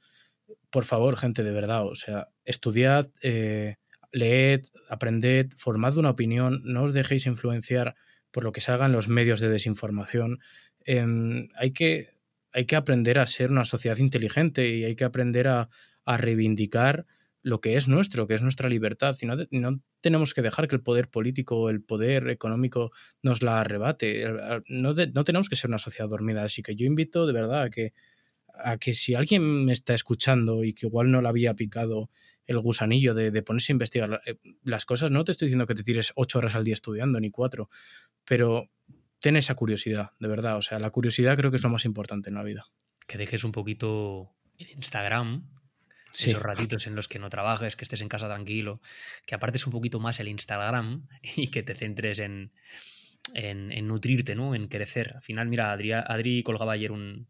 por 0.70 0.84
favor, 0.84 1.18
gente, 1.18 1.42
de 1.42 1.52
verdad, 1.52 1.86
o 1.86 1.94
sea, 1.94 2.28
estudiad, 2.44 3.06
eh, 3.22 3.76
leed, 4.12 4.64
aprended, 4.88 5.52
formad 5.56 5.96
una 5.98 6.10
opinión, 6.10 6.62
no 6.64 6.84
os 6.84 6.94
dejéis 6.94 7.26
influenciar 7.26 7.96
por 8.30 8.44
lo 8.44 8.52
que 8.52 8.60
se 8.60 8.72
hagan 8.72 8.92
los 8.92 9.08
medios 9.08 9.40
de 9.40 9.48
desinformación. 9.48 10.40
Em, 10.84 11.48
hay, 11.56 11.72
que, 11.72 12.10
hay 12.52 12.66
que 12.66 12.76
aprender 12.76 13.18
a 13.18 13.26
ser 13.26 13.50
una 13.50 13.64
sociedad 13.64 13.96
inteligente 13.98 14.68
y 14.68 14.84
hay 14.84 14.96
que 14.96 15.04
aprender 15.04 15.48
a, 15.48 15.68
reivindicar 16.06 17.04
lo 17.42 17.60
que 17.60 17.76
es 17.76 17.88
nuestro, 17.88 18.28
que 18.28 18.34
es 18.34 18.42
nuestra 18.42 18.68
libertad. 18.68 19.16
Y 19.20 19.26
no, 19.26 19.36
no, 19.50 19.80
tenemos 20.00 20.34
que 20.34 20.42
dejar 20.42 20.68
que 20.68 20.76
el 20.76 20.82
poder 20.82 21.08
político 21.08 21.56
o 21.56 21.70
el 21.70 21.82
poder 21.82 22.28
económico 22.28 22.92
nos 23.22 23.42
la 23.42 23.60
arrebate. 23.60 24.24
No, 24.68 24.94
no, 24.94 25.24
tenemos 25.24 25.48
que 25.48 25.56
ser 25.56 25.68
una 25.68 25.78
sociedad 25.78 26.08
dormida. 26.08 26.44
Así 26.44 26.62
que 26.62 26.76
yo 26.76 26.86
invito 26.86 27.26
de 27.26 27.32
verdad 27.32 27.62
a 27.62 27.70
que, 27.70 27.92
a 28.54 28.78
que 28.78 28.94
si 28.94 29.14
alguien 29.16 29.64
me 29.64 29.72
está 29.72 29.94
escuchando 29.94 30.62
y 30.62 30.74
que 30.74 30.86
igual 30.86 31.10
no 31.10 31.20
le 31.20 31.28
había 31.28 31.54
picado 31.54 32.10
el 32.46 32.58
gusanillo 32.60 33.14
de, 33.14 33.30
de 33.30 33.42
ponerse 33.42 33.72
a 33.72 33.74
investigar 33.74 34.22
eh, 34.26 34.38
las 34.64 34.84
cosas, 34.84 35.10
no 35.10 35.24
te 35.24 35.32
estoy 35.32 35.48
diciendo 35.48 35.66
que 35.66 35.74
te 35.74 35.82
tires 35.82 36.12
ocho 36.14 36.38
horas 36.38 36.54
al 36.54 36.64
día 36.64 36.74
estudiando, 36.74 37.20
ni 37.20 37.30
cuatro, 37.30 37.68
pero 38.24 38.70
ten 39.20 39.36
esa 39.36 39.54
curiosidad, 39.54 40.10
de 40.18 40.28
verdad. 40.28 40.56
O 40.56 40.62
sea, 40.62 40.78
la 40.78 40.90
curiosidad 40.90 41.36
creo 41.36 41.50
que 41.50 41.56
es 41.56 41.62
lo 41.62 41.70
más 41.70 41.84
importante 41.84 42.28
en 42.28 42.34
la 42.36 42.42
vida. 42.42 42.66
que 43.06 43.18
dejes 43.18 43.44
un 43.44 43.52
poquito 43.52 44.34
el 44.58 44.70
Instagram, 44.70 45.48
esos 46.12 46.42
ratitos 46.42 46.86
en 46.86 46.94
los 46.94 47.08
que 47.08 47.18
no 47.18 47.28
trabajes, 47.28 47.76
que 47.76 47.84
estés 47.84 48.00
en 48.00 48.08
casa 48.08 48.26
tranquilo, 48.26 48.80
que 49.26 49.34
apartes 49.34 49.66
un 49.66 49.72
poquito 49.72 50.00
más 50.00 50.18
el 50.20 50.28
Instagram 50.28 51.08
y 51.36 51.48
que 51.48 51.62
te 51.62 51.74
centres 51.74 52.18
en, 52.18 52.52
en, 53.34 53.86
nutrirte, 53.86 54.34
¿no? 54.34 54.54
En 54.54 54.68
crecer. 54.68 55.12
Al 55.16 55.22
final, 55.22 55.48
mira, 55.48 55.72
Adri, 55.72 55.92
Adri 55.92 56.42
colgaba 56.42 56.72
ayer 56.72 56.92
un, 56.92 57.28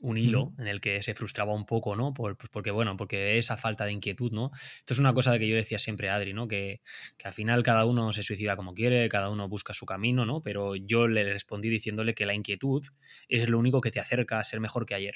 un 0.00 0.18
hilo 0.18 0.54
en 0.58 0.66
el 0.66 0.80
que 0.80 1.02
se 1.02 1.14
frustraba 1.14 1.54
un 1.54 1.66
poco, 1.66 1.94
¿no? 1.94 2.12
Por, 2.12 2.36
pues 2.36 2.48
porque, 2.50 2.70
bueno, 2.70 2.96
porque 2.96 3.38
esa 3.38 3.56
falta 3.56 3.84
de 3.84 3.92
inquietud, 3.92 4.32
¿no? 4.32 4.50
Esto 4.52 4.94
es 4.94 4.98
una 4.98 5.12
cosa 5.12 5.38
que 5.38 5.46
yo 5.46 5.54
decía 5.54 5.78
siempre 5.78 6.08
a 6.10 6.16
Adri, 6.16 6.32
¿no? 6.32 6.48
Que, 6.48 6.80
que, 7.16 7.28
al 7.28 7.34
final 7.34 7.62
cada 7.62 7.84
uno 7.84 8.12
se 8.12 8.22
suicida 8.22 8.56
como 8.56 8.74
quiere, 8.74 9.08
cada 9.08 9.30
uno 9.30 9.48
busca 9.48 9.74
su 9.74 9.86
camino, 9.86 10.24
¿no? 10.24 10.40
Pero 10.42 10.74
yo 10.76 11.06
le 11.06 11.24
respondí 11.32 11.68
diciéndole 11.68 12.14
que 12.14 12.26
la 12.26 12.34
inquietud 12.34 12.82
es 13.28 13.48
lo 13.48 13.58
único 13.58 13.80
que 13.80 13.90
te 13.90 14.00
acerca 14.00 14.38
a 14.38 14.44
ser 14.44 14.60
mejor 14.60 14.86
que 14.86 14.94
ayer. 14.94 15.14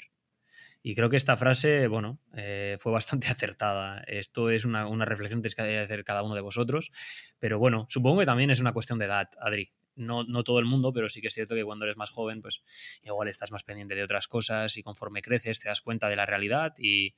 Y 0.83 0.93
creo 0.93 1.09
que 1.09 1.17
esta 1.17 1.35
frase, 1.35 1.87
bueno, 1.87 2.19
eh, 2.35 2.77
fue 2.79 2.91
bastante 2.91 3.27
acertada. 3.31 4.03
Esto 4.07 4.51
es 4.51 4.65
una, 4.65 4.87
una 4.87 5.05
reflexión 5.05 5.41
que 5.41 5.49
tiene 5.49 5.71
que 5.71 5.79
hacer 5.79 6.03
cada 6.03 6.21
uno 6.21 6.35
de 6.35 6.41
vosotros. 6.41 6.91
Pero 7.39 7.57
bueno, 7.57 7.87
supongo 7.89 8.19
que 8.19 8.27
también 8.27 8.51
es 8.51 8.59
una 8.59 8.71
cuestión 8.71 8.99
de 8.99 9.05
edad, 9.05 9.29
Adri 9.39 9.73
no, 9.95 10.23
no, 10.23 10.43
todo 10.43 10.59
el 10.59 10.65
mundo, 10.65 10.91
pero 10.93 11.09
sí 11.09 11.21
que 11.21 11.27
es 11.27 11.33
cierto 11.33 11.55
que 11.55 11.63
cuando 11.63 11.85
eres 11.85 11.97
más 11.97 12.09
joven, 12.09 12.41
pues 12.41 12.61
igual 13.03 13.27
estás 13.27 13.51
más 13.51 13.63
pendiente 13.63 13.95
de 13.95 14.03
otras 14.03 14.27
cosas 14.27 14.77
y 14.77 14.83
conforme 14.83 15.21
creces 15.21 15.59
te 15.59 15.69
das 15.69 15.81
cuenta 15.81 16.09
de 16.09 16.15
la 16.15 16.25
realidad 16.25 16.73
y, 16.77 17.13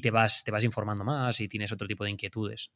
te, 0.00 0.10
vas, 0.10 0.44
te 0.44 0.50
vas 0.50 0.64
informando 0.64 1.04
más 1.04 1.40
y 1.40 1.48
tienes 1.48 1.72
otro 1.72 1.86
tipo 1.86 2.04
de 2.04 2.10
inquietudes. 2.10 2.70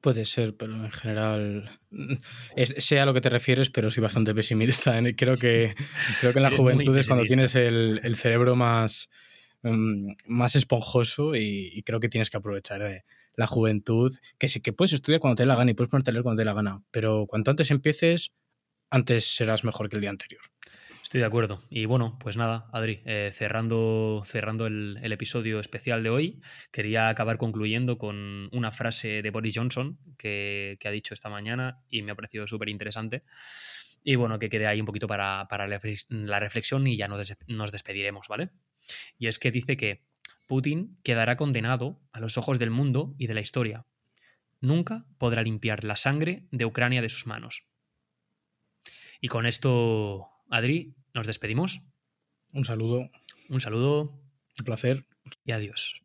Puede 0.00 0.24
ser, 0.24 0.56
pero 0.56 0.74
en 0.74 0.90
general, 0.90 1.80
sea 2.56 3.04
a 3.04 3.06
lo 3.06 3.14
que 3.14 3.20
te 3.20 3.30
refieres, 3.30 3.70
pero 3.70 3.88
soy 3.88 4.02
bastante 4.02 4.34
pesimista. 4.34 5.00
Creo 5.16 5.36
que, 5.36 5.76
creo 6.20 6.32
que 6.32 6.40
en 6.40 6.42
la 6.42 6.50
juventud 6.56 6.96
es 6.98 7.06
cuando 7.06 7.24
tienes 7.24 7.54
el, 7.54 8.16
cerebro 8.16 8.56
más, 8.56 9.08
mm, 9.62 10.14
más 10.26 10.56
esponjoso 10.56 11.36
y, 11.36 11.80
creo 11.86 12.00
que 12.00 12.08
tienes 12.08 12.30
que 12.30 12.36
aprovechar 12.36 12.82
eh, 12.82 13.04
la 13.36 13.46
juventud, 13.46 14.12
que 14.38 14.48
sí 14.48 14.60
que 14.60 14.72
puedes 14.72 14.92
estudiar 14.92 15.20
cuando 15.20 15.36
te 15.36 15.42
dé 15.42 15.46
la 15.46 15.56
gana 15.56 15.70
y 15.70 15.74
puedes 15.74 15.90
ponerte 15.90 16.10
a 16.10 16.12
leer 16.12 16.22
cuando 16.22 16.38
te 16.38 16.42
dé 16.42 16.46
la 16.46 16.54
gana, 16.54 16.82
pero 16.90 17.26
cuanto 17.26 17.50
antes 17.50 17.70
empieces, 17.70 18.32
antes 18.90 19.34
serás 19.34 19.64
mejor 19.64 19.88
que 19.88 19.96
el 19.96 20.02
día 20.02 20.10
anterior. 20.10 20.42
Estoy 21.02 21.20
de 21.20 21.26
acuerdo. 21.26 21.62
Y 21.68 21.84
bueno, 21.84 22.18
pues 22.18 22.38
nada, 22.38 22.70
Adri, 22.72 23.02
eh, 23.04 23.28
cerrando, 23.32 24.22
cerrando 24.24 24.66
el, 24.66 24.98
episodio 25.12 25.60
especial 25.60 26.02
de 26.02 26.08
hoy, 26.08 26.40
quería 26.70 27.10
acabar 27.10 27.36
concluyendo 27.36 27.98
con 27.98 28.48
una 28.50 28.72
frase 28.72 29.20
de 29.20 29.30
Boris 29.30 29.54
Johnson 29.54 29.98
que, 30.16 30.78
ha 30.82 30.90
dicho 30.90 31.12
esta 31.12 31.28
mañana 31.28 31.82
y 31.90 32.00
me 32.00 32.12
ha 32.12 32.14
parecido 32.14 32.46
súper 32.46 32.70
interesante. 32.70 33.24
Y 34.02 34.14
bueno, 34.14 34.38
que 34.38 34.48
quede 34.48 34.66
ahí 34.66 34.80
un 34.80 34.86
poquito 34.86 35.06
para, 35.06 35.46
la 35.66 36.40
reflexión 36.40 36.86
y 36.86 36.96
ya 36.96 37.08
nos 37.08 37.72
despediremos, 37.72 38.28
¿vale? 38.28 38.50
Y 39.18 39.26
es 39.26 39.38
que 39.38 39.50
dice 39.50 39.76
que 39.76 40.02
Putin 40.52 40.98
quedará 41.02 41.38
condenado 41.38 41.98
a 42.12 42.20
los 42.20 42.36
ojos 42.36 42.58
del 42.58 42.68
mundo 42.68 43.14
y 43.16 43.26
de 43.26 43.32
la 43.32 43.40
historia. 43.40 43.86
Nunca 44.60 45.06
podrá 45.16 45.42
limpiar 45.42 45.82
la 45.82 45.96
sangre 45.96 46.46
de 46.50 46.66
Ucrania 46.66 47.00
de 47.00 47.08
sus 47.08 47.26
manos. 47.26 47.70
Y 49.22 49.28
con 49.28 49.46
esto, 49.46 50.28
Adri, 50.50 50.94
nos 51.14 51.26
despedimos. 51.26 51.80
Un 52.52 52.66
saludo. 52.66 53.10
Un 53.48 53.60
saludo. 53.60 54.20
Un 54.58 54.64
placer. 54.66 55.06
Y 55.46 55.52
adiós. 55.52 56.02